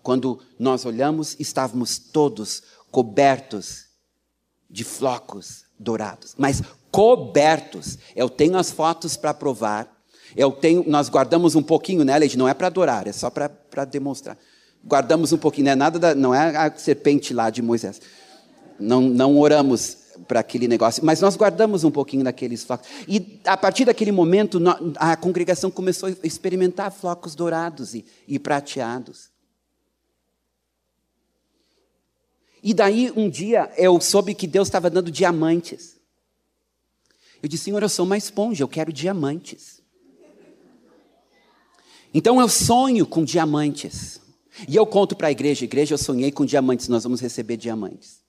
Quando 0.00 0.40
nós 0.56 0.84
olhamos, 0.84 1.34
estávamos 1.40 1.98
todos 1.98 2.62
cobertos 2.92 3.86
de 4.70 4.84
flocos 4.84 5.64
dourados, 5.76 6.36
mas 6.38 6.62
cobertos. 6.92 7.98
Eu 8.14 8.30
tenho 8.30 8.56
as 8.56 8.70
fotos 8.70 9.16
para 9.16 9.34
provar. 9.34 9.92
Eu 10.36 10.52
tenho, 10.52 10.84
nós 10.86 11.08
guardamos 11.08 11.56
um 11.56 11.62
pouquinho, 11.64 12.04
né, 12.04 12.16
Leide? 12.16 12.38
Não 12.38 12.48
é 12.48 12.54
para 12.54 12.68
adorar, 12.68 13.08
é 13.08 13.12
só 13.12 13.28
para 13.28 13.84
demonstrar. 13.84 14.38
Guardamos 14.86 15.32
um 15.32 15.38
pouquinho, 15.38 15.64
não 15.64 15.72
é 15.72 15.74
nada, 15.74 15.98
da, 15.98 16.14
não 16.14 16.34
é 16.34 16.56
a 16.56 16.76
serpente 16.76 17.34
lá 17.34 17.50
de 17.50 17.60
Moisés. 17.60 18.00
Não, 18.78 19.00
não 19.00 19.36
oramos 19.36 19.98
para 20.28 20.40
aquele 20.40 20.68
negócio. 20.68 21.04
Mas 21.04 21.20
nós 21.20 21.36
guardamos 21.36 21.82
um 21.82 21.90
pouquinho 21.90 22.22
daqueles 22.22 22.62
flocos. 22.62 22.88
E 23.08 23.40
a 23.44 23.56
partir 23.56 23.84
daquele 23.84 24.12
momento, 24.12 24.60
a 24.96 25.16
congregação 25.16 25.70
começou 25.70 26.08
a 26.08 26.26
experimentar 26.26 26.92
flocos 26.92 27.34
dourados 27.34 27.94
e, 27.94 28.04
e 28.28 28.38
prateados. 28.38 29.30
E 32.62 32.72
daí, 32.72 33.12
um 33.16 33.28
dia, 33.28 33.70
eu 33.76 34.00
soube 34.00 34.34
que 34.34 34.46
Deus 34.46 34.68
estava 34.68 34.88
dando 34.88 35.10
diamantes. 35.10 35.96
Eu 37.42 37.48
disse, 37.48 37.64
Senhor, 37.64 37.82
eu 37.82 37.88
sou 37.88 38.04
uma 38.04 38.16
esponja, 38.16 38.62
eu 38.62 38.68
quero 38.68 38.92
diamantes. 38.92 39.82
Então 42.14 42.40
eu 42.40 42.48
sonho 42.48 43.04
com 43.04 43.24
diamantes. 43.24 44.20
E 44.68 44.74
eu 44.74 44.86
conto 44.86 45.14
para 45.14 45.28
a 45.28 45.30
igreja, 45.30 45.64
igreja, 45.64 45.94
eu 45.94 45.98
sonhei 45.98 46.30
com 46.32 46.44
diamantes, 46.44 46.88
nós 46.88 47.02
vamos 47.02 47.20
receber 47.20 47.56
diamantes. 47.56 48.24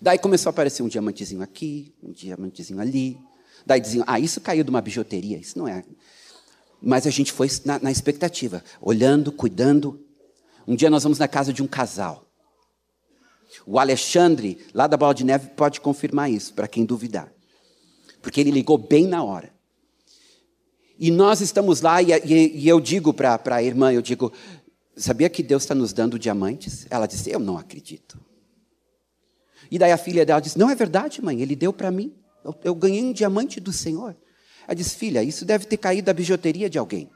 Daí 0.00 0.18
começou 0.18 0.50
a 0.50 0.52
aparecer 0.52 0.82
um 0.82 0.88
diamantezinho 0.88 1.42
aqui, 1.42 1.94
um 2.02 2.12
diamantezinho 2.12 2.80
ali. 2.80 3.18
Daí 3.64 3.80
diziam, 3.80 4.04
ah, 4.06 4.18
isso 4.18 4.40
caiu 4.40 4.64
de 4.64 4.70
uma 4.70 4.80
bijuteria, 4.80 5.38
isso 5.38 5.58
não 5.58 5.66
é. 5.66 5.84
Mas 6.80 7.06
a 7.06 7.10
gente 7.10 7.32
foi 7.32 7.48
na, 7.64 7.78
na 7.78 7.90
expectativa, 7.90 8.62
olhando, 8.80 9.32
cuidando. 9.32 10.04
Um 10.66 10.74
dia 10.74 10.90
nós 10.90 11.02
vamos 11.02 11.18
na 11.18 11.28
casa 11.28 11.52
de 11.52 11.62
um 11.62 11.66
casal. 11.66 12.26
O 13.66 13.78
Alexandre, 13.78 14.58
lá 14.72 14.86
da 14.86 14.96
Bola 14.96 15.14
de 15.14 15.24
Neve, 15.24 15.48
pode 15.50 15.80
confirmar 15.80 16.30
isso, 16.30 16.54
para 16.54 16.68
quem 16.68 16.84
duvidar. 16.84 17.32
Porque 18.22 18.40
ele 18.40 18.50
ligou 18.50 18.78
bem 18.78 19.06
na 19.06 19.22
hora. 19.22 19.52
E 21.00 21.10
nós 21.10 21.40
estamos 21.40 21.80
lá, 21.80 22.00
e, 22.00 22.12
e, 22.12 22.58
e 22.58 22.68
eu 22.68 22.78
digo 22.78 23.12
para 23.12 23.40
a 23.46 23.62
irmã, 23.62 23.90
eu 23.92 24.02
digo, 24.02 24.32
sabia 24.94 25.28
que 25.28 25.42
Deus 25.42 25.62
está 25.62 25.74
nos 25.74 25.92
dando 25.92 26.18
diamantes? 26.18 26.86
Ela 26.90 27.06
disse, 27.06 27.30
eu 27.30 27.40
não 27.40 27.56
acredito. 27.56 28.20
E 29.70 29.78
daí 29.78 29.92
a 29.92 29.96
filha 29.96 30.26
dela 30.26 30.40
disse: 30.40 30.58
Não 30.58 30.68
é 30.68 30.74
verdade, 30.74 31.22
mãe, 31.22 31.40
ele 31.40 31.54
deu 31.54 31.72
para 31.72 31.90
mim. 31.90 32.12
Eu, 32.44 32.54
eu, 32.64 32.74
ganhei 32.74 33.04
um 33.04 33.12
diamante 33.12 33.60
do 33.60 33.72
Senhor. 33.72 34.16
Ela 34.66 34.74
disse: 34.74 34.96
Filha, 34.96 35.22
isso 35.22 35.44
deve 35.44 35.64
ter 35.66 35.76
caído 35.76 36.06
da 36.06 36.12
bijuteria 36.12 36.68
de 36.68 36.78
alguém. 36.78 37.08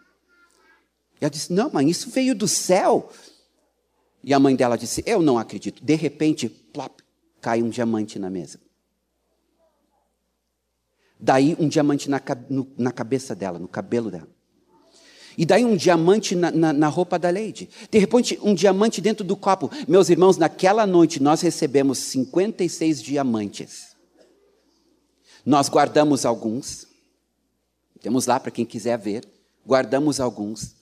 E 1.20 1.24
ela 1.24 1.30
disse: 1.30 1.52
Não, 1.52 1.70
mãe, 1.70 1.88
isso 1.90 2.10
veio 2.10 2.34
do 2.34 2.46
céu. 2.46 3.10
E 4.22 4.32
a 4.32 4.38
mãe 4.38 4.54
dela 4.54 4.78
disse: 4.78 5.02
Eu 5.04 5.20
não 5.20 5.36
acredito. 5.36 5.84
De 5.84 5.94
repente, 5.96 6.48
plop, 6.48 7.00
cai 7.40 7.60
um 7.60 7.68
diamante 7.68 8.18
na 8.18 8.30
mesa. 8.30 8.60
Daí 11.24 11.56
um 11.58 11.66
diamante 11.66 12.10
na, 12.10 12.20
no, 12.50 12.70
na 12.76 12.92
cabeça 12.92 13.34
dela, 13.34 13.58
no 13.58 13.66
cabelo 13.66 14.10
dela. 14.10 14.28
E 15.38 15.46
daí 15.46 15.64
um 15.64 15.74
diamante 15.74 16.36
na, 16.36 16.50
na, 16.50 16.70
na, 16.70 16.88
roupa 16.88 17.18
da 17.18 17.30
Lady. 17.30 17.70
De 17.90 17.98
repente, 17.98 18.38
um 18.42 18.54
diamante 18.54 19.00
dentro 19.00 19.24
do 19.24 19.34
copo. 19.34 19.70
Meus 19.88 20.10
irmãos, 20.10 20.36
naquela 20.36 20.86
noite 20.86 21.22
nós 21.22 21.40
recebemos 21.40 21.96
56 21.96 23.02
diamantes. 23.02 23.96
Nós 25.46 25.70
guardamos 25.70 26.26
alguns. 26.26 26.86
Temos 28.02 28.26
lá 28.26 28.38
para 28.38 28.50
quem 28.50 28.66
quiser 28.66 28.98
ver. 28.98 29.26
Guardamos 29.66 30.20
alguns. 30.20 30.76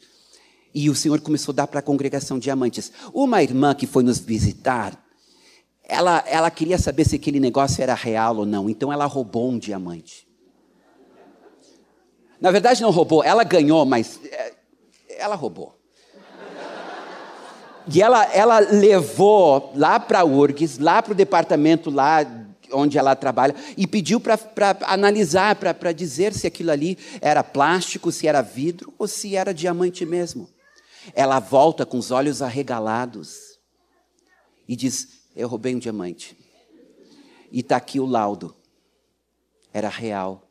E 0.74 0.90
o 0.90 0.94
Senhor 0.96 1.20
começou 1.20 1.52
a 1.52 1.56
dar 1.56 1.66
para 1.68 1.78
a 1.78 1.82
congregação 1.82 2.36
diamantes. 2.36 2.90
Uma 3.14 3.44
irmã 3.44 3.76
que 3.76 3.86
foi 3.86 4.02
nos 4.02 4.18
visitar, 4.18 5.00
ela, 5.84 6.24
ela 6.26 6.50
queria 6.50 6.78
saber 6.78 7.06
se 7.06 7.14
aquele 7.14 7.38
negócio 7.38 7.80
era 7.80 7.94
real 7.94 8.38
ou 8.38 8.44
não. 8.44 8.68
Então 8.68 8.92
ela 8.92 9.06
roubou 9.06 9.48
um 9.48 9.56
diamante. 9.56 10.31
Na 12.42 12.50
verdade, 12.50 12.82
não 12.82 12.90
roubou, 12.90 13.22
ela 13.22 13.44
ganhou, 13.44 13.86
mas 13.86 14.18
é, 14.24 14.52
ela 15.10 15.36
roubou. 15.36 15.78
E 17.86 18.02
ela, 18.02 18.24
ela 18.32 18.58
levou 18.58 19.72
lá 19.76 20.00
para 20.00 20.20
a 20.20 20.24
URGS, 20.24 20.78
lá 20.78 21.00
para 21.00 21.12
o 21.12 21.14
departamento 21.14 21.88
lá 21.88 22.26
onde 22.72 22.98
ela 22.98 23.14
trabalha, 23.14 23.54
e 23.76 23.86
pediu 23.86 24.18
para 24.18 24.36
analisar, 24.82 25.54
para 25.54 25.92
dizer 25.92 26.32
se 26.34 26.44
aquilo 26.44 26.72
ali 26.72 26.98
era 27.20 27.44
plástico, 27.44 28.10
se 28.10 28.26
era 28.26 28.42
vidro 28.42 28.92
ou 28.98 29.06
se 29.06 29.36
era 29.36 29.54
diamante 29.54 30.04
mesmo. 30.04 30.48
Ela 31.14 31.38
volta 31.38 31.86
com 31.86 31.96
os 31.96 32.10
olhos 32.10 32.42
arregalados 32.42 33.56
e 34.66 34.74
diz: 34.74 35.28
Eu 35.36 35.46
roubei 35.46 35.76
um 35.76 35.78
diamante. 35.78 36.36
E 37.52 37.60
está 37.60 37.76
aqui 37.76 38.00
o 38.00 38.06
laudo. 38.06 38.56
Era 39.72 39.88
real. 39.88 40.48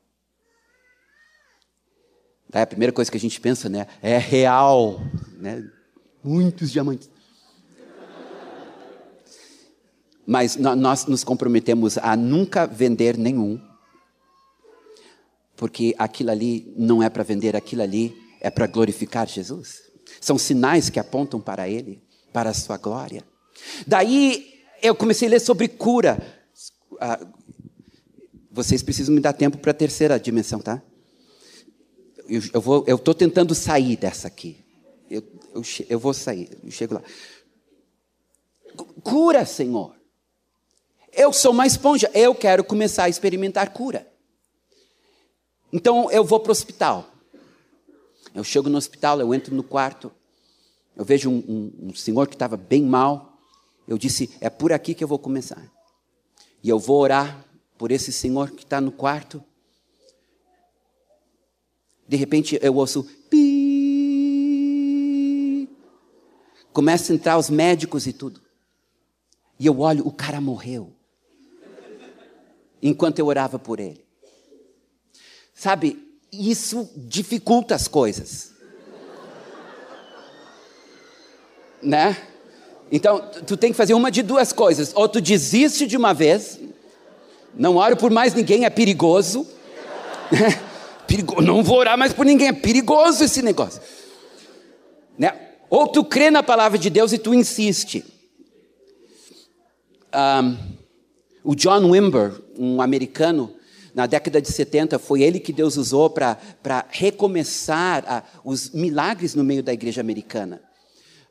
Tá? 2.51 2.61
A 2.61 2.67
primeira 2.67 2.91
coisa 2.91 3.09
que 3.09 3.17
a 3.17 3.19
gente 3.19 3.39
pensa, 3.39 3.69
né, 3.69 3.87
é 4.01 4.17
real, 4.17 5.01
né? 5.39 5.65
Muitos 6.21 6.69
diamantes. 6.69 7.09
Mas 10.25 10.55
nós 10.55 11.05
nos 11.07 11.23
comprometemos 11.23 11.97
a 11.97 12.15
nunca 12.15 12.67
vender 12.67 13.17
nenhum, 13.17 13.59
porque 15.55 15.95
aquilo 15.97 16.29
ali 16.29 16.73
não 16.77 17.01
é 17.01 17.09
para 17.09 17.23
vender, 17.23 17.55
aquilo 17.55 17.81
ali 17.81 18.15
é 18.39 18.49
para 18.49 18.67
glorificar 18.67 19.27
Jesus. 19.27 19.81
São 20.19 20.37
sinais 20.37 20.89
que 20.89 20.99
apontam 20.99 21.39
para 21.39 21.67
Ele, 21.67 22.01
para 22.31 22.51
a 22.51 22.53
Sua 22.53 22.77
glória. 22.77 23.25
Daí 23.85 24.63
eu 24.81 24.95
comecei 24.95 25.27
a 25.27 25.31
ler 25.31 25.39
sobre 25.39 25.67
cura. 25.67 26.19
Ah, 26.99 27.19
vocês 28.51 28.83
precisam 28.83 29.13
me 29.15 29.21
dar 29.21 29.33
tempo 29.33 29.57
para 29.57 29.71
a 29.71 29.73
terceira 29.73 30.19
dimensão, 30.19 30.59
tá? 30.59 30.81
Eu, 32.27 32.61
vou, 32.61 32.83
eu 32.87 32.95
estou 32.95 33.13
tentando 33.13 33.53
sair 33.53 33.97
dessa 33.97 34.27
aqui. 34.27 34.57
Eu, 35.09 35.23
eu, 35.53 35.61
eu 35.89 35.99
vou 35.99 36.13
sair, 36.13 36.49
eu 36.63 36.71
chego 36.71 36.95
lá. 36.95 37.01
Cura, 39.03 39.45
Senhor. 39.45 39.95
Eu 41.11 41.33
sou 41.33 41.51
uma 41.51 41.67
esponja, 41.67 42.09
eu 42.13 42.33
quero 42.33 42.63
começar 42.63 43.03
a 43.03 43.09
experimentar 43.09 43.73
cura. 43.73 44.07
Então 45.73 46.09
eu 46.09 46.23
vou 46.23 46.39
para 46.39 46.49
o 46.49 46.51
hospital. 46.51 47.09
Eu 48.33 48.43
chego 48.43 48.69
no 48.69 48.77
hospital, 48.77 49.19
eu 49.19 49.33
entro 49.33 49.53
no 49.53 49.63
quarto, 49.63 50.11
eu 50.95 51.03
vejo 51.03 51.29
um, 51.29 51.43
um, 51.47 51.87
um 51.89 51.95
senhor 51.95 52.27
que 52.27 52.35
estava 52.35 52.55
bem 52.55 52.83
mal. 52.83 53.37
Eu 53.87 53.97
disse: 53.97 54.29
é 54.39 54.49
por 54.49 54.71
aqui 54.71 54.93
que 54.93 55.03
eu 55.03 55.07
vou 55.07 55.19
começar. 55.19 55.61
E 56.63 56.69
eu 56.69 56.79
vou 56.79 56.99
orar 57.01 57.45
por 57.77 57.91
esse 57.91 58.11
senhor 58.11 58.51
que 58.51 58.63
está 58.63 58.79
no 58.79 58.91
quarto. 58.91 59.43
De 62.11 62.17
repente 62.17 62.59
eu 62.61 62.75
ouço 62.75 63.05
pi. 63.29 63.69
Começa 66.73 67.13
a 67.13 67.15
entrar 67.15 67.37
os 67.37 67.49
médicos 67.49 68.05
e 68.05 68.11
tudo. 68.11 68.41
E 69.57 69.65
eu 69.65 69.79
olho, 69.79 70.05
o 70.05 70.11
cara 70.11 70.41
morreu. 70.41 70.91
Enquanto 72.83 73.19
eu 73.19 73.27
orava 73.27 73.57
por 73.57 73.79
ele. 73.79 74.03
Sabe, 75.53 76.05
isso 76.29 76.89
dificulta 76.97 77.75
as 77.75 77.87
coisas. 77.87 78.51
né? 81.81 82.17
Então, 82.91 83.21
tu 83.47 83.55
tem 83.55 83.71
que 83.71 83.77
fazer 83.77 83.93
uma 83.93 84.11
de 84.11 84.21
duas 84.21 84.51
coisas. 84.51 84.91
Ou 84.95 85.07
tu 85.07 85.21
desiste 85.21 85.87
de 85.87 85.95
uma 85.95 86.13
vez, 86.13 86.59
não 87.55 87.77
oro 87.77 87.95
por 87.95 88.11
mais 88.11 88.33
ninguém, 88.33 88.65
é 88.65 88.69
perigoso. 88.69 89.47
Perigoso. 91.11 91.41
Não 91.41 91.61
vou 91.61 91.77
orar 91.77 91.97
mais 91.97 92.13
por 92.13 92.25
ninguém, 92.25 92.47
é 92.47 92.53
perigoso 92.53 93.21
esse 93.25 93.41
negócio. 93.41 93.81
Né? 95.17 95.37
Ou 95.69 95.85
tu 95.85 96.05
crê 96.05 96.31
na 96.31 96.41
palavra 96.41 96.77
de 96.77 96.89
Deus 96.89 97.11
e 97.11 97.17
tu 97.17 97.33
insiste. 97.33 98.05
Um, 100.13 100.57
o 101.43 101.53
John 101.53 101.89
Wimber, 101.89 102.41
um 102.57 102.81
americano, 102.81 103.53
na 103.93 104.05
década 104.05 104.41
de 104.41 104.49
70, 104.49 104.97
foi 104.99 105.21
ele 105.21 105.39
que 105.39 105.51
Deus 105.51 105.75
usou 105.75 106.09
para 106.09 106.37
recomeçar 106.89 108.05
a, 108.07 108.23
os 108.45 108.69
milagres 108.69 109.35
no 109.35 109.43
meio 109.43 109.61
da 109.61 109.73
igreja 109.73 109.99
americana. 109.99 110.61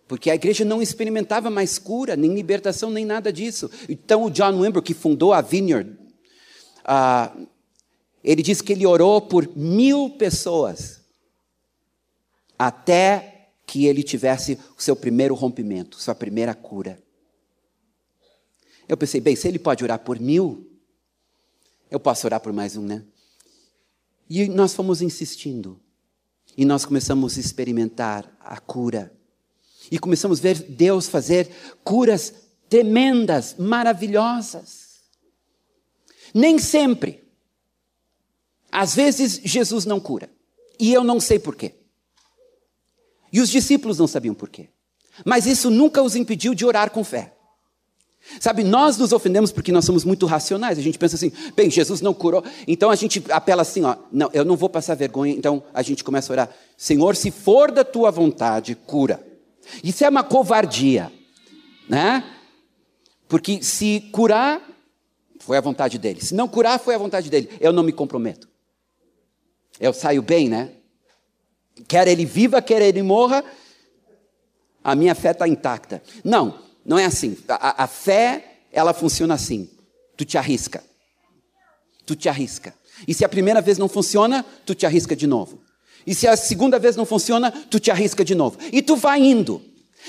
Porque 0.06 0.30
a 0.30 0.34
igreja 0.34 0.62
não 0.62 0.82
experimentava 0.82 1.48
mais 1.48 1.78
cura, 1.78 2.16
nem 2.16 2.34
libertação, 2.34 2.90
nem 2.90 3.06
nada 3.06 3.32
disso. 3.32 3.70
Então, 3.88 4.24
o 4.24 4.30
John 4.30 4.60
Wimber, 4.60 4.82
que 4.82 4.92
fundou 4.92 5.32
a 5.32 5.40
Vineyard, 5.40 5.90
uh, 6.84 7.46
ele 8.22 8.42
diz 8.42 8.60
que 8.60 8.72
ele 8.72 8.86
orou 8.86 9.20
por 9.20 9.56
mil 9.56 10.10
pessoas 10.10 11.00
até 12.58 13.48
que 13.66 13.86
ele 13.86 14.02
tivesse 14.02 14.58
o 14.76 14.82
seu 14.82 14.94
primeiro 14.94 15.34
rompimento, 15.34 16.00
sua 16.00 16.14
primeira 16.14 16.54
cura. 16.54 17.02
Eu 18.88 18.96
pensei, 18.96 19.20
bem, 19.20 19.36
se 19.36 19.46
ele 19.46 19.58
pode 19.58 19.84
orar 19.84 20.00
por 20.00 20.18
mil, 20.18 20.68
eu 21.90 22.00
posso 22.00 22.26
orar 22.26 22.40
por 22.40 22.52
mais 22.52 22.76
um, 22.76 22.82
né? 22.82 23.04
E 24.28 24.48
nós 24.48 24.74
fomos 24.74 25.00
insistindo. 25.00 25.80
E 26.56 26.64
nós 26.64 26.84
começamos 26.84 27.36
a 27.36 27.40
experimentar 27.40 28.36
a 28.40 28.58
cura. 28.58 29.12
E 29.90 29.98
começamos 29.98 30.40
a 30.40 30.42
ver 30.42 30.58
Deus 30.58 31.08
fazer 31.08 31.48
curas 31.82 32.34
tremendas, 32.68 33.54
maravilhosas. 33.56 35.00
Nem 36.34 36.58
sempre. 36.58 37.29
Às 38.70 38.94
vezes 38.94 39.40
Jesus 39.44 39.84
não 39.84 40.00
cura. 40.00 40.30
E 40.78 40.92
eu 40.92 41.04
não 41.04 41.20
sei 41.20 41.38
porquê. 41.38 41.74
E 43.32 43.40
os 43.40 43.48
discípulos 43.48 43.98
não 43.98 44.06
sabiam 44.06 44.34
porquê. 44.34 44.68
Mas 45.24 45.46
isso 45.46 45.70
nunca 45.70 46.02
os 46.02 46.16
impediu 46.16 46.54
de 46.54 46.64
orar 46.64 46.90
com 46.90 47.04
fé. 47.04 47.34
Sabe, 48.38 48.62
nós 48.62 48.96
nos 48.96 49.12
ofendemos 49.12 49.50
porque 49.50 49.72
nós 49.72 49.84
somos 49.84 50.04
muito 50.04 50.26
racionais. 50.26 50.78
A 50.78 50.82
gente 50.82 50.98
pensa 50.98 51.16
assim, 51.16 51.32
bem, 51.56 51.70
Jesus 51.70 52.00
não 52.00 52.12
curou. 52.12 52.44
Então 52.66 52.90
a 52.90 52.94
gente 52.94 53.24
apela 53.30 53.62
assim, 53.62 53.82
ó, 53.82 53.96
não, 54.12 54.30
eu 54.32 54.44
não 54.44 54.56
vou 54.56 54.68
passar 54.68 54.94
vergonha. 54.94 55.32
Então 55.32 55.62
a 55.72 55.82
gente 55.82 56.04
começa 56.04 56.32
a 56.32 56.34
orar, 56.34 56.50
Senhor, 56.76 57.16
se 57.16 57.30
for 57.30 57.72
da 57.72 57.84
tua 57.84 58.10
vontade, 58.10 58.74
cura. 58.74 59.24
Isso 59.82 60.04
é 60.04 60.08
uma 60.08 60.22
covardia, 60.22 61.10
né? 61.88 62.24
Porque 63.28 63.62
se 63.62 64.08
curar, 64.12 64.60
foi 65.38 65.56
a 65.56 65.60
vontade 65.60 65.98
dele. 65.98 66.20
Se 66.20 66.34
não 66.34 66.48
curar, 66.48 66.78
foi 66.78 66.94
a 66.94 66.98
vontade 66.98 67.30
dele. 67.30 67.48
Eu 67.60 67.72
não 67.72 67.82
me 67.82 67.92
comprometo. 67.92 68.49
Eu 69.80 69.94
saio 69.94 70.20
bem, 70.20 70.48
né? 70.48 70.70
Quer 71.88 72.06
ele 72.06 72.26
viva, 72.26 72.60
quer 72.60 72.82
ele 72.82 73.02
morra, 73.02 73.42
a 74.84 74.94
minha 74.94 75.14
fé 75.14 75.30
está 75.30 75.48
intacta. 75.48 76.02
Não, 76.22 76.58
não 76.84 76.98
é 76.98 77.06
assim. 77.06 77.36
A, 77.48 77.84
a, 77.84 77.86
fé, 77.86 78.58
ela 78.70 78.92
funciona 78.92 79.34
assim. 79.34 79.70
Tu 80.16 80.24
te 80.24 80.36
arrisca. 80.36 80.84
Tu 82.04 82.14
te 82.14 82.28
arrisca. 82.28 82.74
E 83.08 83.14
se 83.14 83.24
a 83.24 83.28
primeira 83.28 83.60
vez 83.62 83.78
não 83.78 83.88
funciona, 83.88 84.44
tu 84.66 84.74
te 84.74 84.84
arrisca 84.84 85.16
de 85.16 85.26
novo. 85.26 85.62
E 86.06 86.14
se 86.14 86.26
a 86.26 86.36
segunda 86.36 86.78
vez 86.78 86.96
não 86.96 87.06
funciona, 87.06 87.50
tu 87.50 87.78
te 87.78 87.90
arrisca 87.90 88.24
de 88.24 88.34
novo. 88.34 88.58
E 88.72 88.82
tu 88.82 88.96
vai 88.96 89.20
indo. 89.20 89.62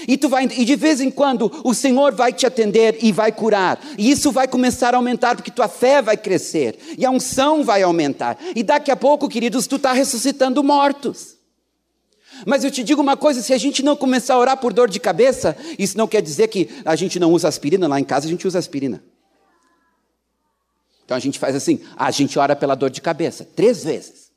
E 0.07 0.17
tu 0.17 0.29
vai. 0.29 0.45
E 0.45 0.65
de 0.65 0.75
vez 0.75 0.99
em 1.01 1.11
quando 1.11 1.51
o 1.63 1.73
Senhor 1.73 2.13
vai 2.13 2.33
te 2.33 2.45
atender 2.45 2.97
e 3.01 3.11
vai 3.11 3.31
curar. 3.31 3.79
E 3.97 4.09
isso 4.09 4.31
vai 4.31 4.47
começar 4.47 4.93
a 4.93 4.97
aumentar, 4.97 5.35
porque 5.35 5.51
tua 5.51 5.67
fé 5.67 6.01
vai 6.01 6.17
crescer. 6.17 6.77
E 6.97 7.05
a 7.05 7.11
unção 7.11 7.63
vai 7.63 7.83
aumentar. 7.83 8.37
E 8.55 8.63
daqui 8.63 8.91
a 8.91 8.95
pouco, 8.95 9.29
queridos, 9.29 9.67
tu 9.67 9.75
está 9.75 9.93
ressuscitando 9.93 10.63
mortos. 10.63 11.37
Mas 12.45 12.63
eu 12.63 12.71
te 12.71 12.83
digo 12.83 13.01
uma 13.01 13.17
coisa: 13.17 13.41
se 13.41 13.53
a 13.53 13.57
gente 13.57 13.83
não 13.83 13.95
começar 13.95 14.35
a 14.35 14.39
orar 14.39 14.57
por 14.57 14.73
dor 14.73 14.89
de 14.89 14.99
cabeça, 14.99 15.55
isso 15.77 15.97
não 15.97 16.07
quer 16.07 16.21
dizer 16.21 16.47
que 16.47 16.69
a 16.85 16.95
gente 16.95 17.19
não 17.19 17.31
usa 17.31 17.47
aspirina. 17.47 17.87
Lá 17.87 17.99
em 17.99 18.03
casa 18.03 18.27
a 18.27 18.29
gente 18.29 18.47
usa 18.47 18.57
aspirina. 18.59 19.03
Então 21.05 21.15
a 21.15 21.19
gente 21.19 21.37
faz 21.37 21.55
assim: 21.55 21.81
a 21.95 22.09
gente 22.09 22.39
ora 22.39 22.55
pela 22.55 22.75
dor 22.75 22.89
de 22.89 23.01
cabeça, 23.01 23.45
três 23.55 23.83
vezes. 23.83 24.30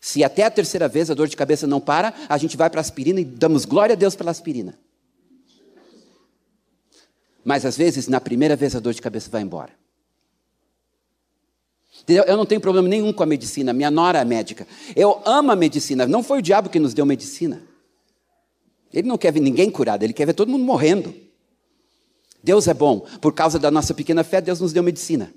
Se 0.00 0.24
até 0.24 0.44
a 0.44 0.50
terceira 0.50 0.88
vez 0.88 1.10
a 1.10 1.14
dor 1.14 1.28
de 1.28 1.36
cabeça 1.36 1.66
não 1.66 1.80
para, 1.80 2.14
a 2.28 2.38
gente 2.38 2.56
vai 2.56 2.70
para 2.70 2.80
a 2.80 2.82
aspirina 2.82 3.20
e 3.20 3.24
damos 3.24 3.66
glória 3.66 3.92
a 3.92 3.96
Deus 3.96 4.16
pela 4.16 4.30
aspirina. 4.30 4.78
Mas 7.44 7.66
às 7.66 7.76
vezes, 7.76 8.08
na 8.08 8.20
primeira 8.20 8.56
vez, 8.56 8.74
a 8.74 8.80
dor 8.80 8.94
de 8.94 9.02
cabeça 9.02 9.28
vai 9.30 9.42
embora. 9.42 9.72
Eu 12.08 12.36
não 12.36 12.46
tenho 12.46 12.60
problema 12.60 12.88
nenhum 12.88 13.12
com 13.12 13.22
a 13.22 13.26
medicina, 13.26 13.72
minha 13.72 13.90
nora 13.90 14.20
é 14.20 14.24
médica. 14.24 14.66
Eu 14.96 15.20
amo 15.26 15.52
a 15.52 15.56
medicina, 15.56 16.06
não 16.06 16.22
foi 16.22 16.38
o 16.38 16.42
diabo 16.42 16.70
que 16.70 16.78
nos 16.78 16.94
deu 16.94 17.04
medicina. 17.04 17.62
Ele 18.92 19.06
não 19.06 19.18
quer 19.18 19.32
ver 19.32 19.40
ninguém 19.40 19.70
curado, 19.70 20.02
ele 20.02 20.12
quer 20.12 20.26
ver 20.26 20.32
todo 20.32 20.50
mundo 20.50 20.64
morrendo. 20.64 21.14
Deus 22.42 22.66
é 22.68 22.74
bom, 22.74 23.00
por 23.20 23.34
causa 23.34 23.58
da 23.58 23.70
nossa 23.70 23.92
pequena 23.92 24.24
fé, 24.24 24.40
Deus 24.40 24.60
nos 24.60 24.72
deu 24.72 24.82
medicina. 24.82 25.32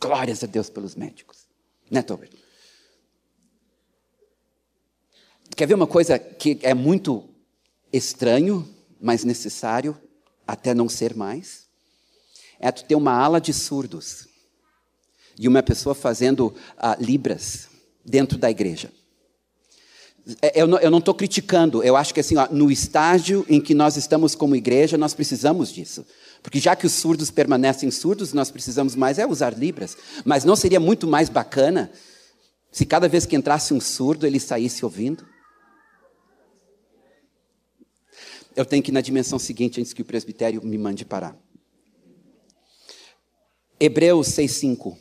Glórias 0.00 0.44
a 0.44 0.46
Deus 0.46 0.70
pelos 0.70 0.94
médicos. 0.94 1.46
Né, 1.90 2.00
Tober? 2.00 2.30
Quer 5.56 5.66
ver 5.66 5.74
uma 5.74 5.86
coisa 5.86 6.18
que 6.18 6.58
é 6.60 6.74
muito 6.74 7.24
estranho, 7.90 8.68
mas 9.00 9.24
necessário, 9.24 9.96
até 10.46 10.74
não 10.74 10.86
ser 10.86 11.16
mais? 11.16 11.64
É 12.60 12.70
tu 12.70 12.84
ter 12.84 12.94
uma 12.94 13.12
ala 13.12 13.40
de 13.40 13.54
surdos 13.54 14.28
e 15.38 15.48
uma 15.48 15.62
pessoa 15.62 15.94
fazendo 15.94 16.48
uh, 16.48 17.02
libras 17.02 17.68
dentro 18.04 18.36
da 18.36 18.50
igreja. 18.50 18.92
É, 20.42 20.60
eu 20.60 20.66
não 20.66 20.98
estou 20.98 21.14
criticando, 21.14 21.82
eu 21.82 21.96
acho 21.96 22.12
que 22.12 22.20
assim, 22.20 22.36
ó, 22.36 22.48
no 22.50 22.70
estágio 22.70 23.46
em 23.48 23.60
que 23.60 23.74
nós 23.74 23.96
estamos 23.96 24.34
como 24.34 24.56
igreja, 24.56 24.98
nós 24.98 25.14
precisamos 25.14 25.72
disso. 25.72 26.04
Porque 26.42 26.58
já 26.58 26.76
que 26.76 26.86
os 26.86 26.92
surdos 26.92 27.30
permanecem 27.30 27.90
surdos, 27.90 28.34
nós 28.34 28.50
precisamos 28.50 28.94
mais 28.94 29.18
é 29.18 29.26
usar 29.26 29.56
libras. 29.56 29.96
Mas 30.22 30.44
não 30.44 30.54
seria 30.54 30.80
muito 30.80 31.06
mais 31.06 31.30
bacana 31.30 31.90
se 32.70 32.84
cada 32.84 33.08
vez 33.08 33.24
que 33.24 33.36
entrasse 33.36 33.72
um 33.72 33.80
surdo 33.80 34.26
ele 34.26 34.38
saísse 34.38 34.84
ouvindo? 34.84 35.35
Eu 38.56 38.64
tenho 38.64 38.82
que 38.82 38.90
ir 38.90 38.94
na 38.94 39.02
dimensão 39.02 39.38
seguinte 39.38 39.80
antes 39.80 39.92
que 39.92 40.02
o 40.02 40.04
presbitério 40.04 40.64
me 40.64 40.78
mande 40.78 41.04
parar. 41.04 41.38
Hebreus 43.78 44.28
6,5 44.28 44.96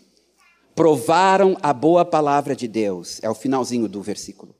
provaram 0.76 1.58
a 1.62 1.72
boa 1.72 2.04
palavra 2.04 2.54
de 2.54 2.68
Deus, 2.68 3.20
é 3.24 3.30
o 3.30 3.34
finalzinho 3.34 3.88
do 3.88 4.02
versículo, 4.02 4.54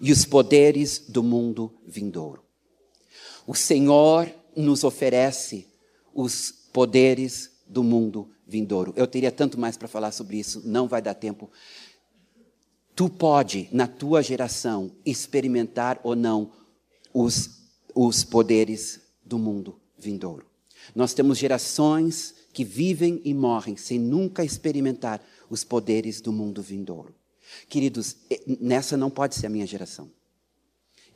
e 0.00 0.10
os 0.10 0.24
poderes 0.24 0.98
do 1.08 1.22
mundo 1.22 1.72
vindouro. 1.86 2.42
O 3.46 3.54
Senhor 3.54 4.28
nos 4.56 4.82
oferece 4.82 5.68
os 6.12 6.50
poderes 6.72 7.52
do 7.68 7.84
mundo 7.84 8.28
vindouro. 8.44 8.92
Eu 8.96 9.06
teria 9.06 9.30
tanto 9.30 9.58
mais 9.58 9.76
para 9.76 9.86
falar 9.86 10.10
sobre 10.10 10.36
isso, 10.38 10.62
não 10.64 10.88
vai 10.88 11.00
dar 11.00 11.14
tempo. 11.14 11.48
Tu 12.96 13.08
pode, 13.08 13.68
na 13.72 13.86
tua 13.86 14.20
geração, 14.22 14.90
experimentar 15.06 16.00
ou 16.02 16.16
não 16.16 16.52
os, 17.12 17.63
os 17.94 18.24
poderes 18.24 19.00
do 19.24 19.38
mundo 19.38 19.78
vindouro. 19.98 20.46
Nós 20.94 21.14
temos 21.14 21.38
gerações 21.38 22.34
que 22.52 22.64
vivem 22.64 23.20
e 23.24 23.32
morrem 23.32 23.76
sem 23.76 23.98
nunca 23.98 24.44
experimentar 24.44 25.24
os 25.48 25.64
poderes 25.64 26.20
do 26.20 26.32
mundo 26.32 26.62
vindouro. 26.62 27.14
Queridos, 27.68 28.16
nessa 28.60 28.96
não 28.96 29.10
pode 29.10 29.34
ser 29.34 29.46
a 29.46 29.50
minha 29.50 29.66
geração. 29.66 30.10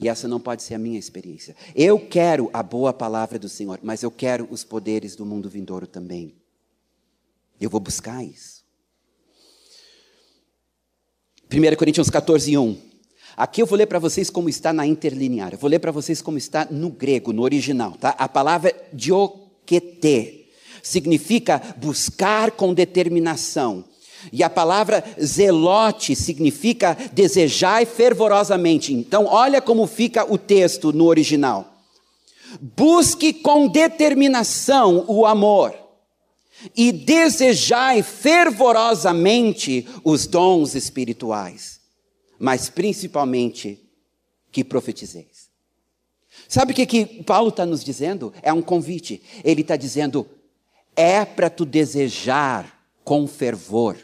E 0.01 0.09
essa 0.09 0.29
não 0.29 0.39
pode 0.39 0.63
ser 0.63 0.75
a 0.75 0.79
minha 0.79 0.99
experiência. 0.99 1.57
Eu 1.75 1.99
quero 1.99 2.49
a 2.53 2.63
boa 2.63 2.93
palavra 2.93 3.39
do 3.39 3.49
Senhor, 3.49 3.81
mas 3.83 4.03
eu 4.03 4.11
quero 4.11 4.47
os 4.51 4.63
poderes 4.63 5.17
do 5.17 5.27
mundo 5.27 5.51
vindouro 5.51 5.87
também. 5.87 6.35
Eu 7.61 7.69
vou 7.69 7.81
buscar 7.81 8.23
isso. 8.25 8.65
1 11.51 11.77
Coríntios 11.77 12.09
14, 12.09 12.57
1. 12.57 12.88
Aqui 13.39 13.63
eu 13.63 13.67
vou 13.67 13.79
ler 13.79 13.87
para 13.87 14.01
vocês 14.01 14.29
como 14.29 14.49
está 14.49 14.73
na 14.73 14.85
interlinear. 14.85 15.53
Eu 15.53 15.59
vou 15.59 15.71
ler 15.71 15.79
para 15.79 15.93
vocês 15.93 16.21
como 16.21 16.37
está 16.37 16.67
no 16.69 16.91
grego, 16.91 17.33
no 17.33 17.43
original. 17.43 17.93
Tá? 17.93 18.11
A 18.19 18.29
palavra 18.29 18.75
diokete 18.93 20.49
significa 20.83 21.63
buscar 21.77 22.51
com 22.51 22.75
determinação. 22.75 23.85
E 24.33 24.43
a 24.43 24.51
palavra 24.51 25.05
zelote 25.25 26.17
significa 26.17 26.99
desejar 27.13 27.87
fervorosamente. 27.87 28.93
Então, 28.93 29.27
olha 29.27 29.63
como 29.63 29.87
fica 29.87 30.25
o 30.29 30.37
texto 30.37 30.93
no 30.93 31.05
original. 31.05 31.75
Busque 32.61 33.33
com 33.33 33.69
determinação 33.69 35.05
o 35.07 35.25
amor 35.25 35.73
e 36.77 36.91
desejai 36.91 38.03
fervorosamente 38.03 39.87
os 40.03 40.27
dons 40.27 40.75
espirituais, 40.75 41.78
mas 42.39 42.69
principalmente 42.69 43.83
que 44.51 44.65
profetizeis. 44.65 45.49
Sabe 46.49 46.73
o 46.73 46.75
que, 46.75 46.87
que 46.87 47.23
Paulo 47.25 47.49
está 47.49 47.67
nos 47.67 47.83
dizendo? 47.83 48.33
É 48.43 48.53
um 48.53 48.63
convite. 48.63 49.23
Ele 49.43 49.63
está 49.63 49.77
dizendo: 49.77 50.27
é 50.95 51.25
para 51.25 51.51
tu 51.51 51.65
desejar 51.65 52.79
com 53.03 53.27
fervor 53.27 53.97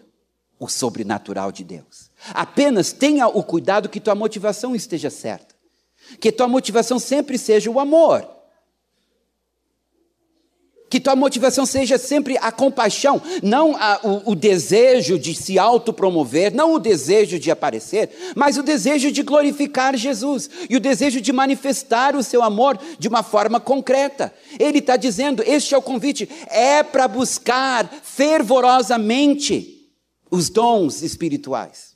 o 0.58 0.68
sobrenatural 0.68 1.52
de 1.52 1.62
Deus. 1.62 2.10
Apenas 2.32 2.92
tenha 2.92 3.28
o 3.28 3.42
cuidado 3.42 3.88
que 3.88 4.00
tua 4.00 4.14
motivação 4.14 4.74
esteja 4.74 5.10
certa. 5.10 5.54
Que 6.20 6.32
tua 6.32 6.48
motivação 6.48 6.98
sempre 6.98 7.38
seja 7.38 7.70
o 7.70 7.80
amor. 7.80 8.33
Que 10.94 11.00
tua 11.00 11.16
motivação 11.16 11.66
seja 11.66 11.98
sempre 11.98 12.38
a 12.40 12.52
compaixão, 12.52 13.20
não 13.42 13.74
a, 13.74 13.98
o, 14.04 14.30
o 14.30 14.34
desejo 14.36 15.18
de 15.18 15.34
se 15.34 15.58
autopromover, 15.58 16.54
não 16.54 16.72
o 16.72 16.78
desejo 16.78 17.36
de 17.36 17.50
aparecer, 17.50 18.32
mas 18.36 18.56
o 18.56 18.62
desejo 18.62 19.10
de 19.10 19.20
glorificar 19.24 19.96
Jesus 19.96 20.48
e 20.70 20.76
o 20.76 20.80
desejo 20.80 21.20
de 21.20 21.32
manifestar 21.32 22.14
o 22.14 22.22
seu 22.22 22.44
amor 22.44 22.78
de 22.96 23.08
uma 23.08 23.24
forma 23.24 23.58
concreta. 23.58 24.32
Ele 24.56 24.78
está 24.78 24.96
dizendo: 24.96 25.42
este 25.44 25.74
é 25.74 25.76
o 25.76 25.82
convite, 25.82 26.28
é 26.46 26.84
para 26.84 27.08
buscar 27.08 27.90
fervorosamente 28.04 29.90
os 30.30 30.48
dons 30.48 31.02
espirituais 31.02 31.92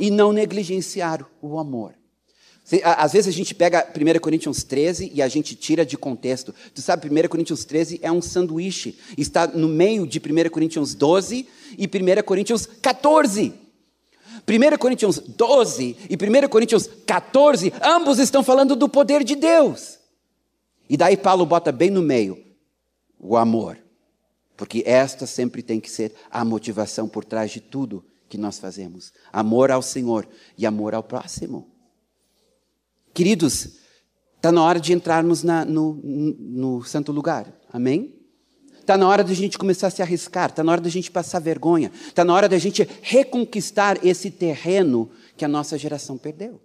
e 0.00 0.10
não 0.10 0.32
negligenciar 0.32 1.22
o 1.42 1.58
amor. 1.58 1.92
Às 2.82 3.12
vezes 3.12 3.28
a 3.28 3.36
gente 3.36 3.54
pega 3.54 3.86
1 3.94 4.18
Coríntios 4.18 4.64
13 4.64 5.12
e 5.14 5.22
a 5.22 5.28
gente 5.28 5.54
tira 5.54 5.86
de 5.86 5.96
contexto. 5.96 6.52
Tu 6.74 6.82
sabe, 6.82 7.08
1 7.08 7.28
Coríntios 7.28 7.64
13 7.64 8.00
é 8.02 8.10
um 8.10 8.20
sanduíche. 8.20 8.98
Está 9.16 9.46
no 9.46 9.68
meio 9.68 10.04
de 10.06 10.18
1 10.18 10.50
Coríntios 10.50 10.92
12 10.92 11.46
e 11.78 11.86
1 11.86 12.22
Coríntios 12.24 12.66
14. 12.66 13.54
1 14.48 14.78
Coríntios 14.78 15.18
12 15.18 15.96
e 16.10 16.14
1 16.14 16.48
Coríntios 16.48 16.88
14, 17.06 17.72
ambos 17.82 18.18
estão 18.18 18.42
falando 18.42 18.74
do 18.74 18.88
poder 18.88 19.22
de 19.22 19.36
Deus. 19.36 19.98
E 20.88 20.96
daí 20.96 21.16
Paulo 21.16 21.46
bota 21.46 21.70
bem 21.70 21.90
no 21.90 22.02
meio 22.02 22.42
o 23.18 23.36
amor. 23.36 23.78
Porque 24.56 24.82
esta 24.86 25.26
sempre 25.26 25.62
tem 25.62 25.78
que 25.78 25.90
ser 25.90 26.14
a 26.30 26.44
motivação 26.44 27.06
por 27.08 27.24
trás 27.24 27.50
de 27.50 27.60
tudo 27.60 28.04
que 28.28 28.38
nós 28.38 28.58
fazemos: 28.58 29.12
amor 29.32 29.70
ao 29.70 29.82
Senhor 29.82 30.26
e 30.56 30.66
amor 30.66 30.94
ao 30.94 31.02
próximo. 31.02 31.75
Queridos, 33.16 33.78
está 34.36 34.52
na 34.52 34.62
hora 34.62 34.78
de 34.78 34.92
entrarmos 34.92 35.42
na, 35.42 35.64
no, 35.64 35.94
no 36.04 36.84
santo 36.84 37.10
lugar. 37.12 37.50
Amém? 37.72 38.14
Está 38.78 38.94
na 38.94 39.08
hora 39.08 39.24
de 39.24 39.32
a 39.32 39.34
gente 39.34 39.56
começar 39.56 39.86
a 39.86 39.90
se 39.90 40.02
arriscar, 40.02 40.50
está 40.50 40.62
na 40.62 40.70
hora 40.70 40.82
de 40.82 40.88
a 40.88 40.92
gente 40.92 41.10
passar 41.10 41.38
vergonha, 41.38 41.90
está 42.08 42.26
na 42.26 42.34
hora 42.34 42.46
de 42.46 42.54
a 42.54 42.58
gente 42.58 42.86
reconquistar 43.00 44.04
esse 44.04 44.30
terreno 44.30 45.10
que 45.34 45.46
a 45.46 45.48
nossa 45.48 45.78
geração 45.78 46.18
perdeu. 46.18 46.60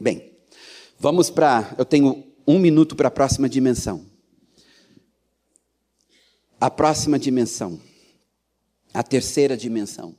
Bem, 0.00 0.36
vamos 0.98 1.30
para. 1.30 1.76
Eu 1.78 1.84
tenho 1.84 2.26
um 2.44 2.58
minuto 2.58 2.96
para 2.96 3.06
a 3.06 3.12
próxima 3.12 3.48
dimensão. 3.48 4.04
A 6.60 6.68
próxima 6.68 7.20
dimensão, 7.20 7.80
a 8.92 9.04
terceira 9.04 9.56
dimensão, 9.56 10.18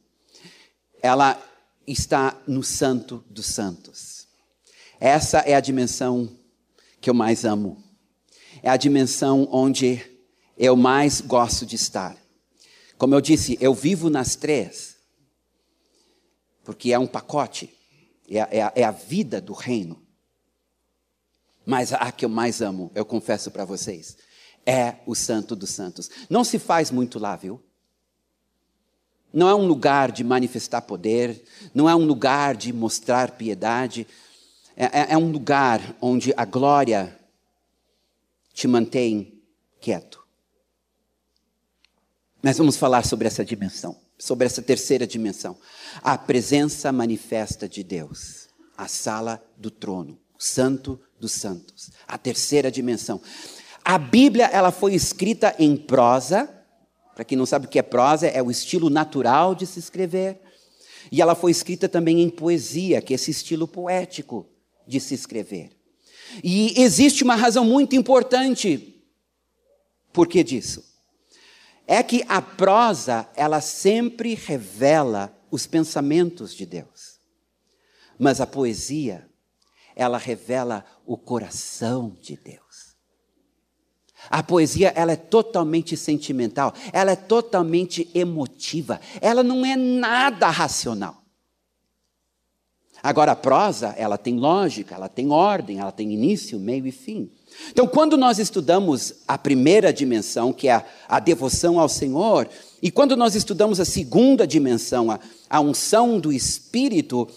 ela 1.01 1.37
está 1.85 2.41
no 2.47 2.63
Santo 2.63 3.25
dos 3.29 3.47
Santos. 3.47 4.12
Essa 5.03 5.39
é 5.39 5.53
a 5.53 5.59
dimensão 5.59 6.29
que 7.01 7.09
eu 7.09 7.13
mais 7.13 7.43
amo. 7.43 7.83
É 8.61 8.69
a 8.69 8.77
dimensão 8.77 9.49
onde 9.51 10.01
eu 10.57 10.77
mais 10.77 11.19
gosto 11.19 11.65
de 11.65 11.75
estar. 11.75 12.15
Como 12.97 13.13
eu 13.13 13.19
disse, 13.19 13.57
eu 13.59 13.73
vivo 13.73 14.09
nas 14.09 14.37
três, 14.37 14.95
porque 16.63 16.93
é 16.93 16.97
um 16.97 17.05
pacote, 17.05 17.69
é, 18.29 18.59
é, 18.59 18.71
é 18.75 18.83
a 18.85 18.91
vida 18.91 19.41
do 19.41 19.51
reino. 19.51 20.01
Mas 21.65 21.91
a 21.91 22.09
que 22.09 22.23
eu 22.23 22.29
mais 22.29 22.61
amo, 22.61 22.89
eu 22.95 23.03
confesso 23.03 23.51
para 23.51 23.65
vocês, 23.65 24.15
é 24.65 24.95
o 25.05 25.13
Santo 25.13 25.53
dos 25.53 25.71
Santos. 25.71 26.09
Não 26.29 26.45
se 26.45 26.57
faz 26.57 26.91
muito 26.91 27.19
lá, 27.19 27.35
viu? 27.35 27.61
Não 29.33 29.49
é 29.49 29.55
um 29.55 29.67
lugar 29.67 30.13
de 30.13 30.23
manifestar 30.23 30.83
poder, 30.83 31.43
não 31.73 31.89
é 31.89 31.95
um 31.95 32.05
lugar 32.05 32.55
de 32.55 32.71
mostrar 32.71 33.31
piedade, 33.31 34.07
é, 34.75 34.85
é, 34.85 35.07
é 35.13 35.17
um 35.17 35.31
lugar 35.31 35.95
onde 36.01 36.33
a 36.35 36.45
glória 36.45 37.17
te 38.53 38.67
mantém 38.67 39.41
quieto. 39.79 40.23
Mas 42.41 42.57
vamos 42.57 42.75
falar 42.75 43.05
sobre 43.05 43.27
essa 43.27 43.43
dimensão, 43.43 43.95
sobre 44.17 44.45
essa 44.45 44.61
terceira 44.61 45.07
dimensão. 45.07 45.57
A 46.01 46.17
presença 46.17 46.91
manifesta 46.91 47.69
de 47.69 47.83
Deus, 47.83 48.49
a 48.77 48.87
sala 48.87 49.43
do 49.57 49.71
trono, 49.71 50.19
o 50.37 50.43
santo 50.43 50.99
dos 51.19 51.31
santos, 51.31 51.91
a 52.07 52.17
terceira 52.17 52.69
dimensão. 52.69 53.21
A 53.83 53.97
Bíblia, 53.97 54.45
ela 54.47 54.71
foi 54.71 54.93
escrita 54.93 55.55
em 55.57 55.75
prosa, 55.75 56.49
para 57.15 57.23
quem 57.23 57.37
não 57.37 57.45
sabe 57.45 57.67
o 57.67 57.69
que 57.69 57.79
é 57.79 57.83
prosa, 57.83 58.27
é 58.27 58.41
o 58.41 58.51
estilo 58.51 58.89
natural 58.89 59.53
de 59.55 59.65
se 59.65 59.79
escrever. 59.79 60.41
E 61.11 61.21
ela 61.21 61.35
foi 61.35 61.51
escrita 61.51 61.87
também 61.87 62.21
em 62.21 62.29
poesia, 62.29 63.01
que 63.01 63.13
é 63.13 63.15
esse 63.15 63.29
estilo 63.31 63.67
poético 63.67 64.47
de 64.87 64.99
se 64.99 65.13
escrever. 65.13 65.71
E 66.43 66.81
existe 66.81 67.23
uma 67.23 67.35
razão 67.35 67.65
muito 67.65 67.95
importante 67.95 69.03
por 70.11 70.27
que 70.27 70.43
disso. 70.43 70.83
É 71.85 72.01
que 72.01 72.23
a 72.29 72.41
prosa, 72.41 73.29
ela 73.35 73.59
sempre 73.59 74.35
revela 74.35 75.37
os 75.51 75.67
pensamentos 75.67 76.53
de 76.55 76.65
Deus. 76.65 77.19
Mas 78.17 78.39
a 78.39 78.47
poesia, 78.47 79.27
ela 79.95 80.17
revela 80.17 80.85
o 81.05 81.17
coração 81.17 82.17
de 82.21 82.37
Deus. 82.37 82.95
A 84.29 84.41
poesia, 84.41 84.93
ela 84.95 85.11
é 85.11 85.17
totalmente 85.17 85.97
sentimental, 85.97 86.73
ela 86.93 87.11
é 87.11 87.15
totalmente 87.15 88.09
emotiva, 88.15 89.01
ela 89.19 89.43
não 89.43 89.65
é 89.65 89.75
nada 89.75 90.49
racional. 90.49 91.22
Agora, 93.03 93.33
a 93.33 93.35
prosa, 93.35 93.93
ela 93.97 94.17
tem 94.17 94.37
lógica, 94.37 94.95
ela 94.95 95.09
tem 95.09 95.29
ordem, 95.29 95.77
ela 95.77 95.91
tem 95.91 96.13
início, 96.13 96.57
meio 96.57 96.87
e 96.87 96.91
fim. 96.91 97.29
Então, 97.69 97.85
quando 97.85 98.15
nós 98.15 98.39
estudamos 98.39 99.15
a 99.27 99.37
primeira 99.37 99.91
dimensão, 99.91 100.53
que 100.53 100.69
é 100.69 100.75
a, 100.75 100.85
a 101.09 101.19
devoção 101.19 101.77
ao 101.77 101.89
Senhor, 101.89 102.47
e 102.81 102.89
quando 102.89 103.17
nós 103.17 103.35
estudamos 103.35 103.81
a 103.81 103.85
segunda 103.85 104.47
dimensão, 104.47 105.11
a, 105.11 105.19
a 105.49 105.59
unção 105.59 106.17
do 106.17 106.31
Espírito, 106.31 107.27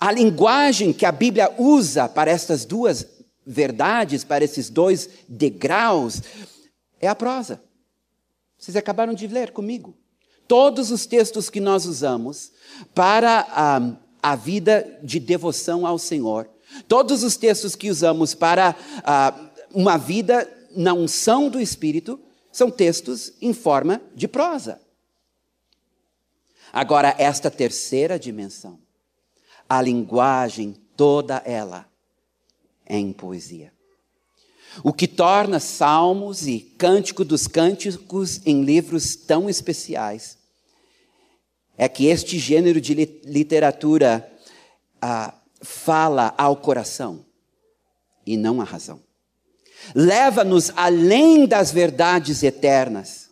a 0.00 0.10
linguagem 0.10 0.92
que 0.92 1.06
a 1.06 1.12
Bíblia 1.12 1.54
usa 1.56 2.08
para 2.08 2.30
estas 2.30 2.64
duas 2.64 3.06
verdades, 3.46 4.24
para 4.24 4.44
esses 4.44 4.68
dois 4.68 5.08
degraus, 5.28 6.22
é 7.00 7.06
a 7.06 7.14
prosa. 7.14 7.62
Vocês 8.58 8.76
acabaram 8.76 9.14
de 9.14 9.28
ler 9.28 9.52
comigo. 9.52 9.96
Todos 10.48 10.90
os 10.90 11.06
textos 11.06 11.48
que 11.48 11.60
nós 11.60 11.86
usamos 11.86 12.50
para 12.94 13.46
a 13.50 13.96
a 14.24 14.34
vida 14.34 14.98
de 15.02 15.20
devoção 15.20 15.86
ao 15.86 15.98
Senhor. 15.98 16.48
Todos 16.88 17.22
os 17.22 17.36
textos 17.36 17.76
que 17.76 17.90
usamos 17.90 18.34
para 18.34 18.74
uh, 19.00 19.50
uma 19.70 19.98
vida 19.98 20.50
na 20.74 20.94
unção 20.94 21.50
do 21.50 21.60
Espírito 21.60 22.18
são 22.50 22.70
textos 22.70 23.34
em 23.42 23.52
forma 23.52 24.00
de 24.14 24.26
prosa. 24.26 24.80
Agora, 26.72 27.14
esta 27.18 27.50
terceira 27.50 28.18
dimensão, 28.18 28.78
a 29.68 29.82
linguagem 29.82 30.74
toda 30.96 31.42
ela 31.44 31.86
é 32.86 32.96
em 32.96 33.12
poesia. 33.12 33.74
O 34.82 34.90
que 34.90 35.06
torna 35.06 35.60
Salmos 35.60 36.46
e 36.46 36.60
Cântico 36.60 37.26
dos 37.26 37.46
Cânticos 37.46 38.40
em 38.46 38.64
livros 38.64 39.16
tão 39.16 39.50
especiais 39.50 40.38
é 41.76 41.88
que 41.88 42.06
este 42.06 42.38
gênero 42.38 42.80
de 42.80 42.94
literatura 43.24 44.30
ah, 45.00 45.34
fala 45.60 46.34
ao 46.38 46.56
coração 46.56 47.24
e 48.26 48.36
não 48.36 48.60
à 48.60 48.64
razão. 48.64 49.02
Leva-nos 49.94 50.70
além 50.76 51.46
das 51.46 51.72
verdades 51.72 52.42
eternas 52.42 53.30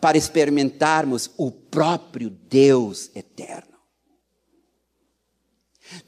para 0.00 0.18
experimentarmos 0.18 1.30
o 1.36 1.50
próprio 1.50 2.28
Deus 2.30 3.10
eterno. 3.14 3.76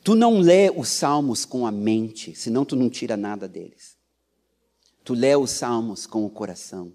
Tu 0.03 0.15
não 0.15 0.41
lê 0.41 0.71
os 0.75 0.89
salmos 0.89 1.45
com 1.45 1.67
a 1.67 1.71
mente, 1.71 2.35
senão 2.35 2.65
tu 2.65 2.75
não 2.75 2.91
tira 2.91 3.17
nada 3.17 3.49
deles. 3.49 3.97
Tu 5.05 5.15
lê 5.15 5.35
os 5.37 5.53
salmos 5.53 6.05
com 6.05 6.27
o 6.27 6.31
coração. 6.31 6.93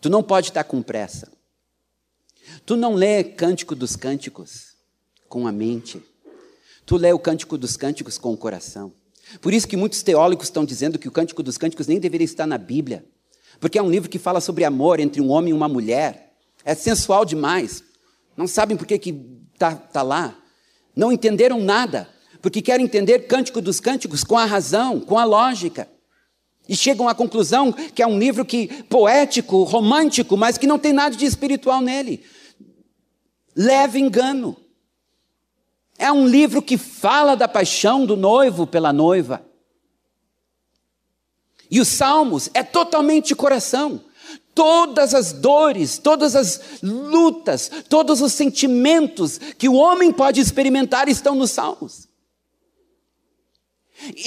Tu 0.00 0.10
não 0.10 0.22
pode 0.22 0.48
estar 0.48 0.64
com 0.64 0.82
pressa. 0.82 1.32
Tu 2.64 2.76
não 2.76 2.94
lê 2.94 3.24
Cântico 3.24 3.74
dos 3.74 3.96
Cânticos 3.96 4.74
com 5.28 5.46
a 5.46 5.52
mente. 5.52 6.02
Tu 6.84 6.96
lê 6.96 7.12
o 7.12 7.18
Cântico 7.18 7.56
dos 7.56 7.76
Cânticos 7.76 8.18
com 8.18 8.32
o 8.32 8.36
coração. 8.36 8.92
Por 9.40 9.52
isso 9.54 9.68
que 9.68 9.76
muitos 9.76 10.02
teólogos 10.02 10.46
estão 10.46 10.64
dizendo 10.64 10.98
que 10.98 11.08
o 11.08 11.12
Cântico 11.12 11.42
dos 11.42 11.56
Cânticos 11.56 11.86
nem 11.86 11.98
deveria 11.98 12.24
estar 12.24 12.46
na 12.46 12.58
Bíblia. 12.58 13.04
Porque 13.60 13.78
é 13.78 13.82
um 13.82 13.90
livro 13.90 14.10
que 14.10 14.18
fala 14.18 14.40
sobre 14.40 14.64
amor 14.64 15.00
entre 15.00 15.20
um 15.20 15.30
homem 15.30 15.50
e 15.50 15.56
uma 15.56 15.68
mulher. 15.68 16.34
É 16.64 16.74
sensual 16.74 17.24
demais. 17.24 17.82
Não 18.36 18.46
sabem 18.46 18.76
por 18.76 18.86
que 18.86 18.94
está 19.54 19.74
tá 19.74 20.02
lá. 20.02 20.36
Não 20.94 21.12
entenderam 21.12 21.60
nada. 21.60 22.08
Porque 22.40 22.60
querem 22.60 22.84
entender 22.84 23.20
Cântico 23.20 23.60
dos 23.60 23.78
Cânticos 23.78 24.24
com 24.24 24.36
a 24.36 24.44
razão, 24.44 25.00
com 25.00 25.18
a 25.18 25.24
lógica. 25.24 25.88
E 26.68 26.76
chegam 26.76 27.08
à 27.08 27.14
conclusão 27.14 27.72
que 27.72 28.02
é 28.02 28.06
um 28.06 28.18
livro 28.18 28.44
que 28.44 28.68
poético, 28.84 29.62
romântico, 29.64 30.36
mas 30.36 30.56
que 30.56 30.66
não 30.66 30.78
tem 30.78 30.92
nada 30.92 31.16
de 31.16 31.24
espiritual 31.24 31.80
nele. 31.80 32.24
Leve 33.54 33.98
engano. 33.98 34.56
É 35.98 36.10
um 36.10 36.26
livro 36.26 36.62
que 36.62 36.78
fala 36.78 37.36
da 37.36 37.46
paixão 37.46 38.06
do 38.06 38.16
noivo 38.16 38.66
pela 38.66 38.92
noiva. 38.92 39.44
E 41.70 41.80
os 41.80 41.88
Salmos 41.88 42.50
é 42.54 42.62
totalmente 42.62 43.34
coração. 43.34 44.00
Todas 44.54 45.14
as 45.14 45.32
dores, 45.32 45.96
todas 45.98 46.36
as 46.36 46.60
lutas, 46.82 47.70
todos 47.88 48.20
os 48.20 48.32
sentimentos 48.32 49.38
que 49.56 49.68
o 49.68 49.74
homem 49.74 50.12
pode 50.12 50.40
experimentar 50.40 51.08
estão 51.08 51.34
nos 51.34 51.50
Salmos. 51.50 52.11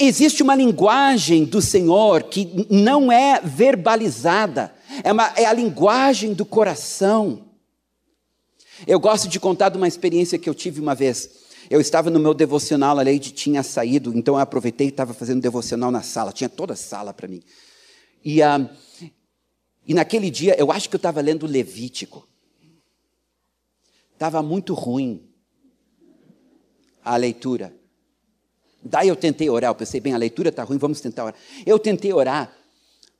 Existe 0.00 0.42
uma 0.42 0.54
linguagem 0.54 1.44
do 1.44 1.60
Senhor 1.60 2.22
que 2.24 2.66
não 2.70 3.12
é 3.12 3.40
verbalizada, 3.40 4.74
é, 5.04 5.12
uma, 5.12 5.32
é 5.36 5.44
a 5.44 5.52
linguagem 5.52 6.32
do 6.32 6.46
coração. 6.46 7.46
Eu 8.86 8.98
gosto 8.98 9.28
de 9.28 9.38
contar 9.38 9.68
de 9.68 9.76
uma 9.76 9.88
experiência 9.88 10.38
que 10.38 10.48
eu 10.48 10.54
tive 10.54 10.80
uma 10.80 10.94
vez. 10.94 11.44
Eu 11.68 11.80
estava 11.80 12.10
no 12.10 12.20
meu 12.20 12.32
devocional, 12.32 12.98
a 12.98 13.02
Leide 13.02 13.32
tinha 13.32 13.62
saído, 13.62 14.16
então 14.16 14.34
eu 14.34 14.40
aproveitei 14.40 14.86
e 14.86 14.90
estava 14.90 15.12
fazendo 15.12 15.42
devocional 15.42 15.90
na 15.90 16.02
sala, 16.02 16.32
tinha 16.32 16.48
toda 16.48 16.74
a 16.74 16.76
sala 16.76 17.12
para 17.12 17.28
mim. 17.28 17.42
E, 18.24 18.40
uh, 18.40 18.68
e 19.86 19.92
naquele 19.92 20.30
dia, 20.30 20.54
eu 20.58 20.70
acho 20.72 20.88
que 20.88 20.96
eu 20.96 20.98
estava 20.98 21.20
lendo 21.20 21.46
Levítico. 21.46 22.26
Estava 24.12 24.42
muito 24.42 24.72
ruim 24.72 25.28
a 27.04 27.16
leitura. 27.16 27.74
Daí 28.88 29.08
eu 29.08 29.16
tentei 29.16 29.50
orar, 29.50 29.70
eu 29.70 29.74
pensei, 29.74 30.00
bem, 30.00 30.14
a 30.14 30.18
leitura 30.18 30.48
está 30.48 30.62
ruim, 30.62 30.78
vamos 30.78 31.00
tentar 31.00 31.24
orar. 31.24 31.40
Eu 31.64 31.78
tentei 31.78 32.12
orar, 32.12 32.56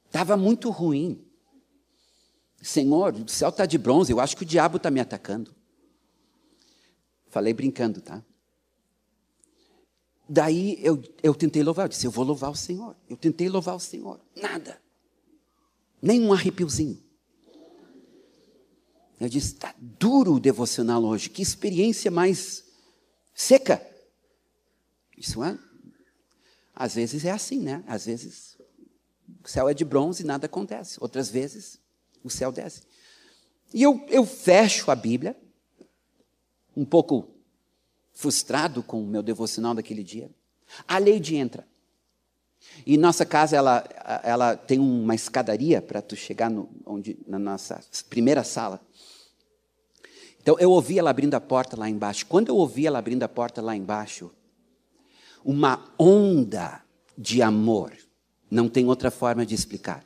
estava 0.06 0.36
muito 0.36 0.70
ruim. 0.70 1.24
Senhor, 2.62 3.14
o 3.14 3.28
céu 3.28 3.50
está 3.50 3.66
de 3.66 3.78
bronze, 3.78 4.12
eu 4.12 4.20
acho 4.20 4.36
que 4.36 4.42
o 4.42 4.46
diabo 4.46 4.76
está 4.76 4.90
me 4.90 5.00
atacando. 5.00 5.54
Falei 7.28 7.52
brincando, 7.52 8.00
tá? 8.00 8.22
Daí 10.28 10.78
eu, 10.82 11.02
eu 11.22 11.34
tentei 11.34 11.62
louvar, 11.62 11.84
eu 11.84 11.88
disse, 11.88 12.06
eu 12.06 12.10
vou 12.10 12.24
louvar 12.24 12.50
o 12.50 12.56
Senhor. 12.56 12.96
Eu 13.08 13.16
tentei 13.16 13.48
louvar 13.48 13.76
o 13.76 13.80
Senhor, 13.80 14.20
nada. 14.34 14.80
Nem 16.02 16.20
um 16.20 16.32
arrepiozinho. 16.32 17.00
Eu 19.20 19.28
disse, 19.28 19.54
está 19.54 19.74
duro 19.78 20.34
o 20.34 20.40
devocional 20.40 21.02
hoje, 21.04 21.30
que 21.30 21.40
experiência 21.40 22.10
mais 22.10 22.64
seca. 23.34 23.84
Isso 25.16 25.42
é. 25.42 25.58
Às 26.74 26.94
vezes 26.94 27.24
é 27.24 27.30
assim, 27.30 27.60
né? 27.60 27.82
Às 27.86 28.06
vezes 28.06 28.56
o 29.42 29.48
céu 29.48 29.68
é 29.68 29.74
de 29.74 29.84
bronze 29.84 30.22
e 30.22 30.26
nada 30.26 30.46
acontece. 30.46 30.98
Outras 31.00 31.30
vezes 31.30 31.80
o 32.22 32.28
céu 32.28 32.52
desce. 32.52 32.82
E 33.72 33.82
eu, 33.82 34.04
eu 34.08 34.24
fecho 34.24 34.90
a 34.90 34.94
Bíblia, 34.94 35.36
um 36.76 36.84
pouco 36.84 37.28
frustrado 38.12 38.82
com 38.82 39.02
o 39.02 39.06
meu 39.06 39.22
devocional 39.22 39.74
daquele 39.74 40.02
dia. 40.02 40.30
A 40.86 40.98
Leide 40.98 41.36
entra. 41.36 41.66
E 42.84 42.96
nossa 42.96 43.24
casa, 43.24 43.56
ela, 43.56 43.84
ela 44.22 44.56
tem 44.56 44.78
uma 44.78 45.14
escadaria 45.14 45.80
para 45.80 46.02
tu 46.02 46.16
chegar 46.16 46.50
no, 46.50 46.68
onde, 46.84 47.18
na 47.26 47.38
nossa 47.38 47.80
primeira 48.08 48.42
sala. 48.42 48.80
Então 50.40 50.56
eu 50.58 50.70
ouvi 50.70 50.98
ela 50.98 51.10
abrindo 51.10 51.34
a 51.34 51.40
porta 51.40 51.76
lá 51.76 51.88
embaixo. 51.88 52.26
Quando 52.26 52.48
eu 52.48 52.56
ouvi 52.56 52.86
ela 52.86 52.98
abrindo 52.98 53.22
a 53.22 53.28
porta 53.28 53.60
lá 53.62 53.74
embaixo, 53.74 54.30
uma 55.46 55.80
onda 55.96 56.82
de 57.16 57.40
amor, 57.40 57.92
não 58.50 58.68
tem 58.68 58.84
outra 58.86 59.12
forma 59.12 59.46
de 59.46 59.54
explicar. 59.54 60.04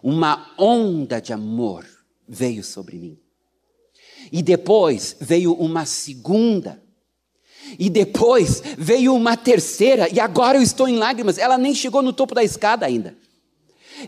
Uma 0.00 0.52
onda 0.56 1.20
de 1.20 1.32
amor 1.32 1.84
veio 2.26 2.62
sobre 2.62 2.96
mim. 2.96 3.18
E 4.30 4.40
depois 4.40 5.16
veio 5.20 5.52
uma 5.54 5.84
segunda. 5.84 6.80
E 7.76 7.90
depois 7.90 8.62
veio 8.78 9.12
uma 9.12 9.36
terceira, 9.36 10.08
e 10.08 10.20
agora 10.20 10.56
eu 10.56 10.62
estou 10.62 10.88
em 10.88 10.96
lágrimas. 10.96 11.36
Ela 11.36 11.58
nem 11.58 11.74
chegou 11.74 12.00
no 12.00 12.12
topo 12.12 12.34
da 12.34 12.44
escada 12.44 12.86
ainda. 12.86 13.16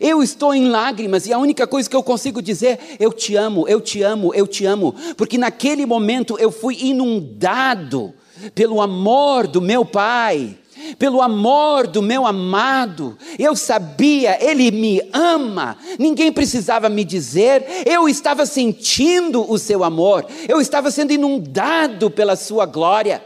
Eu 0.01 0.22
estou 0.22 0.55
em 0.55 0.68
lágrimas 0.68 1.26
e 1.26 1.33
a 1.33 1.39
única 1.39 1.66
coisa 1.66 1.91
que 1.91 1.97
eu 1.97 2.03
consigo 2.05 2.41
dizer, 2.41 2.78
eu 3.01 3.12
te 3.12 3.35
amo, 3.35 3.66
eu 3.66 3.81
te 3.81 4.01
amo, 4.01 4.33
eu 4.33 4.47
te 4.47 4.64
amo, 4.64 4.95
porque 5.16 5.37
naquele 5.37 5.85
momento 5.85 6.39
eu 6.39 6.53
fui 6.53 6.76
inundado 6.81 8.14
pelo 8.55 8.80
amor 8.80 9.47
do 9.47 9.61
meu 9.61 9.84
Pai, 9.84 10.57
pelo 10.99 11.20
amor 11.20 11.86
do 11.86 12.03
meu 12.03 12.26
amado. 12.26 13.16
Eu 13.38 13.55
sabia, 13.55 14.43
Ele 14.43 14.70
me 14.70 15.03
ama. 15.12 15.76
Ninguém 15.99 16.32
precisava 16.32 16.88
me 16.88 17.05
dizer, 17.05 17.64
eu 17.86 18.09
estava 18.09 18.47
sentindo 18.47 19.51
o 19.51 19.59
seu 19.59 19.84
amor, 19.84 20.26
eu 20.49 20.61
estava 20.61 20.91
sendo 20.91 21.12
inundado 21.12 22.11
pela 22.11 22.36
sua 22.36 22.66
glória. 22.66 23.24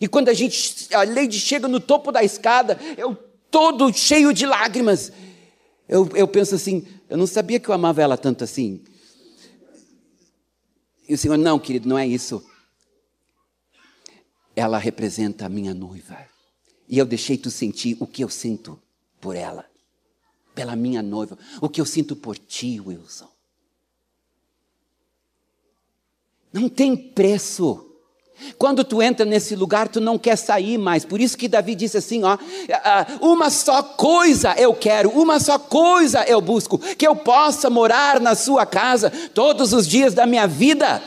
E 0.00 0.06
quando 0.06 0.28
a 0.28 0.34
gente, 0.34 0.94
a 0.94 1.02
Lady 1.04 1.38
chega 1.40 1.66
no 1.66 1.80
topo 1.80 2.12
da 2.12 2.22
escada, 2.22 2.78
eu 2.96 3.16
todo 3.50 3.92
cheio 3.92 4.32
de 4.32 4.46
lágrimas. 4.46 5.12
Eu, 5.88 6.08
eu 6.14 6.28
penso 6.28 6.54
assim, 6.54 6.86
eu 7.08 7.16
não 7.16 7.26
sabia 7.26 7.58
que 7.58 7.68
eu 7.68 7.74
amava 7.74 8.02
ela 8.02 8.16
tanto 8.16 8.44
assim. 8.44 8.80
E 11.08 11.14
o 11.14 11.18
Senhor, 11.18 11.38
não, 11.38 11.58
querido, 11.58 11.88
não 11.88 11.98
é 11.98 12.06
isso 12.06 12.44
ela 14.58 14.76
representa 14.76 15.46
a 15.46 15.48
minha 15.48 15.72
noiva. 15.72 16.18
E 16.88 16.98
eu 16.98 17.06
deixei 17.06 17.38
tu 17.38 17.48
sentir 17.48 17.96
o 18.00 18.06
que 18.06 18.24
eu 18.24 18.28
sinto 18.28 18.78
por 19.20 19.36
ela, 19.36 19.64
pela 20.52 20.74
minha 20.74 21.00
noiva, 21.00 21.38
o 21.60 21.68
que 21.68 21.80
eu 21.80 21.84
sinto 21.84 22.16
por 22.16 22.36
ti, 22.36 22.80
Wilson. 22.84 23.28
Não 26.52 26.68
tem 26.68 26.96
preço. 26.96 27.84
Quando 28.56 28.82
tu 28.82 29.00
entra 29.00 29.24
nesse 29.24 29.54
lugar, 29.54 29.86
tu 29.86 30.00
não 30.00 30.18
quer 30.18 30.36
sair 30.36 30.76
mais. 30.76 31.04
Por 31.04 31.20
isso 31.20 31.36
que 31.36 31.46
Davi 31.46 31.76
disse 31.76 31.98
assim: 31.98 32.24
ó, 32.24 32.36
ah, 32.84 33.06
uma 33.20 33.50
só 33.50 33.82
coisa 33.82 34.54
eu 34.54 34.74
quero, 34.74 35.10
uma 35.10 35.38
só 35.38 35.58
coisa 35.58 36.24
eu 36.24 36.40
busco, 36.40 36.78
que 36.78 37.06
eu 37.06 37.14
possa 37.14 37.70
morar 37.70 38.18
na 38.18 38.34
sua 38.34 38.66
casa 38.66 39.10
todos 39.34 39.72
os 39.72 39.86
dias 39.86 40.14
da 40.14 40.26
minha 40.26 40.48
vida, 40.48 41.02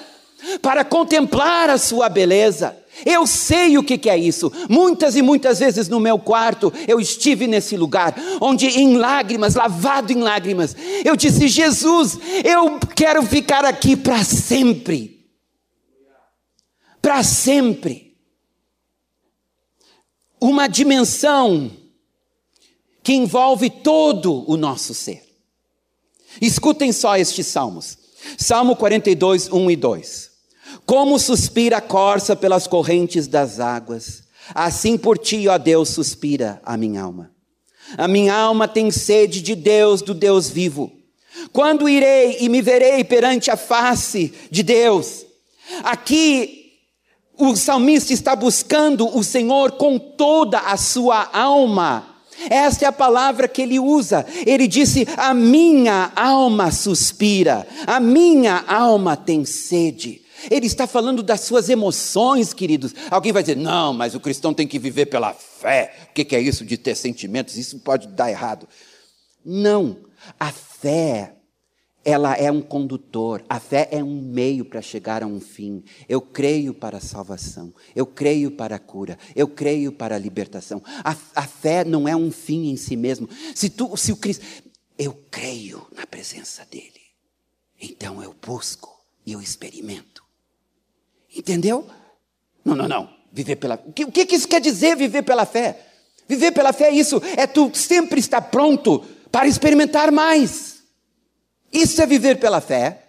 para 0.62 0.86
contemplar 0.86 1.70
a 1.70 1.78
sua 1.78 2.08
beleza 2.08 2.81
eu 3.06 3.26
sei 3.26 3.78
o 3.78 3.84
que 3.84 4.10
é 4.10 4.18
isso. 4.18 4.52
Muitas 4.70 5.16
e 5.16 5.22
muitas 5.22 5.60
vezes 5.60 5.88
no 5.88 6.00
meu 6.00 6.20
quarto 6.20 6.72
eu 6.88 7.00
estive 7.00 7.48
nesse 7.48 7.76
lugar, 7.76 8.16
onde 8.39 8.68
em 8.68 8.98
lágrimas, 8.98 9.56
lavado 9.56 10.12
em 10.12 10.20
lágrimas, 10.20 10.76
eu 11.04 11.16
disse: 11.16 11.48
Jesus, 11.48 12.20
eu 12.44 12.80
quero 12.96 13.24
ficar 13.24 13.66
aqui 13.66 13.96
para 13.96 14.24
sempre. 14.24 15.26
Para 17.02 17.24
sempre. 17.24 18.16
Uma 20.39 20.68
dimensão 20.68 21.72
que 23.04 23.14
envolve 23.14 23.70
todo 23.70 24.50
o 24.50 24.58
nosso 24.58 24.94
ser. 24.94 25.24
Escutem 26.39 26.92
só 26.92 27.18
estes 27.18 27.48
salmos. 27.48 27.98
Salmo 28.38 28.76
42, 28.76 29.52
1 29.52 29.72
e 29.72 29.76
2. 29.76 30.31
Como 30.92 31.18
suspira 31.18 31.78
a 31.78 31.82
corça 31.82 32.36
pelas 32.36 32.68
correntes 32.68 33.26
das 33.26 33.62
águas, 33.62 34.24
assim 34.54 34.98
por 34.98 35.18
ti, 35.18 35.48
ó 35.48 35.58
Deus, 35.58 35.88
suspira 35.88 36.62
a 36.66 36.76
minha 36.76 37.02
alma. 37.02 37.32
A 37.98 38.10
minha 38.10 38.36
alma 38.36 38.68
tem 38.68 38.92
sede 38.92 39.42
de 39.42 39.56
Deus, 39.56 40.02
do 40.02 40.14
Deus 40.14 40.50
vivo. 40.50 40.92
Quando 41.54 41.88
irei 41.88 42.39
e 42.42 42.50
me 42.50 42.62
verei 42.62 43.06
perante 43.06 43.50
a 43.50 43.56
face 43.56 44.34
de 44.52 44.64
Deus? 44.64 45.26
Aqui 45.82 46.74
o 47.38 47.56
salmista 47.56 48.12
está 48.12 48.36
buscando 48.36 49.18
o 49.18 49.24
Senhor 49.24 49.72
com 49.78 49.98
toda 49.98 50.60
a 50.60 50.76
sua 50.76 51.30
alma. 51.32 52.06
Esta 52.50 52.84
é 52.84 52.88
a 52.89 52.92
palavra 52.92 53.48
que 53.48 53.62
ele 53.62 53.80
usa. 53.80 54.26
Ele 54.46 54.68
disse: 54.68 55.08
A 55.16 55.34
minha 55.34 56.12
alma 56.18 56.70
suspira, 56.70 57.66
a 57.88 57.98
minha 57.98 58.66
alma 58.68 59.16
tem 59.16 59.46
sede. 59.46 60.20
Ele 60.50 60.66
está 60.66 60.88
falando 60.88 61.22
das 61.22 61.42
suas 61.42 61.70
emoções, 61.70 62.53
queridos. 62.53 62.94
Alguém 63.10 63.32
vai 63.32 63.44
dizer, 63.44 63.57
não, 63.57 63.94
mas 63.94 64.15
o 64.15 64.20
cristão 64.20 64.53
tem 64.53 64.68
que 64.68 64.80
viver 64.80 65.07
pela 65.07 65.34
fé. 65.34 65.94
O 66.10 66.14
que 66.14 66.36
é 66.36 66.40
isso 66.40 66.65
de 66.65 66.78
ter 66.78 66.95
sentimentos? 66.95 67.57
Isso 67.57 67.80
pode 67.80 68.07
dar 68.07 68.30
errado. 68.30 68.68
Não, 69.44 69.98
a 70.40 70.52
fé, 70.52 71.36
ela 72.03 72.36
é 72.36 72.52
um 72.52 72.61
condutor, 72.61 73.44
a 73.49 73.60
fé 73.60 73.88
é 73.91 74.03
um 74.03 74.22
meio 74.22 74.65
para 74.65 74.82
chegar 74.82 75.24
a 75.24 75.28
um 75.28 75.40
fim. 75.40 75.84
Eu 76.07 76.22
creio 76.22 76.74
para 76.74 76.98
a 76.98 77.02
salvação, 77.02 77.74
eu 77.95 78.06
creio 78.06 78.52
para 78.52 78.76
a 78.76 78.80
cura, 78.80 79.18
eu 79.36 79.48
creio 79.48 79.91
para 79.91 80.15
a 80.15 80.20
libertação. 80.20 80.82
A, 81.03 81.15
a 81.36 81.48
fé 81.48 81.84
não 81.84 82.07
é 82.07 82.15
um 82.15 82.32
fim 82.32 82.70
em 82.70 82.78
si 82.78 82.95
mesmo. 82.95 83.30
Se, 83.56 83.70
tu, 83.70 83.95
se 83.98 84.11
o 84.11 84.18
Cristo, 84.18 84.45
eu 84.98 85.14
creio 85.30 85.88
na 85.95 86.06
presença 86.06 86.65
dEle, 86.70 87.02
então 87.80 88.22
eu 88.24 88.36
busco 88.40 88.90
e 89.26 89.34
eu 89.34 89.41
experimento. 89.41 90.20
Entendeu? 91.36 91.88
Não, 92.64 92.76
não, 92.76 92.88
não. 92.88 93.10
Viver 93.32 93.56
pela. 93.56 93.82
O 93.86 93.94
que, 93.94 94.03
o 94.03 94.12
que 94.12 94.36
isso 94.36 94.48
quer 94.48 94.60
dizer, 94.60 94.95
viver 94.95 95.22
pela 95.22 95.45
fé? 95.45 95.80
Viver 96.28 96.52
pela 96.52 96.72
fé 96.72 96.86
é 96.86 96.91
isso, 96.91 97.22
é 97.36 97.45
tu 97.45 97.72
sempre 97.74 98.20
estar 98.20 98.41
pronto 98.41 99.03
para 99.32 99.48
experimentar 99.48 100.12
mais. 100.12 100.82
Isso 101.72 102.02
é 102.02 102.06
viver 102.06 102.40
pela 102.40 102.62
fé. 102.62 103.08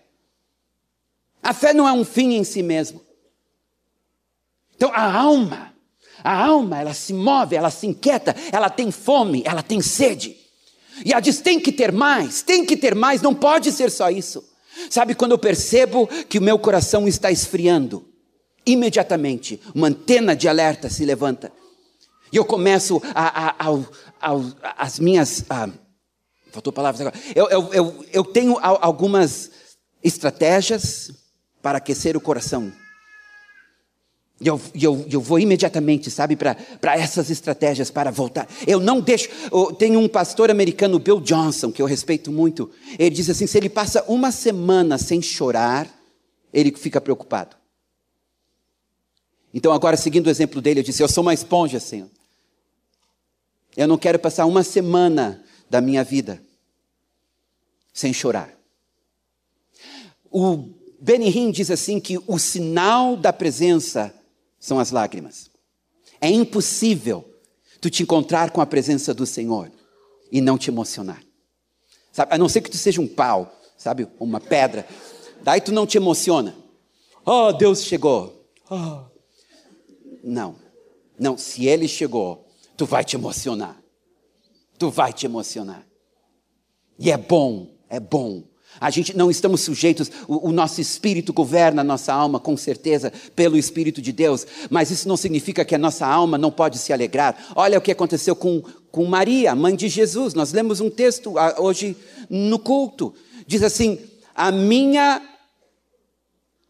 A 1.42 1.52
fé 1.52 1.72
não 1.72 1.86
é 1.88 1.92
um 1.92 2.04
fim 2.04 2.34
em 2.34 2.44
si 2.44 2.62
mesmo. 2.62 3.00
Então 4.76 4.90
a 4.92 5.12
alma, 5.12 5.72
a 6.22 6.36
alma, 6.44 6.80
ela 6.80 6.94
se 6.94 7.12
move, 7.12 7.56
ela 7.56 7.70
se 7.70 7.86
inquieta, 7.86 8.34
ela 8.50 8.70
tem 8.70 8.90
fome, 8.90 9.42
ela 9.44 9.62
tem 9.62 9.80
sede. 9.80 10.36
E 11.04 11.12
ela 11.12 11.20
diz: 11.20 11.40
tem 11.40 11.58
que 11.58 11.72
ter 11.72 11.92
mais, 11.92 12.42
tem 12.42 12.64
que 12.64 12.76
ter 12.76 12.94
mais, 12.94 13.22
não 13.22 13.34
pode 13.34 13.72
ser 13.72 13.90
só 13.90 14.10
isso. 14.10 14.44
Sabe 14.90 15.14
quando 15.14 15.32
eu 15.32 15.38
percebo 15.38 16.08
que 16.28 16.38
o 16.38 16.42
meu 16.42 16.58
coração 16.58 17.06
está 17.06 17.30
esfriando? 17.30 18.11
Imediatamente, 18.64 19.60
uma 19.74 19.88
antena 19.88 20.36
de 20.36 20.48
alerta 20.48 20.88
se 20.88 21.04
levanta. 21.04 21.52
E 22.32 22.36
eu 22.36 22.44
começo 22.44 23.02
a, 23.14 23.48
a, 23.48 23.74
a, 24.20 24.32
as 24.78 24.98
minhas. 24.98 25.44
faltou 26.50 26.72
palavras 26.72 27.00
agora. 27.00 27.16
Eu, 27.34 27.50
eu, 27.50 27.74
eu, 27.74 28.04
eu 28.12 28.24
tenho 28.24 28.56
algumas 28.60 29.50
estratégias 30.02 31.10
para 31.60 31.78
aquecer 31.78 32.16
o 32.16 32.20
coração. 32.20 32.72
E 34.40 34.48
eu, 34.48 34.60
eu, 34.74 35.06
eu 35.08 35.20
vou 35.20 35.38
imediatamente, 35.38 36.10
sabe, 36.10 36.34
para 36.34 36.56
essas 36.96 37.30
estratégias 37.30 37.90
para 37.90 38.10
voltar. 38.10 38.48
Eu 38.66 38.80
não 38.80 39.00
deixo. 39.00 39.28
Tem 39.78 39.96
um 39.96 40.08
pastor 40.08 40.50
americano, 40.50 40.98
Bill 40.98 41.20
Johnson, 41.20 41.70
que 41.70 41.80
eu 41.80 41.86
respeito 41.86 42.32
muito. 42.32 42.70
Ele 42.98 43.14
diz 43.14 43.30
assim: 43.30 43.46
se 43.46 43.56
ele 43.56 43.68
passa 43.68 44.04
uma 44.08 44.32
semana 44.32 44.98
sem 44.98 45.22
chorar, 45.22 45.86
ele 46.52 46.74
fica 46.76 47.00
preocupado. 47.00 47.61
Então, 49.54 49.72
agora, 49.72 49.96
seguindo 49.96 50.26
o 50.26 50.30
exemplo 50.30 50.60
dele, 50.60 50.80
eu 50.80 50.84
disse: 50.84 51.02
Eu 51.02 51.08
sou 51.08 51.22
uma 51.22 51.34
esponja, 51.34 51.78
Senhor. 51.78 52.08
Eu 53.76 53.88
não 53.88 53.98
quero 53.98 54.18
passar 54.18 54.46
uma 54.46 54.62
semana 54.62 55.42
da 55.68 55.80
minha 55.80 56.04
vida 56.04 56.42
sem 57.92 58.12
chorar. 58.12 58.52
O 60.30 60.68
Benihim 61.00 61.50
diz 61.50 61.70
assim 61.70 62.00
que 62.00 62.18
o 62.26 62.38
sinal 62.38 63.16
da 63.16 63.32
presença 63.32 64.14
são 64.58 64.78
as 64.78 64.90
lágrimas. 64.90 65.50
É 66.20 66.30
impossível 66.30 67.28
tu 67.80 67.90
te 67.90 68.02
encontrar 68.02 68.50
com 68.50 68.60
a 68.60 68.66
presença 68.66 69.12
do 69.12 69.26
Senhor 69.26 69.70
e 70.30 70.40
não 70.40 70.56
te 70.56 70.70
emocionar. 70.70 71.22
Sabe? 72.12 72.34
A 72.34 72.38
não 72.38 72.48
ser 72.48 72.60
que 72.60 72.70
tu 72.70 72.76
seja 72.76 73.00
um 73.00 73.08
pau, 73.08 73.60
sabe? 73.76 74.06
Uma 74.20 74.40
pedra. 74.40 74.86
Daí 75.42 75.60
tu 75.60 75.72
não 75.72 75.86
te 75.86 75.96
emociona. 75.96 76.54
Oh, 77.24 77.52
Deus 77.52 77.82
chegou. 77.82 78.46
Oh. 78.70 79.11
Não. 80.22 80.56
Não, 81.18 81.36
se 81.36 81.66
ele 81.66 81.88
chegou, 81.88 82.46
tu 82.76 82.86
vai 82.86 83.04
te 83.04 83.16
emocionar. 83.16 83.80
Tu 84.78 84.90
vai 84.90 85.12
te 85.12 85.26
emocionar. 85.26 85.86
E 86.98 87.10
é 87.10 87.16
bom, 87.16 87.68
é 87.88 88.00
bom. 88.00 88.44
A 88.80 88.90
gente 88.90 89.16
não 89.16 89.30
estamos 89.30 89.60
sujeitos, 89.60 90.10
o, 90.26 90.48
o, 90.48 90.52
nosso 90.52 90.80
espírito 90.80 91.32
governa 91.32 91.82
a 91.82 91.84
nossa 91.84 92.12
alma, 92.12 92.40
com 92.40 92.56
certeza, 92.56 93.12
pelo 93.36 93.56
Espírito 93.56 94.00
de 94.00 94.12
Deus, 94.12 94.46
mas 94.70 94.90
isso 94.90 95.06
não 95.06 95.16
significa 95.16 95.64
que 95.64 95.74
a 95.74 95.78
nossa 95.78 96.06
alma 96.06 96.38
não 96.38 96.50
pode 96.50 96.78
se 96.78 96.92
alegrar. 96.92 97.36
Olha 97.54 97.78
o 97.78 97.82
que 97.82 97.92
aconteceu 97.92 98.34
com, 98.34 98.62
com 98.90 99.04
Maria, 99.04 99.54
mãe 99.54 99.76
de 99.76 99.88
Jesus. 99.88 100.32
Nós 100.32 100.52
lemos 100.52 100.80
um 100.80 100.88
texto 100.88 101.34
hoje 101.58 101.96
no 102.30 102.58
culto. 102.58 103.14
Diz 103.46 103.62
assim: 103.62 103.98
A 104.34 104.50
minha 104.50 105.22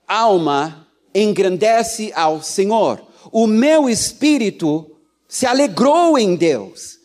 alma 0.06 0.88
engrandece 1.14 2.12
ao 2.14 2.42
Senhor, 2.42 3.00
o 3.30 3.46
meu 3.46 3.88
espírito 3.88 4.90
se 5.28 5.46
alegrou 5.46 6.18
em 6.18 6.34
Deus. 6.34 6.98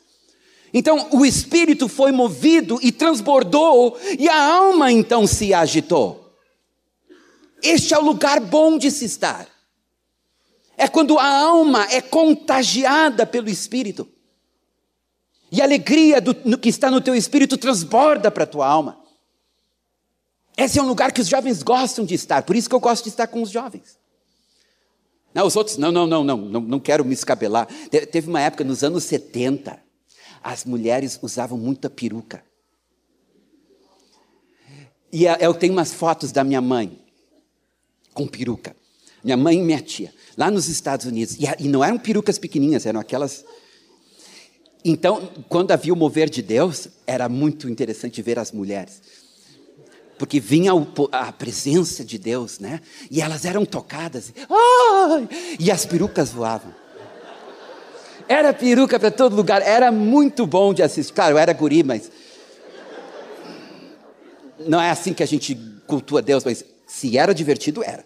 Então 0.74 1.10
o 1.12 1.26
espírito 1.26 1.88
foi 1.88 2.12
movido 2.12 2.80
e 2.82 2.92
transbordou, 2.92 3.98
e 4.18 4.28
a 4.28 4.56
alma 4.56 4.92
então 4.92 5.26
se 5.26 5.54
agitou. 5.54 6.36
Este 7.62 7.94
é 7.94 7.98
o 7.98 8.04
lugar 8.04 8.40
bom 8.40 8.78
de 8.78 8.92
se 8.92 9.06
estar. 9.06 9.48
É 10.78 10.88
quando 10.88 11.18
a 11.18 11.28
alma 11.28 11.88
é 11.90 12.02
contagiada 12.02 13.26
pelo 13.26 13.50
espírito. 13.50 14.08
E 15.52 15.62
a 15.62 15.64
alegria 15.64 16.22
do, 16.22 16.36
no, 16.46 16.58
que 16.58 16.70
está 16.70 16.92
no 16.92 17.02
teu 17.02 17.16
espírito 17.16 17.58
transborda 17.58 18.30
para 18.30 18.44
a 18.44 18.48
tua 18.48 18.68
alma. 18.68 19.00
Esse 20.56 20.78
é 20.78 20.82
um 20.82 20.88
lugar 20.88 21.12
que 21.12 21.22
os 21.22 21.28
jovens 21.28 21.64
gostam 21.64 22.04
de 22.04 22.16
estar, 22.16 22.44
por 22.44 22.56
isso 22.56 22.68
que 22.68 22.76
eu 22.76 22.80
gosto 22.80 23.04
de 23.04 23.10
estar 23.10 23.28
com 23.28 23.42
os 23.42 23.50
jovens. 23.50 23.98
Não, 25.34 25.46
os 25.46 25.56
outros, 25.56 25.78
não, 25.78 25.92
não, 25.92 26.08
não, 26.08 26.24
não, 26.24 26.38
não, 26.38 26.62
não 26.62 26.80
quero 26.80 27.06
me 27.06 27.14
escabelar. 27.14 27.68
Te, 27.90 28.06
teve 28.06 28.30
uma 28.30 28.42
época 28.42 28.64
nos 28.64 28.84
anos 28.84 29.04
70 29.04 29.80
as 30.44 30.66
mulheres 30.66 31.20
usavam 31.22 31.58
muita 31.58 31.90
peruca. 31.90 32.44
E 35.12 35.26
eu 35.26 35.54
tenho 35.54 35.74
umas 35.74 35.94
fotos 35.94 36.32
da 36.32 36.44
minha 36.44 36.62
mãe 36.62 37.00
com 38.14 38.28
peruca. 38.28 38.76
Minha 39.24 39.38
mãe 39.38 39.58
e 39.58 39.62
minha 39.62 39.82
tia, 39.82 40.14
lá 40.38 40.50
nos 40.50 40.68
Estados 40.68 41.06
Unidos. 41.06 41.38
E, 41.40 41.68
não 41.68 41.84
eram 41.84 41.98
perucas 41.98 42.38
pequenininhas, 42.38 42.86
eram 42.86 43.00
aquelas. 43.00 43.44
Então, 44.86 45.30
quando 45.50 45.72
havia 45.72 45.94
o 45.94 45.98
mover 45.98 46.30
de 46.30 46.42
Deus, 46.42 46.88
era 47.06 47.28
muito 47.28 47.70
interessante 47.70 48.22
ver 48.22 48.40
as 48.40 48.52
mulheres. 48.52 49.02
Porque 50.18 50.40
vinha 50.40 50.72
a 51.12 51.32
presença 51.32 52.04
de 52.04 52.18
Deus, 52.18 52.60
né? 52.60 52.82
E 53.10 53.22
elas 53.22 53.46
eram 53.46 53.66
tocadas. 53.66 54.34
E 55.60 55.72
as 55.72 55.86
perucas 55.86 56.32
voavam. 56.32 56.74
Era 58.28 58.52
peruca 58.54 59.00
para 59.00 59.12
todo 59.12 59.36
lugar, 59.36 59.62
era 59.62 59.92
muito 59.92 60.46
bom 60.46 60.74
de 60.74 60.84
assistir. 60.84 61.14
Claro, 61.14 61.36
eu 61.36 61.38
era 61.38 61.54
guri, 61.54 61.84
mas. 61.84 62.12
Não 64.60 64.82
é 64.82 64.90
assim 64.90 65.14
que 65.14 65.24
a 65.24 65.28
gente 65.28 65.56
cultua 65.86 66.22
Deus, 66.22 66.44
mas 66.44 66.66
se 66.86 67.18
era 67.18 67.34
divertido, 67.34 67.84
era. 67.84 68.04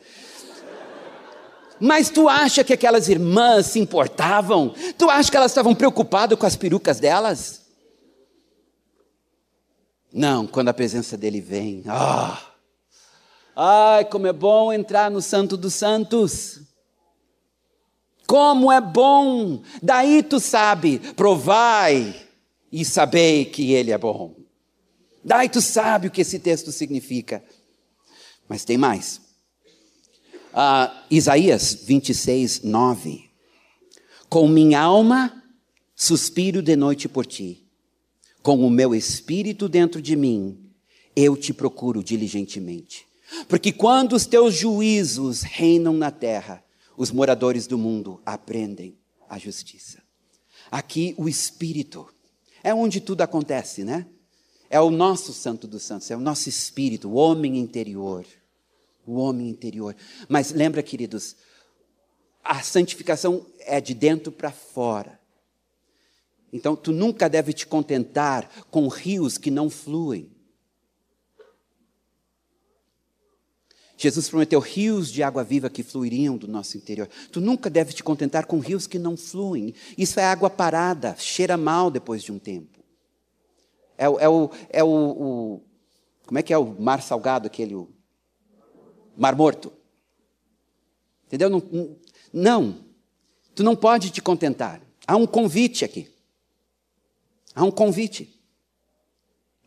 Mas 1.79 2.09
tu 2.09 2.29
acha 2.29 2.63
que 2.63 2.73
aquelas 2.73 3.09
irmãs 3.09 3.67
se 3.67 3.79
importavam? 3.79 4.75
Tu 4.97 5.09
acha 5.09 5.31
que 5.31 5.37
elas 5.37 5.49
estavam 5.49 5.73
preocupadas 5.73 6.37
com 6.37 6.45
as 6.45 6.55
perucas 6.55 6.99
delas? 6.99 7.60
Não, 10.13 10.45
quando 10.45 10.69
a 10.69 10.73
presença 10.73 11.17
dele 11.17 11.39
vem. 11.39 11.83
Ah! 11.87 12.51
Ai, 13.55 14.05
como 14.05 14.27
é 14.27 14.33
bom 14.33 14.71
entrar 14.71 15.09
no 15.09 15.21
Santo 15.21 15.55
dos 15.55 15.73
Santos. 15.73 16.61
Como 18.27 18.71
é 18.71 18.79
bom! 18.79 19.61
Daí 19.81 20.23
tu 20.23 20.39
sabe, 20.39 20.99
provai 21.15 22.15
e 22.71 22.85
sabei 22.85 23.45
que 23.45 23.73
ele 23.73 23.91
é 23.91 23.97
bom. 23.97 24.35
Daí 25.23 25.49
tu 25.49 25.61
sabe 25.61 26.07
o 26.07 26.11
que 26.11 26.21
esse 26.21 26.39
texto 26.39 26.71
significa. 26.71 27.43
Mas 28.47 28.65
tem 28.65 28.77
mais. 28.77 29.21
Uh, 30.53 30.91
Isaías 31.09 31.73
26, 31.73 32.63
9. 32.63 33.29
Com 34.27 34.47
minha 34.47 34.81
alma 34.81 35.41
suspiro 35.95 36.61
de 36.61 36.75
noite 36.75 37.07
por 37.07 37.25
ti, 37.25 37.60
com 38.41 38.65
o 38.65 38.69
meu 38.69 38.95
espírito 38.95 39.69
dentro 39.69 40.01
de 40.01 40.15
mim, 40.15 40.57
eu 41.15 41.37
te 41.37 41.53
procuro 41.53 42.03
diligentemente. 42.03 43.05
Porque 43.47 43.71
quando 43.71 44.13
os 44.13 44.25
teus 44.25 44.53
juízos 44.53 45.41
reinam 45.41 45.93
na 45.93 46.11
terra, 46.11 46.63
os 46.97 47.11
moradores 47.11 47.67
do 47.67 47.77
mundo 47.77 48.21
aprendem 48.25 48.97
a 49.29 49.37
justiça. 49.37 50.01
Aqui 50.69 51.15
o 51.17 51.27
Espírito 51.27 52.07
é 52.63 52.73
onde 52.73 52.99
tudo 52.99 53.21
acontece, 53.21 53.83
né? 53.83 54.05
É 54.69 54.79
o 54.79 54.89
nosso 54.89 55.33
Santo 55.33 55.67
dos 55.67 55.83
Santos, 55.83 56.09
é 56.11 56.15
o 56.15 56.19
nosso 56.19 56.47
espírito, 56.47 57.09
o 57.09 57.13
homem 57.15 57.57
interior. 57.57 58.25
O 59.05 59.15
homem 59.15 59.49
interior. 59.49 59.95
Mas 60.29 60.51
lembra, 60.51 60.81
queridos, 60.81 61.35
a 62.43 62.61
santificação 62.61 63.45
é 63.59 63.81
de 63.81 63.93
dentro 63.93 64.31
para 64.31 64.51
fora. 64.51 65.19
Então, 66.51 66.75
tu 66.75 66.91
nunca 66.91 67.29
deve 67.29 67.53
te 67.53 67.65
contentar 67.65 68.49
com 68.69 68.87
rios 68.87 69.37
que 69.37 69.49
não 69.49 69.69
fluem. 69.69 70.29
Jesus 74.01 74.27
prometeu 74.27 74.59
rios 74.59 75.11
de 75.11 75.21
água 75.21 75.43
viva 75.43 75.69
que 75.69 75.83
fluiriam 75.83 76.35
do 76.35 76.47
nosso 76.47 76.75
interior. 76.75 77.07
Tu 77.31 77.39
nunca 77.39 77.69
deve 77.69 77.93
te 77.93 78.03
contentar 78.03 78.47
com 78.47 78.57
rios 78.57 78.87
que 78.87 78.97
não 78.97 79.15
fluem. 79.15 79.75
Isso 79.95 80.19
é 80.19 80.25
água 80.25 80.49
parada, 80.49 81.15
cheira 81.19 81.55
mal 81.55 81.91
depois 81.91 82.23
de 82.23 82.31
um 82.31 82.39
tempo. 82.39 82.79
É, 83.95 84.05
é, 84.05 84.27
o, 84.27 84.49
é 84.69 84.83
o, 84.83 84.87
o, 84.87 85.61
Como 86.25 86.39
é 86.39 86.41
que 86.41 86.51
é 86.51 86.57
o 86.57 86.81
mar 86.81 87.03
salgado, 87.03 87.45
aquele. 87.45 87.75
O, 87.75 87.89
mar 89.15 89.35
morto. 89.35 89.71
Entendeu? 91.27 91.49
Não, 91.49 91.95
não. 92.33 92.85
Tu 93.53 93.63
não 93.63 93.75
pode 93.75 94.09
te 94.09 94.19
contentar. 94.19 94.81
Há 95.05 95.15
um 95.15 95.27
convite 95.27 95.85
aqui. 95.85 96.09
Há 97.53 97.63
um 97.63 97.71
convite 97.71 98.39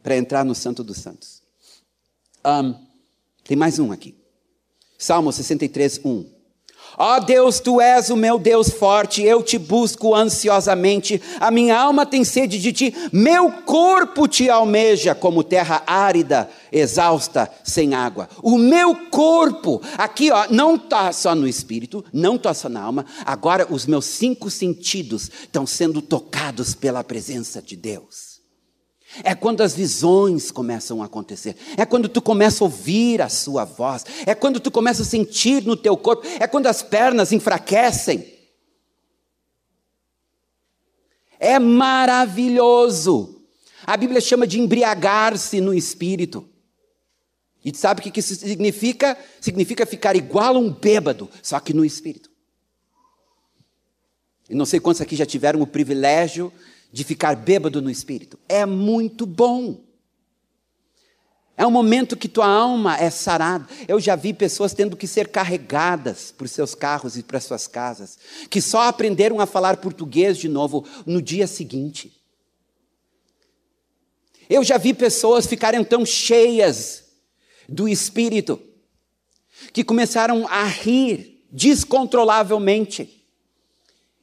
para 0.02 0.16
entrar 0.16 0.44
no 0.44 0.54
Santo 0.54 0.82
dos 0.84 0.98
Santos. 0.98 1.42
Um, 2.44 2.74
tem 3.42 3.56
mais 3.56 3.78
um 3.78 3.92
aqui. 3.92 4.14
Salmo 4.98 5.32
63, 5.32 6.00
1. 6.04 6.33
Ó 6.96 7.16
oh 7.16 7.20
Deus, 7.20 7.58
tu 7.58 7.80
és 7.80 8.10
o 8.10 8.16
meu 8.16 8.38
Deus 8.38 8.70
forte, 8.70 9.22
eu 9.22 9.42
te 9.42 9.58
busco 9.58 10.14
ansiosamente, 10.14 11.20
a 11.40 11.50
minha 11.50 11.76
alma 11.76 12.06
tem 12.06 12.24
sede 12.24 12.58
de 12.58 12.72
ti, 12.72 12.94
meu 13.12 13.50
corpo 13.50 14.28
te 14.28 14.48
almeja 14.48 15.14
como 15.14 15.42
terra 15.42 15.82
árida, 15.86 16.48
exausta, 16.70 17.50
sem 17.64 17.94
água. 17.94 18.28
O 18.42 18.56
meu 18.56 18.94
corpo, 19.10 19.82
aqui 19.98 20.30
ó, 20.30 20.46
não 20.50 20.76
está 20.76 21.12
só 21.12 21.34
no 21.34 21.48
espírito, 21.48 22.04
não 22.12 22.36
está 22.36 22.54
só 22.54 22.68
na 22.68 22.82
alma, 22.82 23.04
agora 23.24 23.66
os 23.70 23.86
meus 23.86 24.04
cinco 24.04 24.48
sentidos 24.48 25.30
estão 25.42 25.66
sendo 25.66 26.00
tocados 26.00 26.74
pela 26.74 27.02
presença 27.02 27.60
de 27.60 27.74
Deus. 27.74 28.33
É 29.22 29.34
quando 29.34 29.60
as 29.60 29.74
visões 29.74 30.50
começam 30.50 31.02
a 31.02 31.06
acontecer. 31.06 31.56
É 31.76 31.86
quando 31.86 32.08
tu 32.08 32.20
começa 32.20 32.64
a 32.64 32.66
ouvir 32.66 33.22
a 33.22 33.28
sua 33.28 33.64
voz. 33.64 34.04
É 34.26 34.34
quando 34.34 34.58
tu 34.58 34.70
começa 34.70 35.02
a 35.02 35.06
sentir 35.06 35.64
no 35.64 35.76
teu 35.76 35.96
corpo. 35.96 36.26
É 36.40 36.46
quando 36.46 36.66
as 36.66 36.82
pernas 36.82 37.32
enfraquecem. 37.32 38.32
É 41.38 41.58
maravilhoso. 41.58 43.42
A 43.86 43.96
Bíblia 43.96 44.20
chama 44.20 44.46
de 44.46 44.58
embriagar-se 44.58 45.60
no 45.60 45.74
espírito. 45.74 46.48
E 47.64 47.74
sabe 47.74 48.00
o 48.00 48.12
que 48.12 48.20
isso 48.20 48.34
significa? 48.34 49.16
Significa 49.40 49.86
ficar 49.86 50.16
igual 50.16 50.56
a 50.56 50.58
um 50.58 50.70
bêbado, 50.70 51.30
só 51.42 51.58
que 51.60 51.72
no 51.72 51.84
espírito. 51.84 52.30
E 54.48 54.54
não 54.54 54.66
sei 54.66 54.78
quantos 54.78 55.00
aqui 55.00 55.16
já 55.16 55.24
tiveram 55.24 55.60
o 55.62 55.66
privilégio 55.66 56.52
de 56.94 57.02
ficar 57.02 57.34
bêbado 57.34 57.82
no 57.82 57.90
espírito. 57.90 58.38
É 58.48 58.64
muito 58.64 59.26
bom. 59.26 59.82
É 61.56 61.66
um 61.66 61.70
momento 61.70 62.16
que 62.16 62.28
tua 62.28 62.46
alma 62.46 62.96
é 62.96 63.10
sarada. 63.10 63.66
Eu 63.88 63.98
já 63.98 64.14
vi 64.14 64.32
pessoas 64.32 64.72
tendo 64.72 64.96
que 64.96 65.08
ser 65.08 65.26
carregadas 65.26 66.30
por 66.30 66.48
seus 66.48 66.72
carros 66.72 67.16
e 67.16 67.24
para 67.24 67.40
suas 67.40 67.66
casas, 67.66 68.16
que 68.48 68.60
só 68.60 68.82
aprenderam 68.82 69.40
a 69.40 69.46
falar 69.46 69.78
português 69.78 70.38
de 70.38 70.48
novo 70.48 70.86
no 71.04 71.20
dia 71.20 71.48
seguinte. 71.48 72.16
Eu 74.48 74.62
já 74.62 74.78
vi 74.78 74.94
pessoas 74.94 75.48
ficarem 75.48 75.82
tão 75.82 76.06
cheias 76.06 77.06
do 77.68 77.88
espírito 77.88 78.62
que 79.72 79.82
começaram 79.82 80.46
a 80.46 80.62
rir 80.62 81.44
descontrolavelmente. 81.50 83.24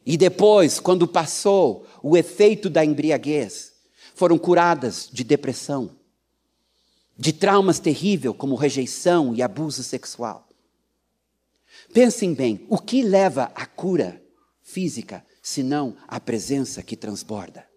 E 0.05 0.17
depois, 0.17 0.79
quando 0.79 1.07
passou 1.07 1.85
o 2.01 2.17
efeito 2.17 2.69
da 2.69 2.83
embriaguez, 2.83 3.73
foram 4.15 4.37
curadas 4.37 5.09
de 5.11 5.23
depressão, 5.23 5.95
de 7.17 7.33
traumas 7.33 7.79
terríveis 7.79 8.35
como 8.37 8.55
rejeição 8.55 9.33
e 9.33 9.41
abuso 9.41 9.83
sexual. 9.83 10.47
Pensem 11.93 12.33
bem, 12.33 12.65
o 12.69 12.77
que 12.77 13.03
leva 13.03 13.51
à 13.55 13.65
cura 13.65 14.21
física 14.61 15.25
senão 15.41 15.95
a 16.07 16.19
presença 16.19 16.81
que 16.83 16.95
transborda? 16.95 17.67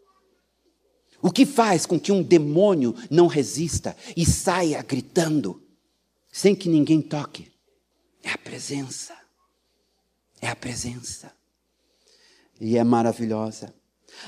O 1.21 1.31
que 1.31 1.47
faz 1.47 1.87
com 1.87 1.99
que 1.99 2.13
um 2.13 2.23
demônio 2.23 2.95
não 3.11 3.27
resista 3.27 3.97
e 4.17 4.27
saia 4.27 4.83
gritando, 4.83 5.63
sem 6.31 6.55
que 6.55 6.69
ninguém 6.69 7.01
toque? 7.01 7.51
É 8.23 8.31
a 8.31 8.39
presença. 8.39 9.17
É 10.41 10.49
a 10.49 10.57
presença. 10.57 11.33
E 12.61 12.77
é 12.77 12.85
maravilhosa. 12.85 13.75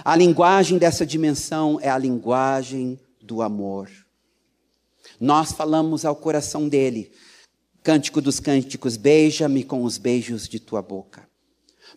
A 0.05 0.15
linguagem 0.17 0.79
dessa 0.79 1.07
dimensão 1.07 1.79
é 1.81 1.89
a 1.89 1.99
linguagem 1.99 2.99
do 3.21 3.43
amor. 3.43 3.91
Nós 5.21 5.53
falamos 5.53 6.05
ao 6.05 6.17
coração 6.17 6.69
dele. 6.69 7.13
Cântico 7.83 8.21
dos 8.21 8.41
cânticos, 8.41 8.97
beija-me 8.97 9.63
com 9.63 9.85
os 9.85 9.99
beijos 9.99 10.49
de 10.49 10.59
tua 10.59 10.83
boca. 10.83 11.29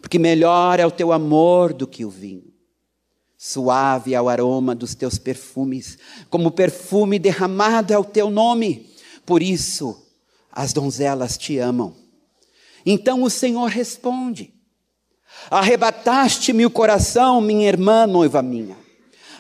Porque 0.02 0.20
melhor 0.20 0.80
é 0.80 0.86
o 0.86 0.92
teu 0.92 1.12
amor 1.12 1.74
do 1.74 1.88
que 1.88 2.06
o 2.06 2.10
vinho. 2.10 2.54
Suave 3.38 4.14
é 4.14 4.22
o 4.22 4.28
aroma 4.28 4.76
dos 4.76 4.94
teus 4.94 5.18
perfumes, 5.18 5.98
como 6.30 6.52
perfume 6.52 7.18
derramado 7.18 7.94
é 7.94 7.98
o 7.98 8.04
teu 8.04 8.30
nome. 8.30 8.94
Por 9.26 9.42
isso 9.42 10.06
as 10.52 10.74
donzelas 10.74 11.38
te 11.38 11.58
amam. 11.58 11.96
Então 12.86 13.24
o 13.24 13.30
Senhor 13.30 13.70
responde: 13.70 14.54
Arrebataste-me 15.50 16.66
o 16.66 16.70
coração, 16.70 17.42
minha 17.42 17.68
irmã, 17.68 18.06
noiva 18.06 18.42
minha. 18.42 18.78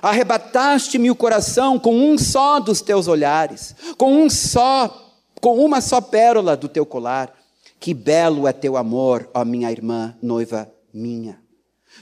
Arrebataste-me 0.02 1.12
o 1.12 1.16
coração 1.16 1.78
com 1.78 1.94
um 1.94 2.18
só 2.18 2.60
dos 2.60 2.82
teus 2.82 3.08
olhares, 3.08 3.76
com 3.98 4.24
um 4.24 4.30
só, 4.30 5.14
com 5.42 5.64
uma 5.64 5.82
só 5.82 6.00
pérola 6.00 6.56
do 6.56 6.70
teu 6.70 6.86
colar. 6.86 7.34
Que 7.80 7.94
belo 7.94 8.48
é 8.48 8.54
teu 8.54 8.76
amor, 8.76 9.30
ó 9.34 9.46
minha 9.46 9.72
irmã, 9.72 10.16
noiva 10.22 10.72
minha. 10.94 11.42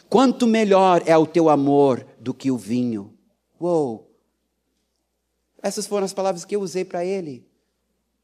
Quanto 0.10 0.48
melhor 0.48 1.04
é 1.06 1.18
o 1.18 1.26
teu 1.26 1.50
amor 1.50 2.06
do 2.20 2.34
que 2.34 2.50
o 2.50 2.58
vinho. 2.58 3.14
Uou! 3.60 4.08
Essas 5.62 5.88
foram 5.88 6.06
as 6.06 6.14
palavras 6.14 6.46
que 6.46 6.56
eu 6.56 6.62
usei 6.62 6.86
para 6.86 7.04
ele. 7.04 7.46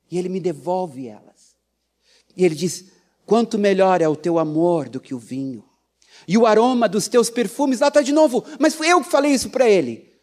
E 0.09 0.17
ele 0.17 0.29
me 0.29 0.39
devolve 0.39 1.07
elas. 1.07 1.57
E 2.35 2.45
ele 2.45 2.55
diz: 2.55 2.91
Quanto 3.25 3.57
melhor 3.57 4.01
é 4.01 4.07
o 4.07 4.15
teu 4.15 4.37
amor 4.37 4.89
do 4.89 4.99
que 4.99 5.13
o 5.13 5.19
vinho. 5.19 5.63
E 6.27 6.37
o 6.37 6.45
aroma 6.45 6.87
dos 6.87 7.07
teus 7.07 7.29
perfumes, 7.29 7.79
lá 7.79 7.87
está 7.87 8.01
de 8.01 8.11
novo, 8.11 8.45
mas 8.59 8.75
fui 8.75 8.87
eu 8.87 9.01
que 9.01 9.09
falei 9.09 9.31
isso 9.31 9.49
para 9.49 9.69
ele. 9.69 10.13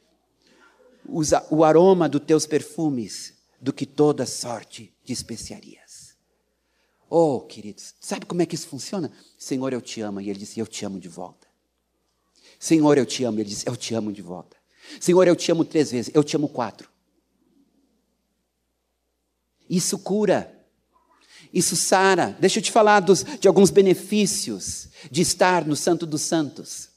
Usa 1.06 1.44
o 1.50 1.64
aroma 1.64 2.08
dos 2.08 2.22
teus 2.22 2.46
perfumes 2.46 3.34
do 3.60 3.72
que 3.72 3.84
toda 3.84 4.24
sorte 4.24 4.94
de 5.04 5.12
especiarias. 5.12 6.14
Oh, 7.08 7.40
queridos, 7.40 7.94
sabe 8.00 8.24
como 8.24 8.40
é 8.40 8.46
que 8.46 8.54
isso 8.54 8.68
funciona? 8.68 9.10
Senhor, 9.36 9.72
eu 9.72 9.80
te 9.80 10.00
amo. 10.00 10.20
E 10.20 10.30
ele 10.30 10.38
disse: 10.38 10.60
Eu 10.60 10.66
te 10.66 10.84
amo 10.84 11.00
de 11.00 11.08
volta. 11.08 11.48
Senhor, 12.58 12.96
eu 12.96 13.04
te 13.04 13.24
amo. 13.24 13.40
Ele 13.40 13.48
disse: 13.48 13.68
Eu 13.68 13.76
te 13.76 13.94
amo 13.94 14.12
de 14.12 14.22
volta. 14.22 14.56
Senhor, 15.00 15.26
eu 15.26 15.34
te 15.34 15.50
amo 15.50 15.64
três 15.64 15.90
vezes. 15.90 16.14
Eu 16.14 16.22
te 16.22 16.36
amo 16.36 16.48
quatro. 16.48 16.88
Isso 19.68 19.98
cura. 19.98 20.56
Isso 21.52 21.76
sara. 21.76 22.36
Deixa 22.38 22.58
eu 22.58 22.62
te 22.62 22.70
falar 22.70 23.00
dos, 23.00 23.24
de 23.38 23.48
alguns 23.48 23.70
benefícios 23.70 24.88
de 25.10 25.22
estar 25.22 25.64
no 25.66 25.76
Santo 25.76 26.06
dos 26.06 26.22
Santos. 26.22 26.88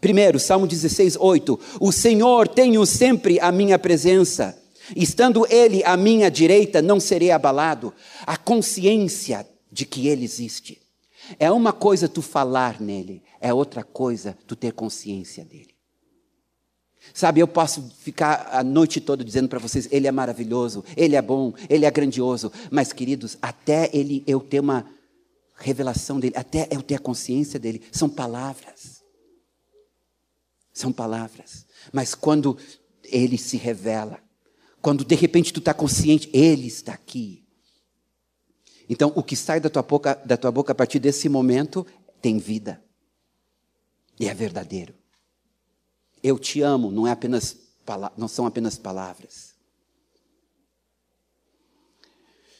Primeiro, 0.00 0.38
Salmo 0.38 0.66
16, 0.66 1.16
8. 1.18 1.58
O 1.80 1.90
Senhor 1.90 2.46
tenho 2.46 2.84
sempre 2.84 3.40
a 3.40 3.50
minha 3.50 3.78
presença. 3.78 4.56
Estando 4.94 5.46
Ele 5.48 5.82
à 5.84 5.96
minha 5.96 6.30
direita, 6.30 6.82
não 6.82 7.00
serei 7.00 7.30
abalado. 7.30 7.92
A 8.26 8.36
consciência 8.36 9.46
de 9.72 9.86
que 9.86 10.08
Ele 10.08 10.24
existe. 10.24 10.78
É 11.38 11.50
uma 11.50 11.72
coisa 11.72 12.06
tu 12.06 12.20
falar 12.20 12.80
nele, 12.80 13.22
é 13.40 13.52
outra 13.52 13.82
coisa 13.82 14.36
tu 14.46 14.54
ter 14.54 14.72
consciência 14.72 15.44
dele. 15.44 15.73
Sabe, 17.12 17.40
eu 17.40 17.46
posso 17.46 17.82
ficar 18.00 18.48
a 18.52 18.64
noite 18.64 19.00
toda 19.00 19.24
dizendo 19.24 19.48
para 19.48 19.58
vocês, 19.58 19.88
ele 19.90 20.06
é 20.06 20.12
maravilhoso, 20.12 20.84
ele 20.96 21.14
é 21.14 21.22
bom, 21.22 21.52
ele 21.68 21.84
é 21.84 21.90
grandioso, 21.90 22.50
mas 22.70 22.92
queridos, 22.92 23.36
até 23.40 23.88
ele 23.92 24.24
eu 24.26 24.40
ter 24.40 24.60
uma 24.60 24.84
revelação 25.56 26.18
dele, 26.18 26.34
até 26.36 26.68
eu 26.70 26.82
ter 26.82 26.96
a 26.96 26.98
consciência 26.98 27.58
dele, 27.58 27.82
são 27.92 28.08
palavras. 28.08 29.02
São 30.72 30.92
palavras. 30.92 31.66
Mas 31.92 32.14
quando 32.14 32.58
ele 33.04 33.38
se 33.38 33.56
revela, 33.56 34.18
quando 34.82 35.04
de 35.04 35.14
repente 35.14 35.52
tu 35.52 35.60
está 35.60 35.72
consciente, 35.72 36.28
ele 36.32 36.66
está 36.66 36.92
aqui. 36.92 37.44
Então, 38.88 39.12
o 39.14 39.22
que 39.22 39.36
sai 39.36 39.60
da 39.60 39.70
tua, 39.70 39.82
boca, 39.82 40.14
da 40.24 40.36
tua 40.36 40.50
boca 40.50 40.72
a 40.72 40.74
partir 40.74 40.98
desse 40.98 41.28
momento 41.28 41.86
tem 42.20 42.38
vida. 42.38 42.82
E 44.18 44.28
é 44.28 44.34
verdadeiro. 44.34 44.94
Eu 46.24 46.38
te 46.38 46.62
amo, 46.62 46.90
não, 46.90 47.06
é 47.06 47.10
apenas, 47.10 47.54
não 48.16 48.26
são 48.26 48.46
apenas 48.46 48.78
palavras. 48.78 49.52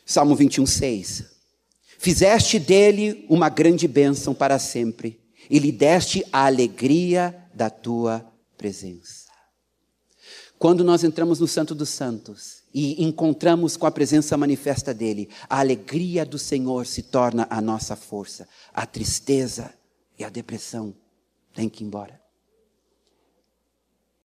Salmo 0.05 0.37
21, 0.37 0.67
6. 0.67 1.25
Fizeste 1.99 2.59
dele 2.59 3.25
uma 3.27 3.49
grande 3.49 3.89
bênção 3.89 4.35
para 4.35 4.59
sempre, 4.59 5.19
e 5.49 5.59
lhe 5.59 5.73
deste 5.73 6.23
a 6.31 6.45
alegria 6.45 7.35
da 7.55 7.71
tua 7.71 8.31
presença. 8.59 9.25
Quando 10.59 10.85
nós 10.85 11.03
entramos 11.03 11.41
no 11.41 11.49
Santo 11.49 11.75
dos 11.75 11.89
Santos, 11.89 12.63
e 12.75 13.03
encontramos 13.03 13.79
com 13.79 13.87
a 13.87 13.91
presença 13.91 14.37
manifesta 14.37 14.93
dele, 14.93 15.31
a 15.49 15.61
alegria 15.61 16.27
do 16.27 16.39
Senhor 16.39 16.87
se 16.87 17.03
torna 17.05 17.47
a 17.49 17.63
nossa 17.63 17.97
força, 17.97 18.47
a 18.75 18.85
tristeza 18.85 19.73
e 20.19 20.25
a 20.25 20.29
depressão 20.29 20.95
têm 21.55 21.69
que 21.69 21.83
ir 21.83 21.87
embora. 21.87 22.24